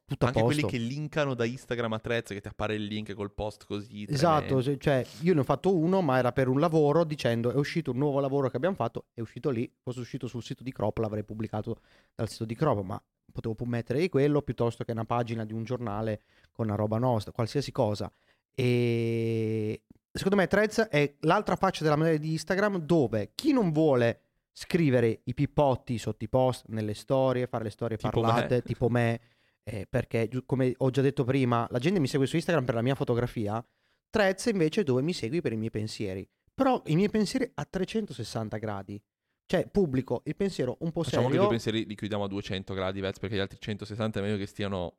Tutto 0.06 0.26
a 0.26 0.28
Anche 0.28 0.42
quelli 0.42 0.66
che 0.66 0.78
linkano 0.78 1.34
da 1.34 1.46
Instagram 1.46 1.94
a 1.94 2.00
Threads, 2.00 2.30
che 2.30 2.42
ti 2.42 2.48
appare 2.48 2.76
il 2.76 2.86
link 2.86 3.14
col 3.14 3.32
post 3.32 3.66
così. 3.66 4.06
Esatto, 4.08 4.62
cioè 4.78 5.06
io 5.22 5.34
ne 5.34 5.40
ho 5.40 5.44
fatto 5.44 5.76
uno, 5.76 6.02
ma 6.02 6.18
era 6.18 6.32
per 6.32 6.48
un 6.48 6.60
lavoro 6.60 7.04
dicendo 7.04 7.52
è 7.52 7.56
uscito 7.56 7.92
un 7.92 7.98
nuovo 7.98 8.20
lavoro 8.20 8.50
che 8.50 8.58
abbiamo 8.58 8.76
fatto, 8.76 9.06
è 9.14 9.22
uscito 9.22 9.50
lì, 9.50 9.72
fosse 9.82 10.00
uscito 10.02 10.28
sul 10.28 10.44
sito 10.44 10.64
di 10.64 10.72
Crop 10.72 10.98
l'avrei 11.00 11.24
pubblicato 11.24 11.82
dal 12.14 12.30
sito 12.30 12.46
di 12.46 12.56
Crop, 12.56 12.84
ma 12.84 13.02
potevo 13.32 13.56
mettere 13.66 14.00
di 14.00 14.10
quello 14.10 14.42
piuttosto 14.42 14.84
che 14.84 14.92
una 14.92 15.06
pagina 15.06 15.46
di 15.46 15.54
un 15.54 15.64
giornale 15.64 16.22
con 16.52 16.68
una 16.68 16.76
roba 16.76 16.98
nostra, 16.98 17.32
qualsiasi 17.32 17.72
cosa. 17.72 18.12
E 18.54 19.84
secondo 20.12 20.36
me 20.36 20.48
Threads 20.48 20.88
è 20.90 21.16
l'altra 21.22 21.56
faccia 21.56 21.84
della 21.84 21.96
medaglia 21.96 22.18
di 22.18 22.32
Instagram 22.32 22.80
dove 22.80 23.32
chi 23.36 23.54
non 23.54 23.72
vuole 23.72 24.22
scrivere 24.52 25.22
i 25.24 25.34
pippotti 25.34 25.98
sotto 25.98 26.24
i 26.26 26.28
post, 26.28 26.66
nelle 26.68 26.94
storie, 26.94 27.48
fare 27.48 27.64
le 27.64 27.70
storie 27.70 27.96
Tipo 27.96 28.20
parlate, 28.20 28.56
me. 28.56 28.62
tipo 28.62 28.90
me, 28.90 29.22
eh, 29.70 29.88
perché 29.88 30.30
come 30.46 30.74
ho 30.78 30.90
già 30.90 31.02
detto 31.02 31.24
prima, 31.24 31.68
la 31.70 31.80
gente 31.80 32.00
mi 32.00 32.08
segue 32.08 32.26
su 32.26 32.36
Instagram 32.36 32.66
per 32.66 32.76
la 32.76 32.82
mia 32.82 32.96
fotografia, 32.96 33.64
Threads 34.10 34.48
invece 34.48 34.84
dove 34.84 35.02
mi 35.02 35.14
segui 35.14 35.42
per 35.42 35.54
i 35.54 35.58
miei 35.58 35.70
pensieri. 35.70 36.28
Però 36.54 36.82
i 36.88 36.96
miei 36.96 37.10
pensieri 37.10 37.50
a 37.54 37.66
360 37.66 38.58
gradi. 38.58 39.02
Cioè, 39.46 39.68
pubblico 39.68 40.22
il 40.26 40.36
pensiero 40.36 40.78
un 40.82 40.92
po' 40.92 41.04
Facciamo 41.04 41.24
che 41.24 41.32
serio. 41.32 41.42
due 41.42 41.52
pensieri 41.52 41.86
li 41.86 41.96
chiudiamo 41.96 42.24
a 42.24 42.28
200 42.28 42.74
gradi, 42.74 43.00
Vez, 43.00 43.20
perché 43.20 43.36
gli 43.36 43.40
altri 43.40 43.58
160 43.60 44.20
è 44.20 44.22
meglio 44.22 44.38
che 44.38 44.46
stiano... 44.46 44.98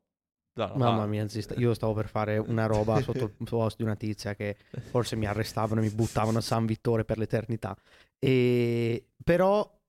una 0.55 0.73
Mamma 0.75 1.05
mia, 1.05 1.27
zi, 1.27 1.41
sta- 1.41 1.55
io 1.55 1.73
stavo 1.73 1.93
per 1.93 2.07
fare 2.07 2.37
una 2.37 2.65
roba 2.65 2.99
sotto 3.03 3.25
il 3.37 3.47
post 3.47 3.77
di 3.77 3.83
una 3.83 3.95
tizia 3.95 4.35
che 4.35 4.57
forse 4.89 5.15
mi 5.15 5.25
arrestavano 5.25 5.81
e 5.81 5.83
mi 5.83 5.91
buttavano 5.91 6.39
a 6.39 6.41
San 6.41 6.65
Vittore 6.65 7.05
per 7.05 7.17
l'eternità. 7.17 7.77
E, 8.19 9.07
però, 9.23 9.80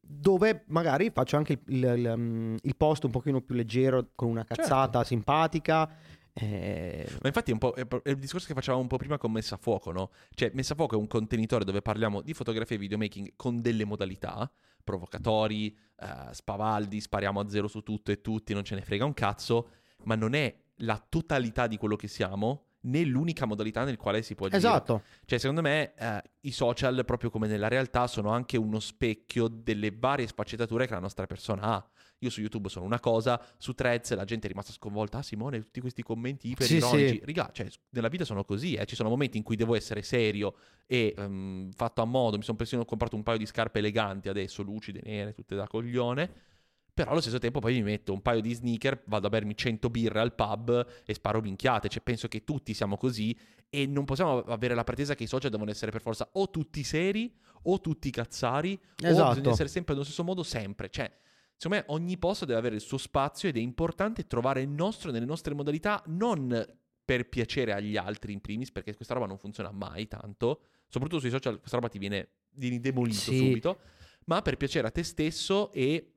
dove 0.00 0.64
magari 0.68 1.10
faccio 1.10 1.36
anche 1.36 1.52
il, 1.52 1.60
il- 1.66 1.94
il, 1.96 2.12
um, 2.16 2.56
il 2.62 2.76
post 2.76 3.04
un 3.04 3.10
pochino 3.10 3.40
più 3.40 3.54
leggero, 3.54 4.10
con 4.14 4.28
una 4.28 4.44
cazzata 4.44 4.98
Certo. 4.98 5.04
simpatica. 5.04 5.88
eh, 6.32 7.06
Ma 7.22 7.28
infatti 7.28 7.52
è, 7.52 7.56
un 7.58 8.00
è 8.02 8.10
il 8.10 8.18
discorso 8.18 8.46
che 8.48 8.54
facevamo 8.54 8.82
un 8.82 8.88
po' 8.88 8.96
prima 8.96 9.16
con 9.18 9.30
Messa 9.30 9.54
a 9.54 9.58
Fuoco, 9.58 9.92
no? 9.92 10.10
Cioè, 10.34 10.50
Messa 10.54 10.72
a 10.72 10.76
Fuoco 10.76 10.96
è 10.96 10.98
un 10.98 11.06
contenitore 11.06 11.64
dove 11.64 11.80
parliamo 11.80 12.20
di 12.22 12.34
fotografia 12.34 12.74
e 12.74 12.78
videomaking 12.80 13.32
con 13.36 13.60
delle 13.60 13.84
modalità, 13.84 14.50
provocatori, 14.82 15.68
eh, 16.00 16.06
spavaldi, 16.32 17.00
spariamo 17.00 17.38
a 17.40 17.48
zero 17.48 17.68
su 17.68 17.82
tutto 17.82 18.10
e 18.10 18.20
tutti, 18.20 18.52
non 18.52 18.64
ce 18.64 18.74
ne 18.74 18.82
frega 18.82 19.04
un 19.04 19.14
cazzo, 19.14 19.68
ma 20.04 20.14
non 20.16 20.34
è 20.34 20.52
la 20.78 21.02
totalità 21.08 21.66
di 21.68 21.76
quello 21.76 21.94
che 21.96 22.08
siamo, 22.08 22.64
né 22.84 23.04
l'unica 23.04 23.46
modalità 23.46 23.84
nel 23.84 23.96
quale 23.96 24.22
si 24.22 24.34
può 24.34 24.46
agire. 24.46 24.60
esatto. 24.60 25.02
Cioè, 25.24 25.38
secondo 25.38 25.60
me, 25.60 25.94
eh, 25.94 26.22
i 26.40 26.50
social, 26.50 27.04
proprio 27.04 27.30
come 27.30 27.46
nella 27.46 27.68
realtà, 27.68 28.06
sono 28.06 28.30
anche 28.30 28.56
uno 28.56 28.80
specchio 28.80 29.48
delle 29.48 29.90
varie 29.90 30.26
sfaccettature 30.26 30.86
che 30.86 30.94
la 30.94 31.00
nostra 31.00 31.26
persona 31.26 31.62
ha. 31.62 31.88
Io 32.18 32.30
su 32.30 32.40
YouTube 32.40 32.68
sono 32.70 32.86
una 32.86 33.00
cosa, 33.00 33.40
su 33.58 33.74
Threads 33.74 34.14
la 34.14 34.24
gente 34.24 34.46
è 34.46 34.48
rimasta 34.48 34.72
sconvolta. 34.72 35.18
Ah, 35.18 35.22
Simone, 35.22 35.60
tutti 35.60 35.80
questi 35.80 36.02
commenti 36.02 36.48
iperironici. 36.50 37.08
sì. 37.08 37.20
Riga, 37.24 37.50
cioè, 37.52 37.68
nella 37.90 38.08
vita 38.08 38.24
sono 38.24 38.44
così, 38.44 38.74
eh. 38.74 38.86
Ci 38.86 38.94
sono 38.94 39.08
momenti 39.08 39.36
in 39.36 39.42
cui 39.42 39.56
devo 39.56 39.74
essere 39.74 40.02
serio 40.02 40.54
e 40.86 41.14
ehm, 41.16 41.72
fatto 41.72 42.00
a 42.00 42.04
modo. 42.04 42.36
Mi 42.36 42.42
sono 42.42 42.56
persino 42.56 42.84
comprato 42.84 43.16
un 43.16 43.22
paio 43.22 43.38
di 43.38 43.46
scarpe 43.46 43.80
eleganti 43.80 44.28
adesso, 44.28 44.62
lucide, 44.62 45.00
nere, 45.04 45.34
tutte 45.34 45.54
da 45.54 45.66
coglione. 45.66 46.52
Però 46.94 47.10
allo 47.10 47.20
stesso 47.20 47.38
tempo 47.38 47.58
poi 47.58 47.74
mi 47.74 47.82
metto 47.82 48.12
un 48.12 48.22
paio 48.22 48.40
di 48.40 48.54
sneaker, 48.54 49.02
vado 49.06 49.26
a 49.26 49.30
bermi 49.30 49.56
100 49.56 49.90
birre 49.90 50.20
al 50.20 50.32
pub 50.32 50.86
e 51.04 51.12
sparo 51.12 51.40
minchiate. 51.40 51.88
Cioè, 51.88 52.00
penso 52.00 52.28
che 52.28 52.44
tutti 52.44 52.72
siamo 52.72 52.96
così 52.96 53.36
e 53.68 53.84
non 53.86 54.04
possiamo 54.04 54.38
avere 54.44 54.74
la 54.76 54.84
pretesa 54.84 55.16
che 55.16 55.24
i 55.24 55.26
social 55.26 55.50
devono 55.50 55.70
essere 55.72 55.90
per 55.90 56.00
forza 56.00 56.28
o 56.34 56.48
tutti 56.50 56.84
seri 56.84 57.34
o 57.64 57.80
tutti 57.80 58.10
cazzari 58.10 58.78
o 59.02 59.06
Esatto. 59.08 59.28
bisogna 59.30 59.50
essere 59.50 59.68
sempre 59.68 59.94
nello 59.94 60.04
stesso 60.04 60.22
modo 60.22 60.44
sempre. 60.44 60.88
Cioè, 60.88 61.10
secondo 61.56 61.82
me 61.84 61.92
ogni 61.94 62.16
posto 62.16 62.44
deve 62.44 62.60
avere 62.60 62.76
il 62.76 62.80
suo 62.80 62.98
spazio 62.98 63.48
ed 63.48 63.56
è 63.56 63.60
importante 63.60 64.28
trovare 64.28 64.60
il 64.62 64.68
nostro 64.68 65.10
nelle 65.10 65.26
nostre 65.26 65.52
modalità 65.52 66.00
non 66.06 66.64
per 67.04 67.28
piacere 67.28 67.72
agli 67.72 67.96
altri 67.96 68.32
in 68.32 68.40
primis, 68.40 68.70
perché 68.70 68.94
questa 68.94 69.14
roba 69.14 69.26
non 69.26 69.36
funziona 69.38 69.72
mai 69.72 70.06
tanto, 70.06 70.60
soprattutto 70.88 71.20
sui 71.20 71.30
social 71.30 71.58
questa 71.58 71.76
roba 71.76 71.88
ti 71.88 71.98
viene, 71.98 72.28
vieni 72.52 72.78
demolito 72.78 73.16
Sì. 73.16 73.36
subito, 73.36 73.80
ma 74.26 74.40
per 74.42 74.56
piacere 74.56 74.86
a 74.86 74.90
te 74.90 75.02
stesso 75.02 75.72
e 75.72 76.13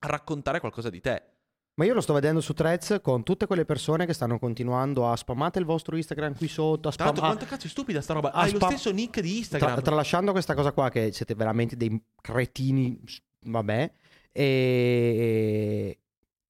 raccontare 0.00 0.60
qualcosa 0.60 0.90
di 0.90 1.00
te. 1.00 1.22
Ma 1.74 1.84
io 1.84 1.92
lo 1.92 2.00
sto 2.00 2.14
vedendo 2.14 2.40
su 2.40 2.54
Threads 2.54 3.00
con 3.02 3.22
tutte 3.22 3.46
quelle 3.46 3.66
persone 3.66 4.06
che 4.06 4.14
stanno 4.14 4.38
continuando 4.38 5.10
a 5.10 5.14
spammate 5.16 5.58
il 5.58 5.66
vostro 5.66 5.94
Instagram 5.96 6.34
qui 6.34 6.48
sotto, 6.48 6.88
a 6.88 6.94
l'altro, 6.96 7.16
spammare. 7.16 7.36
quanto 7.36 7.44
cazzo 7.44 7.66
è 7.66 7.70
stupida 7.70 8.00
sta 8.00 8.14
roba? 8.14 8.32
Hai 8.32 8.50
lo 8.50 8.56
spam- 8.56 8.72
stesso 8.72 8.92
nick 8.92 9.20
di 9.20 9.38
Instagram. 9.38 9.72
Tra- 9.74 9.82
tralasciando 9.82 10.32
questa 10.32 10.54
cosa 10.54 10.72
qua, 10.72 10.88
che 10.88 11.12
siete 11.12 11.34
veramente 11.34 11.76
dei 11.76 12.02
cretini, 12.22 12.98
vabbè, 13.44 13.92
e 14.32 15.98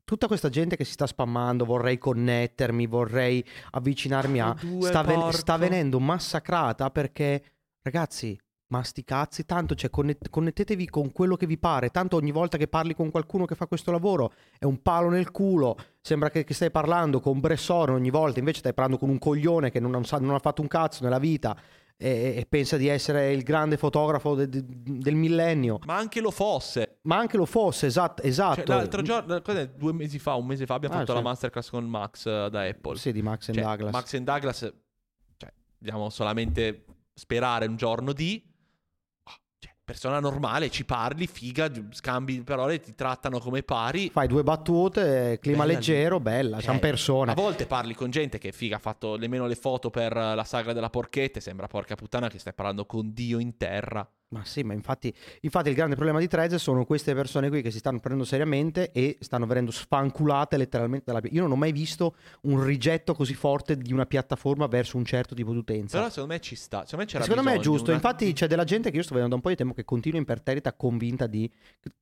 tutta 0.04 0.28
questa 0.28 0.48
gente 0.48 0.76
che 0.76 0.84
si 0.84 0.92
sta 0.92 1.08
spammando, 1.08 1.64
vorrei 1.64 1.98
connettermi, 1.98 2.86
vorrei 2.86 3.44
avvicinarmi 3.72 4.40
a... 4.40 4.56
Due, 4.60 4.86
Sta, 4.86 5.02
ven- 5.02 5.32
sta 5.32 5.56
venendo 5.56 5.98
massacrata 5.98 6.90
perché, 6.90 7.42
ragazzi, 7.82 8.38
ma 8.68 8.82
sti 8.82 9.04
cazzi, 9.04 9.44
tanto 9.44 9.74
cioè, 9.76 9.90
connet- 9.90 10.28
connettetevi 10.28 10.88
con 10.88 11.12
quello 11.12 11.36
che 11.36 11.46
vi 11.46 11.56
pare, 11.58 11.90
tanto 11.90 12.16
ogni 12.16 12.32
volta 12.32 12.56
che 12.58 12.66
parli 12.66 12.94
con 12.94 13.10
qualcuno 13.10 13.44
che 13.44 13.54
fa 13.54 13.66
questo 13.66 13.90
lavoro 13.92 14.32
è 14.58 14.64
un 14.64 14.82
palo 14.82 15.08
nel 15.08 15.30
culo, 15.30 15.76
sembra 16.00 16.30
che, 16.30 16.42
che 16.44 16.52
stai 16.54 16.70
parlando 16.72 17.20
con 17.20 17.38
Bresson 17.38 17.90
ogni 17.90 18.10
volta, 18.10 18.40
invece 18.40 18.58
stai 18.58 18.74
parlando 18.74 18.98
con 18.98 19.08
un 19.08 19.18
coglione 19.18 19.70
che 19.70 19.78
non 19.80 19.94
ha, 19.94 20.02
sa- 20.02 20.18
non 20.18 20.34
ha 20.34 20.40
fatto 20.40 20.62
un 20.62 20.68
cazzo 20.68 21.04
nella 21.04 21.18
vita. 21.20 21.56
e, 21.98 22.34
e 22.36 22.46
pensa 22.46 22.76
di 22.76 22.88
essere 22.88 23.32
il 23.32 23.42
grande 23.42 23.78
fotografo 23.78 24.34
de- 24.34 24.48
de- 24.50 24.64
del 24.66 25.14
millennio. 25.14 25.78
Ma 25.86 25.96
anche 25.96 26.20
lo 26.20 26.30
fosse. 26.30 26.98
Ma 27.02 27.16
anche 27.16 27.38
lo 27.38 27.46
fosse, 27.46 27.86
esatto. 27.86 28.20
esatto. 28.22 28.56
Cioè, 28.64 28.66
l'altro 28.76 29.00
giorno, 29.00 29.40
cos'è, 29.40 29.68
due 29.70 29.94
mesi 29.94 30.18
fa, 30.18 30.34
un 30.34 30.44
mese 30.44 30.66
fa, 30.66 30.74
abbiamo 30.74 30.94
Ah, 30.96 30.98
fatto 30.98 31.12
sì. 31.12 31.16
la 31.18 31.24
masterclass 31.24 31.70
con 31.70 31.84
Max 31.86 32.26
eh, 32.26 32.48
da 32.50 32.64
Apple. 32.66 32.96
Sì, 32.98 33.12
di 33.12 33.22
Max 33.22 33.48
and 33.48 33.56
Cioè, 33.56 33.64
Douglas. 33.66 33.92
Max 33.94 34.14
and 34.14 34.24
Douglas, 34.26 34.58
cioè, 35.38 35.52
dobbiamo 35.78 36.10
solamente 36.10 36.84
sperare 37.14 37.64
un 37.66 37.76
giorno 37.76 38.12
di... 38.12 38.44
persona 39.86 40.18
normale, 40.18 40.68
ci 40.68 40.84
parli, 40.84 41.28
figa, 41.28 41.70
scambi 41.90 42.42
parole, 42.42 42.80
ti 42.80 42.96
trattano 42.96 43.38
come 43.38 43.62
pari. 43.62 44.10
Fai 44.10 44.26
due 44.26 44.42
battute, 44.42 45.38
clima 45.40 45.58
Bella 45.64 45.74
leggero, 45.74 46.18
bella, 46.18 46.60
siamo 46.60 46.78
Eh, 46.78 46.80
persone. 46.80 47.30
A 47.30 47.34
volte 47.36 47.66
parli 47.66 47.94
con 47.94 48.10
gente 48.10 48.36
che 48.38 48.50
figa 48.50 48.76
ha 48.76 48.80
fatto 48.80 49.16
nemmeno 49.16 49.46
le 49.46 49.54
foto 49.54 49.88
per 49.90 50.12
la 50.12 50.42
sagra 50.44 50.72
della 50.72 50.90
porchetta 50.90 51.38
sembra 51.38 51.68
porca 51.68 51.94
puttana 51.94 52.28
che 52.28 52.40
stai 52.40 52.52
parlando 52.52 52.84
con 52.84 53.12
Dio 53.12 53.38
in 53.38 53.56
terra. 53.56 54.06
Ma 54.36 54.44
sì, 54.44 54.62
ma 54.62 54.72
infatti, 54.72 55.12
infatti 55.40 55.68
il 55.68 55.74
grande 55.74 55.94
problema 55.94 56.18
di 56.18 56.28
Threads 56.28 56.56
sono 56.56 56.84
queste 56.84 57.14
persone 57.14 57.48
qui 57.48 57.62
che 57.62 57.70
si 57.70 57.78
stanno 57.78 57.98
prendendo 57.98 58.26
seriamente 58.26 58.92
e 58.92 59.16
stanno 59.20 59.46
venendo 59.46 59.70
sfanculate 59.70 60.56
letteralmente 60.56 61.04
dalla 61.12 61.20
Io 61.30 61.42
non 61.42 61.52
ho 61.52 61.56
mai 61.56 61.72
visto 61.72 62.16
un 62.42 62.62
rigetto 62.62 63.14
così 63.14 63.34
forte 63.34 63.76
di 63.76 63.92
una 63.92 64.06
piattaforma 64.06 64.66
verso 64.66 64.96
un 64.96 65.04
certo 65.04 65.34
tipo 65.34 65.52
di 65.52 65.58
utenza. 65.58 65.98
Però 65.98 66.08
secondo 66.10 66.34
me 66.34 66.40
ci 66.40 66.54
sta. 66.56 66.84
Secondo 66.84 67.04
me 67.04 67.10
c'era 67.10 67.24
Secondo 67.24 67.48
me 67.48 67.56
è 67.56 67.60
giusto, 67.60 67.84
una- 67.86 67.94
infatti 67.94 68.32
c'è 68.32 68.46
della 68.46 68.64
gente 68.64 68.90
che 68.90 68.96
io 68.96 69.02
sto 69.02 69.14
vedendo 69.14 69.34
da 69.34 69.36
un 69.36 69.42
po' 69.42 69.50
di 69.50 69.56
tempo 69.56 69.74
che 69.74 69.84
continua 69.84 70.18
imperterrita 70.18 70.72
convinta 70.74 71.26
di 71.26 71.50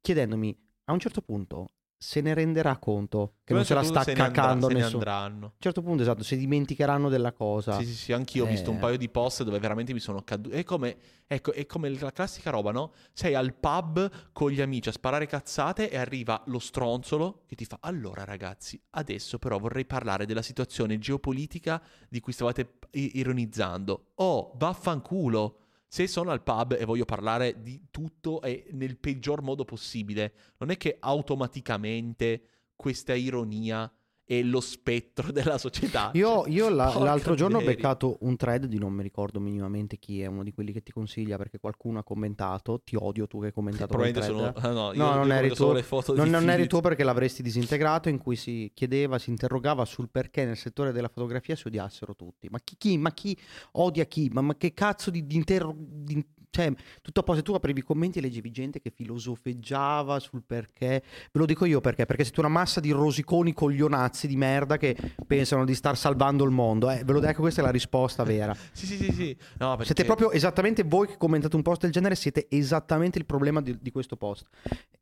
chiedendomi 0.01 0.57
a 0.87 0.93
un 0.93 0.99
certo 0.99 1.21
punto 1.23 1.69
se 2.07 2.21
ne 2.21 2.35
renderà 2.35 2.77
conto 2.77 3.37
che 3.45 3.55
Secondo 3.55 3.57
non 3.57 3.65
se 3.65 3.75
la 3.75 3.81
me 3.81 3.87
sta 3.87 4.03
se 4.03 4.13
ne 4.13 4.23
andrà- 4.23 4.43
cacando 4.43 4.67
se 4.67 4.73
ne 4.75 4.81
nessuno. 4.81 5.05
A 5.11 5.27
un 5.27 5.51
certo 5.59 5.81
punto, 5.83 6.03
esatto, 6.03 6.23
si 6.23 6.37
dimenticheranno 6.37 7.09
della 7.09 7.33
cosa. 7.33 7.79
Sì, 7.79 7.87
sì, 7.87 7.95
sì, 7.95 8.13
anch'io 8.13 8.45
ho 8.45 8.47
visto 8.47 8.71
un 8.71 8.77
Eh. 8.77 8.81
paio 8.81 8.97
di 8.99 9.09
post 9.09 9.43
dove 9.43 9.59
veramente 9.59 9.95
mi 9.95 10.01
sono 10.01 10.23
caduto. 10.23 10.55
È 10.55 10.63
come, 10.65 10.97
ecco, 11.27 11.53
è 11.53 11.65
come 11.65 11.89
la 11.89 12.13
classica 12.13 12.51
roba, 12.51 12.73
no? 12.73 12.93
Sei 13.15 13.35
al 13.35 13.55
pub 13.55 14.11
con 14.33 14.51
gli 14.51 14.61
amici 14.61 14.91
a 14.91 14.93
sparare 14.93 15.25
cazzate 15.27 15.89
e 15.91 15.97
arriva 15.97 16.43
lo 16.47 16.59
stronzolo 16.59 17.45
che 17.47 17.55
ti 17.57 17.65
fa: 17.65 17.79
Allora, 17.81 18.25
ragazzi, 18.25 18.79
adesso 18.91 19.39
però 19.39 19.59
vorrei 19.59 19.87
parlare 19.87 20.27
della 20.27 20.43
situazione 20.43 20.99
geopolitica 20.99 21.83
di 22.09 22.21
cui 22.21 22.33
stavate 22.35 22.79
ironizzando. 22.91 24.13
Oh, 24.17 24.53
vaffanculo! 24.57 25.59
Se 25.95 26.09
sono 26.09 26.33
al 26.33 26.43
pub 26.43 26.73
e 26.77 26.85
voglio 26.85 27.05
parlare 27.05 27.63
di 27.63 27.87
tutto 27.93 28.43
e 28.43 28.67
nel 28.73 28.99
peggior 28.99 29.43
modo 29.43 29.65
possibile, 29.65 30.35
non 30.57 30.71
è 30.71 30.77
che 30.77 30.97
automaticamente 30.99 32.73
questa 32.75 33.15
ironia 33.15 33.89
è 34.27 34.41
lo 34.43 34.61
spettro 34.61 35.31
della 35.33 35.59
società. 35.59 36.11
Io, 36.15 36.47
io 36.47 36.69
la- 36.71 36.97
l'altro 36.99 37.35
giorno 37.35 37.59
ho 37.59 37.63
beccato 37.63 38.17
un 38.21 38.37
thread 38.37 38.67
di 38.67 38.79
non 38.79 38.93
mi 38.93 39.03
ricordo 39.03 39.39
minimamente 39.41 39.99
chi 39.99 40.23
è, 40.23 40.27
uno 40.27 40.43
di 40.43 40.53
quelli 40.53 40.73
che 40.73 40.83
ti 40.83 40.93
consiglia 40.93 41.37
perché 41.37 41.59
qualcuno 41.59 41.99
ha 41.99 42.03
commentato. 42.05 42.81
Ti 42.83 42.97
odio 42.99 43.27
tu 43.27 43.41
che 43.41 43.47
hai 43.47 43.53
commentato 43.53 43.87
Probabilmente 43.89 44.33
thread. 44.33 44.57
sono... 44.59 44.67
ah, 44.67 44.93
no, 44.93 44.93
No, 45.11 45.15
non 45.17 45.31
eri 45.33 45.51
tu. 45.53 45.73
le 45.73 45.83
foto 45.83 46.15
Non, 46.15 46.31
non 46.31 46.49
eri 46.49 46.67
tu 46.67 46.81
perché 46.81 47.05
l'avresti 47.05 47.43
disintegrato 47.43 48.09
in 48.09 48.19
cui 48.19 48.37
si 48.37 48.71
chiedeva, 48.75 49.19
si 49.19 49.31
interrogava 49.31 49.85
sul 49.85 50.09
perché 50.11 50.45
nel 50.45 50.57
settore 50.57 50.93
della 50.93 51.09
fotografia 51.09 51.55
si 51.57 51.67
odiassero 51.67 52.15
tutti. 52.17 52.49
Ma 52.51 52.59
chi, 52.65 52.77
chi- 52.79 52.97
ma 52.99 53.13
chi 53.13 53.37
odia 53.73 54.05
chi? 54.07 54.31
Ma, 54.33 54.41
ma 54.41 54.57
che 54.57 54.73
cazzo 54.73 55.11
di, 55.11 55.27
di 55.27 55.37
interro... 55.37 55.75
di- 55.77 56.25
cioè, 56.55 56.73
tutto 57.03 57.19
a 57.19 57.23
posto, 57.25 57.43
tu 57.43 57.53
aprivi 57.53 57.81
i 57.81 57.83
commenti 57.83 58.21
e 58.21 58.23
leggevi 58.23 58.53
gente 58.53 58.81
che 58.81 58.93
filosofeggiava 58.95 60.21
sul 60.21 60.45
perché. 60.47 61.03
Ve 61.33 61.41
lo 61.41 61.47
dico 61.47 61.65
io 61.65 61.81
perché, 61.81 62.07
perché 62.07 62.23
siete 62.23 62.39
una 62.39 62.49
massa 62.49 62.79
di 62.79 62.93
rosiconi 62.93 63.53
coglionazzi 63.53 64.29
di 64.29 64.37
merda 64.37 64.77
che 64.77 64.97
pensano 65.27 65.65
di 65.65 65.75
star 65.75 65.97
salvando 65.97 66.45
il 66.45 66.53
mondo. 66.53 66.89
Eh, 66.91 67.03
ve 67.05 67.13
lo 67.13 67.19
dico, 67.19 67.41
questa 67.41 67.61
è 67.61 67.65
la 67.65 67.73
risposta 67.73 68.23
vera. 68.23 68.55
Sì, 68.75 68.87
sì, 68.87 68.97
sì, 68.97 69.13
sì. 69.13 69.37
No, 69.59 69.71
perché... 69.71 69.87
Siete 69.87 70.05
proprio 70.05 70.31
esattamente 70.31 70.85
voi 70.85 71.07
che 71.07 71.17
commentate 71.17 71.57
un 71.57 71.63
post 71.63 71.83
del 71.83 71.91
genere, 71.91 72.15
siete 72.15 72.47
esattamente 72.49 73.19
il 73.19 73.25
problema 73.25 73.61
di, 73.61 73.77
di 73.81 73.91
questo 73.91 74.17
post. 74.17 74.47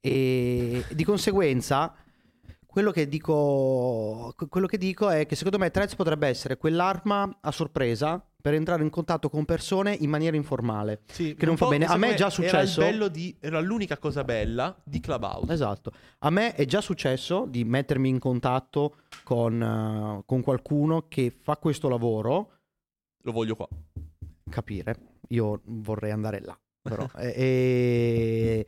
E 0.01 0.85
di 0.91 1.05
conseguenza, 1.05 1.95
quello 2.67 2.91
che, 2.93 3.09
dico, 3.09 4.35
quello 4.49 4.67
che 4.67 4.79
dico 4.79 5.11
è 5.11 5.27
che 5.27 5.37
secondo 5.37 5.59
me 5.59 5.71
Threads 5.71 5.97
potrebbe 5.97 6.29
essere 6.29 6.57
quell'arma 6.57 7.39
a 7.41 7.51
sorpresa 7.51 8.25
per 8.43 8.55
entrare 8.55 8.83
in 8.83 8.91
contatto 8.91 9.31
con 9.31 9.45
persone 9.47 9.95
in 9.95 10.11
maniera 10.11 10.37
informale. 10.37 11.03
Sì, 11.07 11.35
che 11.37 11.47
non 11.47 11.57
fa 11.57 11.69
bene. 11.69 11.87
A 11.87 11.97
me 11.97 12.09
è 12.11 12.15
già 12.15 12.25
Era, 12.25 12.31
successo. 12.31 12.81
bello 12.81 13.09
di... 13.09 13.35
era 13.41 13.61
l'unica 13.61 13.97
cosa 13.97 14.25
bella 14.25 14.77
di 14.85 15.01
Clubhouse. 15.01 15.53
Esatto. 15.53 15.93
A 16.19 16.31
me 16.31 16.55
è 16.55 16.65
già 16.67 16.81
successo 16.81 17.47
di 17.49 17.65
mettermi 17.65 18.09
in 18.09 18.19
contatto 18.19 18.97
con, 19.23 19.63
eh, 19.63 20.23
con 20.27 20.43
qualcuno 20.43 21.07
che 21.09 21.31
fa 21.31 21.57
questo 21.57 21.89
lavoro. 21.89 22.51
Lo 23.23 23.33
voglio 23.33 23.55
qua. 23.57 23.69
capire. 24.51 24.97
Io 25.29 25.61
vorrei 25.65 26.11
andare 26.11 26.41
là, 26.43 26.59
però. 26.83 27.09
E- 27.17 27.33
e- 27.37 28.67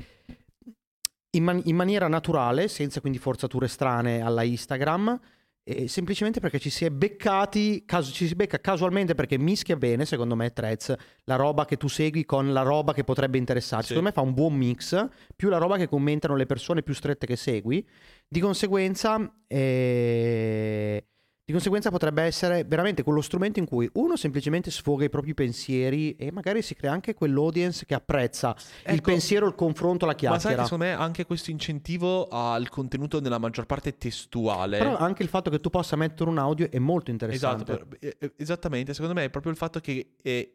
in, 1.30 1.42
man- 1.42 1.62
in 1.64 1.74
maniera 1.74 2.06
naturale, 2.06 2.68
senza 2.68 3.00
quindi 3.00 3.18
forzature 3.18 3.66
strane 3.66 4.20
alla 4.20 4.44
Instagram, 4.44 5.18
e 5.66 5.88
semplicemente 5.88 6.40
perché 6.40 6.58
ci 6.58 6.68
si 6.68 6.84
è 6.84 6.90
beccati, 6.90 7.84
casu- 7.86 8.12
ci 8.12 8.26
si 8.26 8.34
becca 8.34 8.60
casualmente 8.60 9.14
perché 9.14 9.38
mischia 9.38 9.76
bene, 9.76 10.04
secondo 10.04 10.36
me, 10.36 10.52
Threads, 10.52 10.94
la 11.24 11.36
roba 11.36 11.64
che 11.64 11.78
tu 11.78 11.88
segui 11.88 12.26
con 12.26 12.52
la 12.52 12.60
roba 12.60 12.92
che 12.92 13.02
potrebbe 13.02 13.38
interessarti. 13.38 13.86
Sì. 13.86 13.94
Secondo 13.94 14.10
me 14.10 14.14
fa 14.14 14.20
un 14.20 14.34
buon 14.34 14.54
mix, 14.54 15.08
più 15.34 15.48
la 15.48 15.56
roba 15.56 15.78
che 15.78 15.88
commentano 15.88 16.36
le 16.36 16.44
persone 16.44 16.82
più 16.82 16.92
strette 16.92 17.26
che 17.26 17.36
segui. 17.36 17.86
Di 18.28 18.40
conseguenza, 18.40 19.18
eh, 19.46 21.06
di 21.46 21.52
conseguenza 21.52 21.90
potrebbe 21.90 22.22
essere 22.22 22.64
veramente 22.64 23.02
quello 23.02 23.20
strumento 23.20 23.58
in 23.58 23.66
cui 23.66 23.86
uno 23.94 24.16
semplicemente 24.16 24.70
sfoga 24.70 25.04
i 25.04 25.10
propri 25.10 25.34
pensieri 25.34 26.16
e 26.16 26.32
magari 26.32 26.62
si 26.62 26.74
crea 26.74 26.90
anche 26.90 27.12
quell'audience 27.12 27.84
che 27.84 27.92
apprezza 27.92 28.54
il 28.86 28.94
Ecco, 28.94 29.02
pensiero, 29.10 29.46
il 29.46 29.54
confronto, 29.54 30.06
la 30.06 30.12
Ma 30.12 30.18
sai 30.18 30.28
chiacchiera. 30.30 30.56
che 30.56 30.62
secondo 30.68 30.84
me 30.86 30.92
anche 30.92 31.26
questo 31.26 31.50
incentivo 31.50 32.28
al 32.28 32.70
contenuto 32.70 33.20
nella 33.20 33.36
maggior 33.36 33.66
parte 33.66 33.98
testuale. 33.98 34.78
Però 34.78 34.96
anche 34.96 35.22
il 35.22 35.28
fatto 35.28 35.50
che 35.50 35.60
tu 35.60 35.68
possa 35.68 35.96
mettere 35.96 36.30
un 36.30 36.38
audio 36.38 36.70
è 36.70 36.78
molto 36.78 37.10
Esatto, 37.10 37.24
interessante. 37.26 37.64
per- 37.64 37.98
eh, 38.00 38.16
eh, 38.18 38.32
esattamente. 38.38 38.94
Secondo 38.94 39.12
me 39.14 39.24
è 39.24 39.30
proprio 39.30 39.52
il 39.52 39.58
fatto 39.58 39.80
che 39.80 40.12
è, 40.22 40.48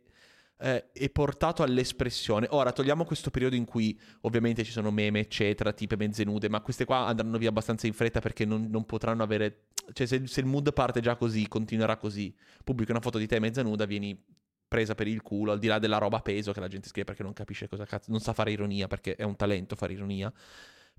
eh, 0.62 0.92
è 0.92 1.10
portato 1.10 1.64
all'espressione. 1.64 2.48
Ora, 2.52 2.72
togliamo 2.72 3.06
questo 3.06 3.30
periodo 3.30 3.56
in 3.56 3.66
cui 3.66 3.98
ovviamente 4.22 4.64
ci 4.64 4.72
sono 4.72 4.92
meme, 4.92 5.20
eccetera, 5.20 5.72
tipe 5.72 5.96
mezze 5.96 6.24
nude, 6.24 6.50
ma 6.50 6.62
queste 6.62 6.86
qua 6.86 7.06
andranno 7.06 7.38
via 7.38 7.50
abbastanza 7.50 7.88
in 7.88 7.94
fretta 7.94 8.20
perché 8.20 8.46
non, 8.46 8.68
non 8.70 8.86
potranno 8.86 9.24
avere... 9.24 9.68
Cioè, 9.94 10.06
se, 10.06 10.28
se 10.28 10.40
il 10.42 10.46
mood 10.46 10.72
parte 10.74 11.00
già 11.00 11.16
così, 11.16 11.48
continuerà 11.48 11.98
così. 11.98 12.36
Pubblichi 12.64 12.92
una 12.92 13.00
foto 13.00 13.18
di 13.18 13.26
te 13.26 13.40
mezza 13.40 13.64
nuda, 13.64 13.86
vieni 13.86 14.22
presa 14.68 14.94
per 14.94 15.08
il 15.08 15.22
culo, 15.22 15.52
al 15.52 15.60
di 15.60 15.68
là 15.68 15.80
della 15.80 15.98
roba 15.98 16.20
peso 16.20 16.52
che 16.52 16.60
la 16.60 16.68
gente 16.68 16.90
scrive 16.90 17.06
perché 17.06 17.24
non 17.24 17.34
capisce 17.34 17.68
cosa 17.68 17.86
cazzo... 17.86 18.12
Non 18.12 18.20
sa 18.20 18.34
fare 18.34 18.52
ironia, 18.52 18.88
perché 18.88 19.16
è 19.16 19.24
un 19.24 19.36
talento 19.36 19.76
fare 19.76 19.94
ironia. 19.94 20.32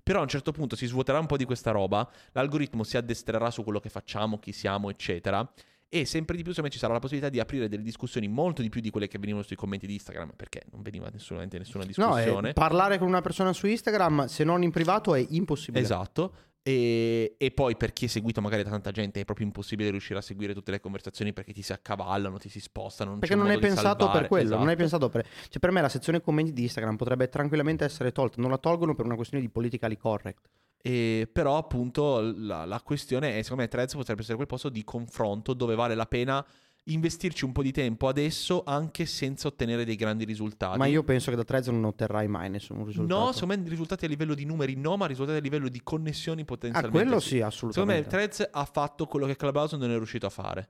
Però 0.03 0.19
a 0.19 0.23
un 0.23 0.27
certo 0.27 0.51
punto 0.51 0.75
si 0.75 0.87
svuoterà 0.87 1.19
un 1.19 1.27
po' 1.27 1.37
di 1.37 1.45
questa 1.45 1.69
roba, 1.69 2.09
l'algoritmo 2.31 2.83
si 2.83 2.97
addestrerà 2.97 3.51
su 3.51 3.63
quello 3.63 3.79
che 3.79 3.89
facciamo, 3.89 4.39
chi 4.39 4.51
siamo, 4.51 4.89
eccetera. 4.89 5.47
E 5.93 6.05
sempre 6.05 6.37
di 6.37 6.41
più, 6.43 6.51
secondo 6.53 6.69
me, 6.69 6.73
ci 6.73 6.79
sarà 6.79 6.93
la 6.93 6.99
possibilità 6.99 7.29
di 7.29 7.41
aprire 7.41 7.67
delle 7.67 7.83
discussioni 7.83 8.29
molto 8.29 8.61
di 8.61 8.69
più 8.69 8.79
di 8.79 8.89
quelle 8.89 9.09
che 9.09 9.19
venivano 9.19 9.43
sui 9.43 9.57
commenti 9.57 9.85
di 9.87 9.93
Instagram, 9.93 10.31
perché 10.37 10.61
non 10.71 10.81
veniva 10.81 11.09
nessunamente 11.11 11.57
nessuna 11.57 11.83
No, 11.83 11.87
discussione. 11.89 12.49
eh, 12.51 12.53
parlare 12.53 12.97
con 12.97 13.07
una 13.09 13.19
persona 13.19 13.51
su 13.51 13.67
Instagram, 13.67 14.27
se 14.27 14.45
non 14.45 14.63
in 14.63 14.71
privato, 14.71 15.13
è 15.15 15.25
impossibile. 15.31 15.83
Esatto. 15.83 16.33
E, 16.63 17.35
e 17.37 17.51
poi 17.51 17.75
per 17.75 17.91
chi 17.91 18.05
è 18.05 18.07
seguito 18.07 18.39
magari 18.39 18.61
da 18.63 18.69
tanta 18.69 18.91
gente 18.91 19.19
è 19.19 19.25
proprio 19.25 19.47
impossibile 19.47 19.89
riuscire 19.89 20.19
a 20.19 20.21
seguire 20.21 20.53
tutte 20.53 20.69
le 20.71 20.79
conversazioni 20.79 21.33
perché 21.33 21.51
ti 21.53 21.61
si 21.63 21.73
accavallano, 21.73 22.37
ti 22.37 22.47
si 22.49 22.59
spostano. 22.61 23.09
Non 23.09 23.19
Perché 23.19 23.35
non 23.35 23.49
di 23.49 23.57
pensato 23.59 24.03
salvare. 24.05 24.19
per 24.19 24.27
quello, 24.27 24.57
non 24.57 24.69
è 24.69 24.73
Esatto. 24.73 24.77
pensato 24.77 25.09
per... 25.09 25.25
Cioè 25.49 25.59
per 25.59 25.71
me 25.71 25.81
la 25.81 25.89
sezione 25.89 26.21
commenti 26.21 26.53
di 26.53 26.61
Instagram 26.61 26.95
potrebbe 26.95 27.27
tranquillamente 27.27 27.83
essere 27.83 28.11
tolta, 28.13 28.39
non 28.39 28.49
la 28.51 28.59
tolgono 28.59 28.93
per 28.95 29.05
una 29.05 29.15
questione 29.15 29.43
di 29.43 29.49
politically 29.49 29.97
correct. 29.97 30.47
E 30.81 31.29
però 31.31 31.57
appunto 31.57 32.19
la, 32.35 32.65
la 32.65 32.81
questione 32.81 33.37
è, 33.37 33.41
secondo 33.41 33.63
me, 33.63 33.67
Threads 33.67 33.93
potrebbe 33.95 34.21
essere 34.21 34.35
quel 34.35 34.47
posto 34.47 34.69
di 34.69 34.83
confronto 34.83 35.53
dove 35.53 35.75
vale 35.75 35.95
la 35.95 36.05
pena 36.05 36.45
investirci 36.85 37.45
un 37.45 37.51
po' 37.51 37.61
di 37.61 37.71
tempo 37.71 38.07
adesso 38.07 38.63
anche 38.65 39.05
senza 39.05 39.47
ottenere 39.47 39.85
dei 39.85 39.95
grandi 39.95 40.25
risultati. 40.25 40.79
Ma 40.79 40.87
io 40.87 41.03
penso 41.03 41.29
che 41.29 41.37
da 41.37 41.43
Threads 41.43 41.67
non 41.67 41.83
otterrai 41.85 42.27
mai 42.27 42.49
nessun 42.49 42.83
risultato. 42.83 43.19
No, 43.23 43.31
secondo 43.31 43.57
me 43.57 43.69
risultati 43.69 44.05
a 44.05 44.07
livello 44.07 44.33
di 44.33 44.45
numeri 44.45 44.75
no, 44.75 44.97
ma 44.97 45.05
risultati 45.05 45.37
a 45.37 45.41
livello 45.41 45.69
di 45.69 45.81
connessioni 45.83 46.41
Ah, 46.41 46.45
potenzialmente 46.45 46.97
quello 46.97 47.19
sì. 47.19 47.27
sì, 47.27 47.35
Secondo 47.35 47.45
me 47.45 47.99
assolutamente. 47.99 48.09
Threads 48.09 48.49
ha 48.51 48.65
fatto 48.65 49.05
quello 49.05 49.27
che 49.27 49.35
Clubhouse 49.35 49.77
non 49.77 49.91
è 49.91 49.95
riuscito 49.95 50.25
a 50.25 50.29
fare. 50.31 50.69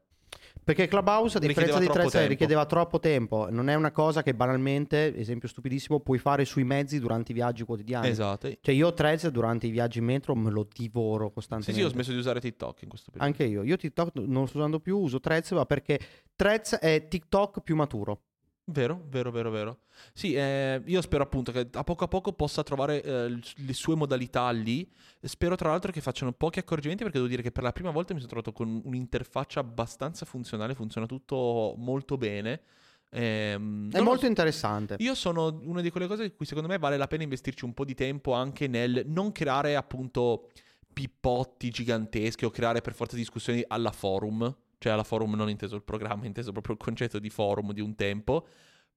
Perché 0.63 0.87
Clubhouse, 0.87 1.37
a 1.37 1.39
differenza 1.39 1.79
di 1.79 1.85
troppo 1.85 1.93
Threads, 1.99 2.13
tempo. 2.13 2.29
richiedeva 2.29 2.65
troppo 2.65 2.99
tempo. 2.99 3.47
Non 3.49 3.67
è 3.67 3.73
una 3.73 3.91
cosa 3.91 4.21
che 4.21 4.33
banalmente, 4.35 5.15
esempio 5.15 5.47
stupidissimo, 5.47 5.99
puoi 6.01 6.19
fare 6.19 6.45
sui 6.45 6.63
mezzi 6.63 6.99
durante 6.99 7.31
i 7.31 7.35
viaggi 7.35 7.63
quotidiani. 7.63 8.07
Esatto. 8.09 8.49
Cioè 8.61 8.75
io 8.75 8.93
Threads 8.93 9.27
durante 9.29 9.67
i 9.67 9.71
viaggi 9.71 9.97
in 9.99 10.05
metro 10.05 10.35
me 10.35 10.51
lo 10.51 10.67
divoro 10.71 11.27
Sì, 11.27 11.33
costantemente. 11.33 11.81
sì, 11.81 11.87
ho 11.87 11.89
smesso 11.91 12.11
di 12.11 12.17
usare 12.17 12.39
TikTok 12.39 12.83
in 12.83 12.89
questo 12.89 13.09
periodo. 13.11 13.31
Anche 13.31 13.51
io. 13.51 13.63
Io 13.63 13.75
TikTok 13.75 14.11
non 14.15 14.41
lo 14.41 14.45
sto 14.45 14.57
usando 14.59 14.79
più, 14.79 14.97
uso 14.99 15.19
Threads, 15.19 15.51
ma 15.51 15.65
perché 15.65 15.99
Threads 16.35 16.75
è 16.75 17.07
TikTok 17.07 17.61
più 17.61 17.75
maturo. 17.75 18.21
Vero, 18.65 19.03
vero, 19.09 19.31
vero, 19.31 19.49
vero. 19.49 19.79
Sì, 20.13 20.33
eh, 20.33 20.81
io 20.85 21.01
spero 21.01 21.23
appunto 21.23 21.51
che 21.51 21.67
a 21.73 21.83
poco 21.83 22.05
a 22.05 22.07
poco 22.07 22.31
possa 22.31 22.63
trovare 22.63 23.01
eh, 23.01 23.29
le 23.29 23.73
sue 23.73 23.95
modalità 23.95 24.49
lì. 24.51 24.89
Spero 25.21 25.55
tra 25.55 25.69
l'altro 25.69 25.91
che 25.91 25.99
facciano 25.99 26.31
pochi 26.31 26.59
accorgimenti 26.59 27.03
perché 27.03 27.17
devo 27.17 27.29
dire 27.29 27.41
che 27.41 27.51
per 27.51 27.63
la 27.63 27.73
prima 27.73 27.91
volta 27.91 28.13
mi 28.13 28.19
sono 28.19 28.31
trovato 28.31 28.53
con 28.53 28.81
un'interfaccia 28.83 29.59
abbastanza 29.59 30.25
funzionale, 30.25 30.75
funziona 30.75 31.05
tutto 31.05 31.73
molto 31.77 32.17
bene. 32.17 32.61
Ehm, 33.09 33.91
È 33.91 33.99
molto 33.99 34.21
so. 34.21 34.27
interessante. 34.27 34.95
Io 34.99 35.15
sono 35.15 35.59
una 35.63 35.81
di 35.81 35.89
quelle 35.89 36.07
cose 36.07 36.25
in 36.25 36.35
cui 36.35 36.45
secondo 36.45 36.69
me 36.69 36.77
vale 36.77 36.97
la 36.97 37.07
pena 37.07 37.23
investirci 37.23 37.65
un 37.65 37.73
po' 37.73 37.83
di 37.83 37.93
tempo 37.93 38.33
anche 38.33 38.67
nel 38.67 39.03
non 39.07 39.33
creare 39.33 39.75
appunto 39.75 40.49
pippotti 40.93 41.69
giganteschi 41.69 42.45
o 42.45 42.49
creare 42.49 42.81
per 42.81 42.93
forza 42.93 43.15
discussioni 43.15 43.63
alla 43.67 43.91
forum, 43.91 44.55
cioè 44.81 44.93
alla 44.93 45.03
forum 45.03 45.35
non 45.35 45.47
inteso 45.47 45.75
il 45.75 45.83
programma, 45.83 46.25
inteso 46.25 46.51
proprio 46.51 46.75
il 46.75 46.81
concetto 46.81 47.19
di 47.19 47.29
forum 47.29 47.71
di 47.71 47.81
un 47.81 47.93
tempo. 47.95 48.47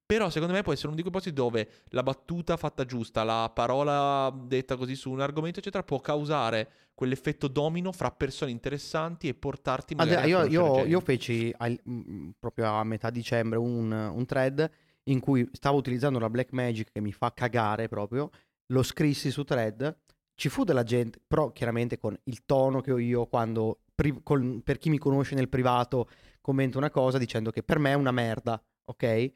Però 0.07 0.29
secondo 0.29 0.53
me 0.53 0.61
può 0.61 0.71
essere 0.71 0.87
uno 0.87 0.95
di 0.95 1.01
quei 1.01 1.13
posti 1.13 1.33
dove 1.33 1.67
la 1.89 2.03
battuta 2.03 2.57
fatta 2.57 2.85
giusta, 2.85 3.23
la 3.23 3.51
parola 3.53 4.31
detta 4.45 4.75
così 4.75 4.95
su 4.95 5.09
un 5.09 5.19
argomento, 5.19 5.59
eccetera, 5.59 5.83
può 5.83 5.99
causare 5.99 6.69
quell'effetto 6.93 7.47
domino 7.47 7.91
fra 7.91 8.11
persone 8.11 8.51
interessanti 8.51 9.27
e 9.27 9.33
portarti 9.33 9.95
magari 9.95 10.31
Allora, 10.31 10.47
io, 10.47 10.81
io- 10.81 10.85
io 10.85 10.99
feci 10.99 11.51
al- 11.57 11.79
mm, 11.89 12.29
proprio 12.39 12.67
a 12.67 12.83
metà 12.83 13.09
dicembre 13.09 13.57
un, 13.57 13.91
un 13.91 14.25
thread 14.25 14.69
in 15.05 15.19
cui 15.19 15.47
stavo 15.53 15.77
utilizzando 15.77 16.19
la 16.19 16.29
Blackmagic 16.29 16.91
che 16.91 17.01
mi 17.01 17.11
fa 17.11 17.33
cagare 17.33 17.87
proprio, 17.87 18.29
lo 18.67 18.83
scrissi 18.83 19.31
su 19.31 19.43
thread, 19.43 19.95
ci 20.35 20.49
fu 20.49 20.63
della 20.63 20.83
gente, 20.83 21.19
però 21.25 21.51
chiaramente 21.51 21.97
con 21.97 22.17
il 22.25 22.45
tono 22.45 22.81
che 22.81 22.91
ho 22.91 22.99
io 22.99 23.25
quando, 23.25 23.79
pri- 23.93 24.19
col- 24.23 24.61
per 24.63 24.77
chi 24.77 24.89
mi 24.89 24.97
conosce 24.97 25.35
nel 25.35 25.49
privato, 25.49 26.09
commento 26.41 26.77
una 26.77 26.89
cosa 26.91 27.17
dicendo 27.17 27.51
che 27.51 27.63
per 27.63 27.79
me 27.79 27.91
è 27.91 27.95
una 27.95 28.11
merda, 28.11 28.61
ok? 28.85 29.33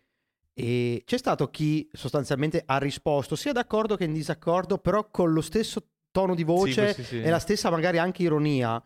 E 0.54 1.02
c'è 1.06 1.18
stato 1.18 1.50
chi 1.50 1.90
sostanzialmente 1.94 2.62
ha 2.66 2.78
risposto 2.78 3.36
sia 3.36 3.54
d'accordo 3.54 3.96
che 3.96 4.04
in 4.04 4.14
disaccordo, 4.14 4.78
però 4.78 5.10
con 5.10 5.32
lo 5.32 5.42
stesso 5.42 5.82
tono 6.12 6.36
di 6.36 6.44
voce 6.44 6.94
Sì, 6.94 7.04
sì, 7.04 7.08
sì. 7.08 7.22
e 7.22 7.30
la 7.30 7.40
stessa 7.40 7.70
magari 7.70 7.98
anche 7.98 8.24
ironia. 8.24 8.84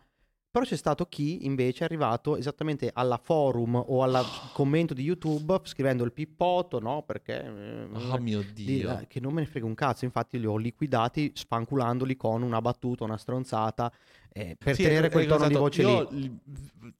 Però 0.54 0.64
c'è 0.64 0.76
stato 0.76 1.06
chi 1.06 1.46
invece 1.46 1.80
è 1.80 1.84
arrivato 1.86 2.36
esattamente 2.36 2.88
alla 2.94 3.16
forum 3.20 3.74
o 3.74 4.04
al 4.04 4.24
commento 4.52 4.94
di 4.94 5.02
YouTube 5.02 5.58
scrivendo 5.64 6.04
il 6.04 6.12
pippotto, 6.12 6.78
no? 6.78 7.02
Perché... 7.02 7.44
eh, 7.44 7.88
Oh 7.92 8.18
mio 8.20 8.40
di- 8.54 8.76
Dio. 8.76 9.00
eh, 9.00 9.08
che 9.08 9.18
non 9.18 9.32
me 9.32 9.40
ne 9.40 9.48
frega 9.48 9.66
un 9.66 9.74
cazzo, 9.74 10.04
infatti 10.04 10.38
li 10.38 10.46
ho 10.46 10.56
liquidati 10.56 11.32
sfanculandoli 11.34 12.14
con 12.14 12.42
una 12.42 12.60
battuta, 12.60 13.02
una 13.02 13.16
stronzata, 13.16 13.92
eh, 14.32 14.54
per 14.56 14.76
Sì, 14.76 14.82
tenere 14.84 15.08
eh, 15.08 15.10
quel 15.10 15.26
tono 15.26 15.48
di 15.48 15.54
esatto. 15.54 15.58
voce 15.58 15.82
Io 15.82 16.08
lì. 16.12 16.38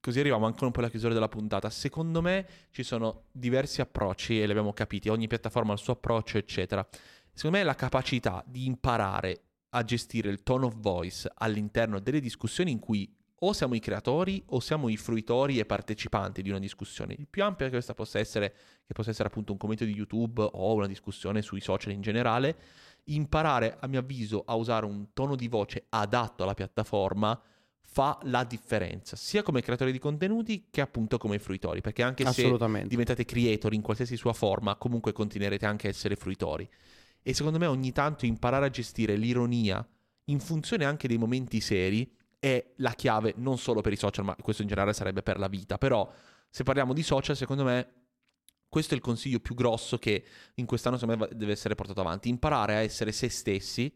Così 0.01 0.19
arriviamo 0.19 0.47
anche 0.47 0.65
un 0.65 0.73
po' 0.73 0.81
alla 0.81 0.91
chiusura 0.91 1.15
della 1.15 1.29
puntata. 1.29 1.71
Secondo 1.71 2.21
me 2.23 2.47
ci 2.73 2.83
sono 2.83 3.27
diversi 3.31 3.81
approcci 3.81 4.41
e 4.43 4.47
li 4.47 4.51
abbiamo 4.51 4.73
capiti. 4.73 5.09
Ogni 5.09 5.29
piattaforma 5.29 5.71
ha 5.71 5.75
il 5.75 5.81
suo 5.81 5.93
approccio, 5.93 6.39
eccetera. 6.39 6.85
Secondo 7.33 7.57
me 7.59 7.63
la 7.63 7.77
capacità 7.77 8.43
di 8.45 8.67
imparare 8.67 9.43
a 9.69 9.85
gestire 9.85 10.29
il 10.29 10.43
tone 10.43 10.65
of 10.67 10.75
voice 10.77 11.31
all'interno 11.37 12.01
delle 12.01 12.19
discussioni 12.19 12.73
in 12.73 12.81
cui 12.81 13.09
o 13.41 13.53
siamo 13.53 13.74
i 13.74 13.80
creatori 13.80 14.43
o 14.47 14.61
siamo 14.61 14.89
i 14.89 14.97
fruitori 14.97 15.59
e 15.59 15.66
partecipanti 15.66 16.43
di 16.43 16.51
una 16.51 16.59
discussione. 16.59 17.14
Il 17.18 17.26
più 17.28 17.43
ampio 17.43 17.66
che 17.66 17.72
questa 17.72 17.95
possa 17.95 18.18
essere, 18.18 18.55
che 18.87 18.93
possa 18.93 19.11
essere 19.11 19.28
appunto 19.28 19.53
un 19.53 19.59
commento 19.59 19.85
di 19.85 19.93
YouTube 19.93 20.43
o 20.43 20.74
una 20.74 20.87
discussione 20.87 21.43
sui 21.43 21.61
social 21.61 21.93
in 21.93 22.01
generale, 22.01 22.57
imparare, 23.05 23.76
a 23.80 23.87
mio 23.87 24.01
avviso, 24.01 24.43
a 24.47 24.55
usare 24.55 24.87
un 24.87 25.12
tono 25.12 25.37
di 25.37 25.49
voce 25.49 25.87
adatto 25.91 26.43
alla 26.43 26.55
piattaforma 26.55 27.41
fa 27.87 28.18
la 28.22 28.43
differenza, 28.43 29.14
sia 29.14 29.45
come 29.45 29.62
creatori 29.62 29.93
di 29.93 30.01
contenuti 30.01 30.66
che 30.68 30.80
appunto 30.80 31.16
come 31.16 31.39
fruitori, 31.39 31.80
perché 31.80 32.03
anche 32.03 32.24
se 32.32 32.43
diventate 32.87 33.24
creator 33.24 33.72
in 33.72 33.82
qualsiasi 33.82 34.16
sua 34.16 34.32
forma, 34.32 34.74
comunque 34.74 35.12
continuerete 35.12 35.64
anche 35.64 35.87
a 35.87 35.91
essere 35.91 36.16
fruitori. 36.16 36.68
E 37.22 37.35
secondo 37.35 37.59
me 37.59 37.66
ogni 37.66 37.93
tanto 37.93 38.26
imparare 38.26 38.66
a 38.66 38.70
gestire 38.70 39.14
l'ironia 39.14 39.87
in 40.24 40.41
funzione 40.41 40.85
anche 40.85 41.07
dei 41.07 41.18
momenti 41.18 41.61
seri 41.61 42.11
è 42.45 42.73
la 42.77 42.93
chiave 42.93 43.33
non 43.39 43.57
solo 43.57 43.81
per 43.81 43.93
i 43.93 43.97
social, 43.97 44.23
ma 44.23 44.37
questo 44.39 44.61
in 44.61 44.69
generale 44.69 44.93
sarebbe 44.93 45.23
per 45.23 45.39
la 45.39 45.49
vita. 45.49 45.79
Però 45.79 46.13
se 46.51 46.63
parliamo 46.63 46.93
di 46.93 47.03
social, 47.03 47.35
secondo 47.35 47.65
me 47.65 47.89
questo 48.69 48.93
è 48.93 48.97
il 48.99 49.03
consiglio 49.03 49.41
più 49.41 49.55
grosso 49.55 49.97
che 49.97 50.23
in 50.57 50.67
quest'anno 50.67 50.99
secondo 50.99 51.27
me 51.27 51.37
deve 51.37 51.53
essere 51.53 51.75
portato 51.75 52.03
avanti. 52.03 52.29
Imparare 52.29 52.75
a 52.75 52.81
essere 52.81 53.13
se 53.13 53.31
stessi, 53.31 53.91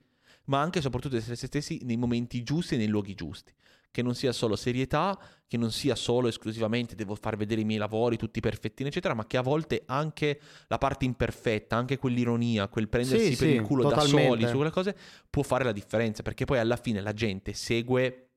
ma 0.44 0.62
anche 0.62 0.78
e 0.78 0.82
soprattutto 0.82 1.16
essere 1.16 1.36
se 1.36 1.46
stessi 1.46 1.80
nei 1.82 1.98
momenti 1.98 2.42
giusti 2.42 2.74
e 2.74 2.78
nei 2.78 2.86
luoghi 2.86 3.14
giusti. 3.14 3.52
Che 3.90 4.02
non 4.02 4.14
sia 4.14 4.32
solo 4.32 4.56
serietà, 4.56 5.18
che 5.46 5.56
non 5.58 5.70
sia 5.70 5.94
solo 5.94 6.28
esclusivamente 6.28 6.94
devo 6.94 7.14
far 7.14 7.36
vedere 7.36 7.60
i 7.62 7.64
miei 7.64 7.78
lavori 7.78 8.16
tutti 8.16 8.40
perfettini, 8.40 8.88
eccetera, 8.88 9.12
ma 9.12 9.26
che 9.26 9.36
a 9.36 9.42
volte 9.42 9.82
anche 9.86 10.40
la 10.68 10.78
parte 10.78 11.04
imperfetta, 11.04 11.76
anche 11.76 11.98
quell'ironia, 11.98 12.68
quel 12.68 12.88
prendersi 12.88 13.32
Sì, 13.32 13.36
per 13.36 13.48
sì, 13.48 13.54
il 13.54 13.62
culo 13.62 13.82
da 13.82 13.90
totalmente. 13.90 14.28
soli 14.28 14.46
su 14.46 14.54
quelle 14.56 14.70
cose 14.70 14.96
può 15.28 15.42
fare 15.42 15.64
la 15.64 15.72
differenza, 15.72 16.22
perché 16.22 16.44
poi 16.46 16.58
alla 16.58 16.76
fine 16.76 17.00
la 17.02 17.12
gente 17.12 17.52
segue 17.52 18.27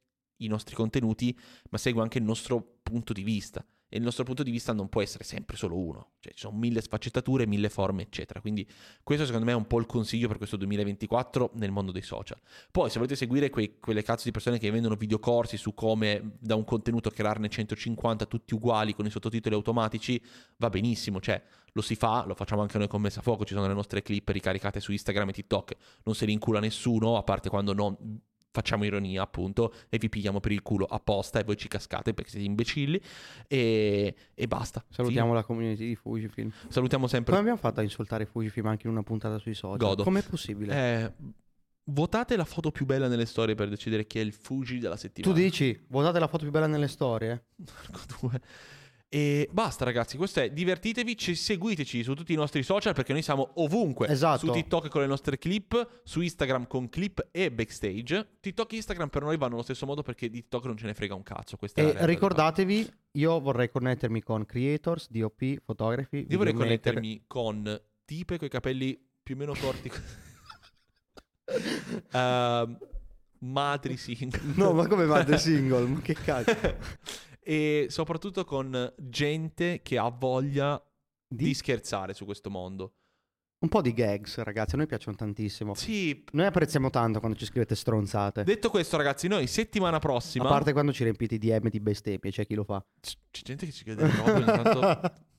i 0.43 0.47
nostri 0.47 0.75
contenuti, 0.75 1.37
ma 1.69 1.77
segue 1.77 2.01
anche 2.01 2.17
il 2.17 2.23
nostro 2.23 2.79
punto 2.83 3.13
di 3.13 3.23
vista. 3.23 3.65
E 3.93 3.97
il 3.97 4.03
nostro 4.03 4.23
punto 4.23 4.41
di 4.41 4.51
vista 4.51 4.71
non 4.71 4.87
può 4.87 5.01
essere 5.01 5.25
sempre 5.25 5.57
solo 5.57 5.77
uno, 5.77 6.11
cioè 6.21 6.31
ci 6.31 6.39
sono 6.39 6.57
mille 6.57 6.79
sfaccettature, 6.79 7.45
mille 7.45 7.67
forme, 7.67 8.03
eccetera. 8.03 8.39
Quindi 8.39 8.65
questo 9.03 9.25
secondo 9.25 9.45
me 9.45 9.51
è 9.51 9.55
un 9.55 9.67
po' 9.67 9.79
il 9.79 9.85
consiglio 9.85 10.29
per 10.29 10.37
questo 10.37 10.55
2024 10.55 11.51
nel 11.55 11.71
mondo 11.71 11.91
dei 11.91 12.01
social. 12.01 12.39
Poi 12.71 12.89
se 12.89 12.99
volete 12.99 13.17
seguire 13.17 13.49
quei- 13.49 13.79
quelle 13.81 14.01
cazzo 14.01 14.23
di 14.23 14.31
persone 14.31 14.59
che 14.59 14.71
vendono 14.71 14.95
videocorsi 14.95 15.57
su 15.57 15.73
come 15.73 16.37
da 16.39 16.55
un 16.55 16.63
contenuto 16.63 17.09
crearne 17.09 17.49
150 17.49 18.27
tutti 18.27 18.53
uguali 18.53 18.95
con 18.95 19.05
i 19.05 19.09
sottotitoli 19.09 19.55
automatici, 19.55 20.23
va 20.55 20.69
benissimo, 20.69 21.19
cioè 21.19 21.43
lo 21.73 21.81
si 21.81 21.95
fa, 21.95 22.23
lo 22.25 22.33
facciamo 22.33 22.61
anche 22.61 22.77
noi 22.77 22.87
con 22.87 23.01
Messa 23.01 23.21
Fuoco, 23.21 23.43
ci 23.43 23.53
sono 23.53 23.67
le 23.67 23.73
nostre 23.73 24.01
clip 24.01 24.29
ricaricate 24.29 24.79
su 24.79 24.93
Instagram 24.93 25.27
e 25.27 25.33
TikTok, 25.33 25.75
non 26.03 26.15
se 26.15 26.25
li 26.25 26.31
incula 26.31 26.61
nessuno, 26.61 27.17
a 27.17 27.23
parte 27.23 27.49
quando 27.49 27.73
non 27.73 27.97
facciamo 28.51 28.83
ironia 28.83 29.21
appunto 29.21 29.73
e 29.89 29.97
vi 29.97 30.09
pigliamo 30.09 30.39
per 30.39 30.51
il 30.51 30.61
culo 30.61 30.85
apposta 30.85 31.39
e 31.39 31.43
voi 31.43 31.57
ci 31.57 31.67
cascate 31.67 32.13
perché 32.13 32.31
siete 32.31 32.45
imbecilli 32.45 33.01
e, 33.47 34.15
e 34.33 34.47
basta. 34.47 34.83
Salutiamo 34.89 35.33
la 35.33 35.43
community 35.43 35.87
di 35.87 35.95
Fujifilm. 35.95 36.49
Fine. 36.49 36.71
Salutiamo 36.71 37.07
sempre. 37.07 37.31
Come 37.31 37.39
abbiamo 37.39 37.59
fatto 37.59 37.79
a 37.79 37.83
insultare 37.83 38.25
Fujifilm 38.25 38.67
anche 38.67 38.87
in 38.87 38.93
una 38.93 39.03
puntata 39.03 39.37
sui 39.37 39.53
social? 39.53 39.77
Godo. 39.77 40.03
Com'è 40.03 40.23
possibile? 40.23 40.73
Eh, 40.73 41.13
votate 41.85 42.35
la 42.35 42.45
foto 42.45 42.71
più 42.71 42.85
bella 42.85 43.07
nelle 43.07 43.25
storie 43.25 43.55
per 43.55 43.69
decidere 43.69 44.05
chi 44.05 44.19
è 44.19 44.21
il 44.21 44.33
Fuji 44.33 44.79
della 44.79 44.95
tu 44.95 45.01
settimana. 45.01 45.33
dici, 45.33 45.85
votate 45.87 46.19
la 46.19 46.27
foto 46.27 46.43
più 46.43 46.51
bella 46.51 46.67
nelle 46.67 46.87
storie? 46.87 47.45
Porco 47.63 47.99
due. 48.19 48.41
E 49.13 49.49
basta 49.51 49.83
ragazzi, 49.83 50.15
questo 50.15 50.39
è 50.39 50.51
divertitevi, 50.51 51.17
ci- 51.17 51.35
seguiteci 51.35 52.01
su 52.01 52.13
tutti 52.13 52.31
i 52.31 52.37
nostri 52.37 52.63
social 52.63 52.93
perché 52.93 53.11
noi 53.11 53.21
siamo 53.21 53.51
ovunque. 53.55 54.07
Esatto. 54.07 54.45
Su 54.45 54.51
TikTok 54.53 54.87
con 54.87 55.01
le 55.01 55.07
nostre 55.07 55.37
clip, 55.37 55.99
su 56.05 56.21
Instagram 56.21 56.65
con 56.65 56.87
clip 56.87 57.27
e 57.29 57.51
backstage. 57.51 58.37
TikTok 58.39 58.71
e 58.71 58.75
Instagram 58.77 59.09
per 59.09 59.23
noi 59.23 59.35
vanno 59.35 59.55
allo 59.55 59.63
stesso 59.63 59.85
modo 59.85 60.01
perché 60.01 60.29
di 60.29 60.39
TikTok 60.39 60.63
non 60.63 60.77
ce 60.77 60.85
ne 60.85 60.93
frega 60.93 61.13
un 61.13 61.23
cazzo. 61.23 61.57
E 61.73 62.05
ricordatevi, 62.05 62.89
io 63.11 63.41
vorrei 63.41 63.69
connettermi 63.69 64.23
con 64.23 64.45
creators, 64.45 65.09
DOP, 65.09 65.61
fotografi. 65.61 66.25
Io 66.29 66.37
vorrei 66.37 66.53
connettermi 66.53 67.23
con 67.27 67.81
tipe 68.05 68.37
con 68.37 68.47
i 68.47 68.49
capelli 68.49 68.97
più 69.21 69.35
o 69.35 69.37
meno 69.37 69.53
corti. 69.59 69.91
Ehm, 72.13 72.77
madri 73.39 73.97
single. 73.97 74.39
No, 74.55 74.71
ma 74.71 74.87
come 74.87 75.03
madre 75.03 75.35
single? 75.37 75.85
Ma 75.85 75.99
che 75.99 76.13
cazzo? 76.13 76.55
E 77.43 77.87
soprattutto 77.89 78.43
con 78.45 78.93
gente 78.97 79.81
che 79.81 79.97
ha 79.97 80.09
voglia 80.09 80.81
di, 81.27 81.45
Di- 81.45 81.53
scherzare 81.53 82.13
su 82.13 82.25
questo 82.25 82.49
mondo. 82.49 82.93
Un 83.61 83.69
po' 83.69 83.81
di 83.81 83.93
gags, 83.93 84.39
ragazzi, 84.39 84.73
a 84.73 84.77
noi 84.79 84.87
piacciono 84.87 85.15
tantissimo. 85.15 85.75
Sì. 85.75 86.23
Noi 86.31 86.47
apprezziamo 86.47 86.89
tanto 86.89 87.19
quando 87.19 87.37
ci 87.37 87.45
scrivete 87.45 87.75
stronzate. 87.75 88.43
Detto 88.43 88.71
questo, 88.71 88.97
ragazzi, 88.97 89.27
noi 89.27 89.45
settimana 89.45 89.99
prossima. 89.99 90.45
A 90.45 90.49
parte 90.49 90.71
quando 90.73 90.91
ci 90.91 91.03
riempite 91.03 91.35
i 91.35 91.37
DM 91.37 91.69
di 91.69 91.79
bestemmie, 91.79 92.31
c'è 92.31 92.47
chi 92.47 92.55
lo 92.55 92.63
fa. 92.63 92.83
C- 92.99 93.13
C'è 93.29 93.41
gente 93.43 93.67
che 93.67 93.71
ci 93.71 93.83
chiede 93.83 94.09
robe 94.09 94.31
ogni 94.31 94.45
tanto. 94.45 95.13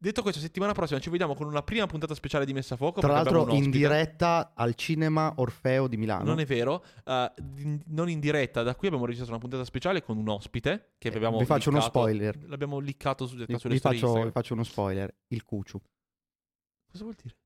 Detto 0.00 0.22
questo, 0.22 0.40
settimana 0.40 0.72
prossima 0.72 1.00
ci 1.00 1.10
vediamo 1.10 1.34
con 1.34 1.48
una 1.48 1.62
prima 1.62 1.86
puntata 1.86 2.14
speciale 2.14 2.44
di 2.46 2.52
Messa 2.52 2.74
a 2.74 2.76
Fuoco. 2.76 3.00
Tra 3.00 3.10
l'altro 3.12 3.48
in 3.52 3.68
diretta 3.68 4.52
al 4.54 4.76
cinema 4.76 5.32
Orfeo 5.38 5.88
di 5.88 5.96
Milano. 5.96 6.22
Non 6.22 6.38
è 6.38 6.44
vero, 6.46 6.84
eh, 7.04 7.32
in- 7.56 7.80
non 7.86 8.08
in 8.08 8.20
diretta, 8.20 8.62
da 8.62 8.76
qui 8.76 8.86
abbiamo 8.86 9.06
registrato 9.06 9.32
una 9.34 9.40
puntata 9.42 9.64
speciale 9.64 10.00
con 10.04 10.16
un 10.16 10.28
ospite 10.28 10.92
che 10.98 11.08
abbiamo 11.08 11.36
Eh, 11.36 11.40
Vi 11.40 11.46
faccio 11.46 11.70
uno 11.70 11.78
liccato- 11.78 11.98
spoiler. 11.98 12.48
L'abbiamo 12.48 12.78
liccato 12.78 13.26
su, 13.26 13.34
Vi, 13.44 13.58
sulle 13.58 13.74
vi 13.74 13.80
faccio, 13.80 14.22
vi 14.22 14.30
faccio 14.30 14.54
uno 14.54 14.62
spoiler. 14.62 15.12
Il 15.28 15.42
cuciu. 15.42 15.80
Cosa 16.92 17.02
vuol 17.02 17.16
dire? 17.20 17.36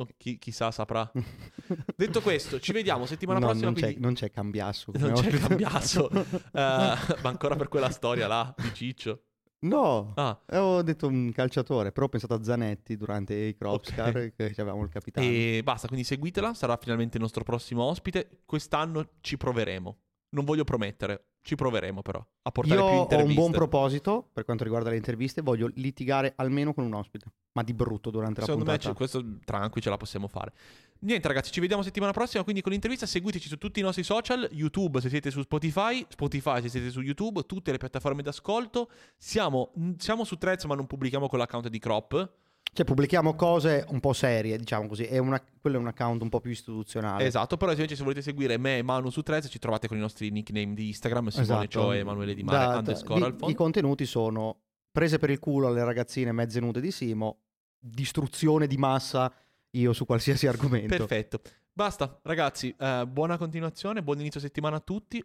Oh, 0.00 0.06
chi- 0.16 0.38
chissà 0.38 0.70
saprà. 0.70 1.10
Detto 1.94 2.22
questo, 2.22 2.60
ci 2.60 2.72
vediamo 2.72 3.04
settimana 3.04 3.40
No, 3.40 3.46
prossima. 3.48 3.66
non, 3.66 3.74
c'è, 3.74 3.82
quindi- 3.82 4.00
non 4.00 4.14
c'è 4.14 4.30
cambiasso. 4.30 4.90
Non 4.94 5.12
c'è 5.12 5.30
cambiasso. 5.38 6.08
Eh, 6.50 6.50
ma 6.52 7.28
ancora 7.28 7.56
per 7.56 7.68
quella 7.68 7.90
storia 7.90 8.26
là 8.26 8.54
di 8.56 8.72
Ciccio. 8.72 9.24
No, 9.60 10.12
Ah, 10.16 10.40
avevo 10.46 10.82
detto 10.82 11.06
un 11.08 11.32
calciatore, 11.32 11.92
però 11.92 12.06
ho 12.06 12.08
pensato 12.08 12.34
a 12.34 12.42
Zanetti 12.42 12.96
durante 12.96 13.34
i 13.34 13.54
Cropscar 13.56 14.16
Ok. 14.16 14.34
che 14.36 14.52
avevamo 14.60 14.82
il 14.84 14.88
capitano. 14.88 15.26
e 15.26 15.60
basta, 15.64 15.86
quindi 15.88 16.04
seguitela, 16.04 16.54
sarà 16.54 16.76
finalmente 16.76 17.16
il 17.16 17.22
nostro 17.22 17.42
prossimo 17.44 17.82
ospite. 17.84 18.42
Quest'anno 18.44 19.08
ci 19.20 19.36
proveremo. 19.36 19.96
Non 20.30 20.44
voglio 20.44 20.64
promettere, 20.64 21.28
ci 21.40 21.54
proveremo 21.54 22.02
però 22.02 22.22
a 22.42 22.50
portare 22.50 22.78
Io 22.80 22.86
più 22.86 22.96
ho 22.96 23.00
interviste. 23.02 23.30
un 23.40 23.48
buon 23.48 23.52
proposito 23.52 24.28
per 24.32 24.44
quanto 24.44 24.62
riguarda 24.64 24.90
le 24.90 24.96
interviste, 24.96 25.40
voglio 25.40 25.70
litigare 25.76 26.34
almeno 26.36 26.74
con 26.74 26.84
un 26.84 26.92
ospite, 26.92 27.26
ma 27.52 27.62
di 27.62 27.72
brutto 27.72 28.10
durante 28.10 28.40
la 28.40 28.46
Secondo 28.46 28.66
me 28.70 28.76
puntata. 28.78 28.92
ce- 28.92 28.96
questo 28.98 29.38
tranqui 29.44 29.80
ce 29.80 29.88
la 29.88 29.96
possiamo 29.96 30.28
fare. 30.28 30.52
Niente 31.00 31.28
ragazzi, 31.28 31.50
ci 31.50 31.60
vediamo 31.60 31.82
settimana 31.82 32.12
prossima 32.12 32.42
quindi 32.42 32.60
con 32.60 32.72
l'intervista. 32.72 33.06
Seguiteci 33.06 33.48
su 33.48 33.56
tutti 33.56 33.80
i 33.80 33.82
nostri 33.82 34.02
social, 34.02 34.46
YouTube 34.52 35.00
se 35.00 35.08
siete 35.08 35.30
su 35.30 35.40
Spotify, 35.40 36.04
Spotify 36.08 36.60
se 36.60 36.68
siete 36.68 36.90
su 36.90 37.00
YouTube, 37.00 37.46
tutte 37.46 37.70
le 37.70 37.78
piattaforme 37.78 38.20
d'ascolto. 38.22 38.90
Siamo, 39.16 39.72
siamo 39.96 40.24
su 40.24 40.36
Threads 40.36 40.64
ma 40.64 40.74
non 40.74 40.86
pubblichiamo 40.86 41.26
con 41.28 41.38
l'account 41.38 41.68
di 41.68 41.78
Crop. 41.78 42.32
Cioè 42.72 42.84
pubblichiamo 42.86 43.34
cose 43.34 43.84
un 43.88 43.98
po' 43.98 44.12
serie, 44.12 44.56
diciamo 44.56 44.86
così, 44.86 45.04
è 45.04 45.18
una- 45.18 45.42
quello 45.60 45.76
è 45.76 45.80
un 45.80 45.88
account 45.88 46.22
un 46.22 46.28
po' 46.28 46.40
più 46.40 46.50
istituzionale. 46.52 47.24
Esatto, 47.24 47.56
però 47.56 47.72
invece 47.72 47.96
se 47.96 48.02
volete 48.04 48.22
seguire 48.22 48.56
me 48.56 48.78
e 48.78 48.82
Manu 48.82 49.10
su 49.10 49.22
Threads 49.22 49.48
ci 49.50 49.58
trovate 49.58 49.88
con 49.88 49.96
i 49.96 50.00
nostri 50.00 50.30
nickname 50.30 50.74
di 50.74 50.86
Instagram, 50.88 51.28
Simone 51.28 51.44
Esatto. 51.64 51.66
Cio 51.68 51.92
e 51.92 51.98
Emanuele 51.98 52.34
Di 52.34 52.42
Mare, 52.44 52.66
Da- 52.72 52.78
underscore 52.78 53.18
i- 53.20 53.22
al 53.24 53.30
fondo. 53.30 53.50
I 53.50 53.54
contenuti 53.54 54.06
sono 54.06 54.60
prese 54.92 55.18
per 55.18 55.30
il 55.30 55.38
culo 55.40 55.66
alle 55.66 55.82
ragazzine 55.84 56.30
mezze 56.32 56.60
nude 56.60 56.80
di 56.80 56.90
Simo, 56.92 57.38
distruzione 57.80 58.66
di 58.66 58.76
massa 58.76 59.32
io 59.70 59.92
su 59.92 60.04
qualsiasi 60.06 60.46
argomento. 60.48 60.94
Perfetto. 60.96 61.40
Basta, 61.72 62.18
ragazzi, 62.22 62.74
eh, 62.78 63.06
buona 63.08 63.36
continuazione, 63.38 64.02
buon 64.02 64.20
inizio 64.20 64.40
settimana 64.40 64.76
a 64.76 64.80
tutti. 64.80 65.24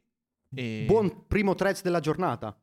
E 0.56 0.84
Buon 0.88 1.26
primo 1.28 1.56
threads 1.56 1.82
della 1.82 2.00
giornata. 2.00 2.56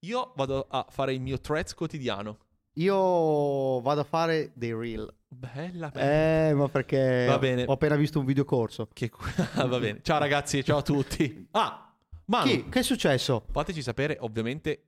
Io 0.00 0.32
vado 0.36 0.66
a 0.68 0.86
fare 0.88 1.12
il 1.14 1.20
mio 1.20 1.38
Threads 1.40 1.74
quotidiano. 1.74 2.38
Io 2.74 3.80
vado 3.80 4.00
a 4.00 4.04
fare 4.04 4.50
dei 4.54 4.72
reel. 4.72 5.12
Bella, 5.28 5.90
bella. 5.90 6.48
Eh, 6.48 6.54
ma 6.54 6.68
perché 6.68 7.26
va 7.26 7.38
bene. 7.38 7.64
ho 7.66 7.72
appena 7.72 7.94
visto 7.94 8.18
un 8.18 8.24
video 8.24 8.44
corso. 8.44 8.88
Che... 8.92 9.10
va 9.54 9.78
bene. 9.78 10.00
Ciao 10.02 10.18
ragazzi, 10.18 10.64
ciao 10.64 10.78
a 10.78 10.82
tutti. 10.82 11.48
Ah, 11.52 11.94
ma 12.26 12.42
che 12.42 12.64
è 12.70 12.82
successo? 12.82 13.44
Fateci 13.50 13.82
sapere, 13.82 14.16
ovviamente, 14.20 14.84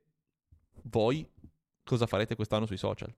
voi 0.85 1.29
cosa 1.85 2.07
farete 2.07 2.35
quest'anno 2.35 2.67
sui 2.67 2.79
social. 2.79 3.15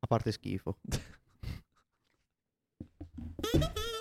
A 0.00 0.06
parte 0.06 0.32
schifo. 0.32 0.78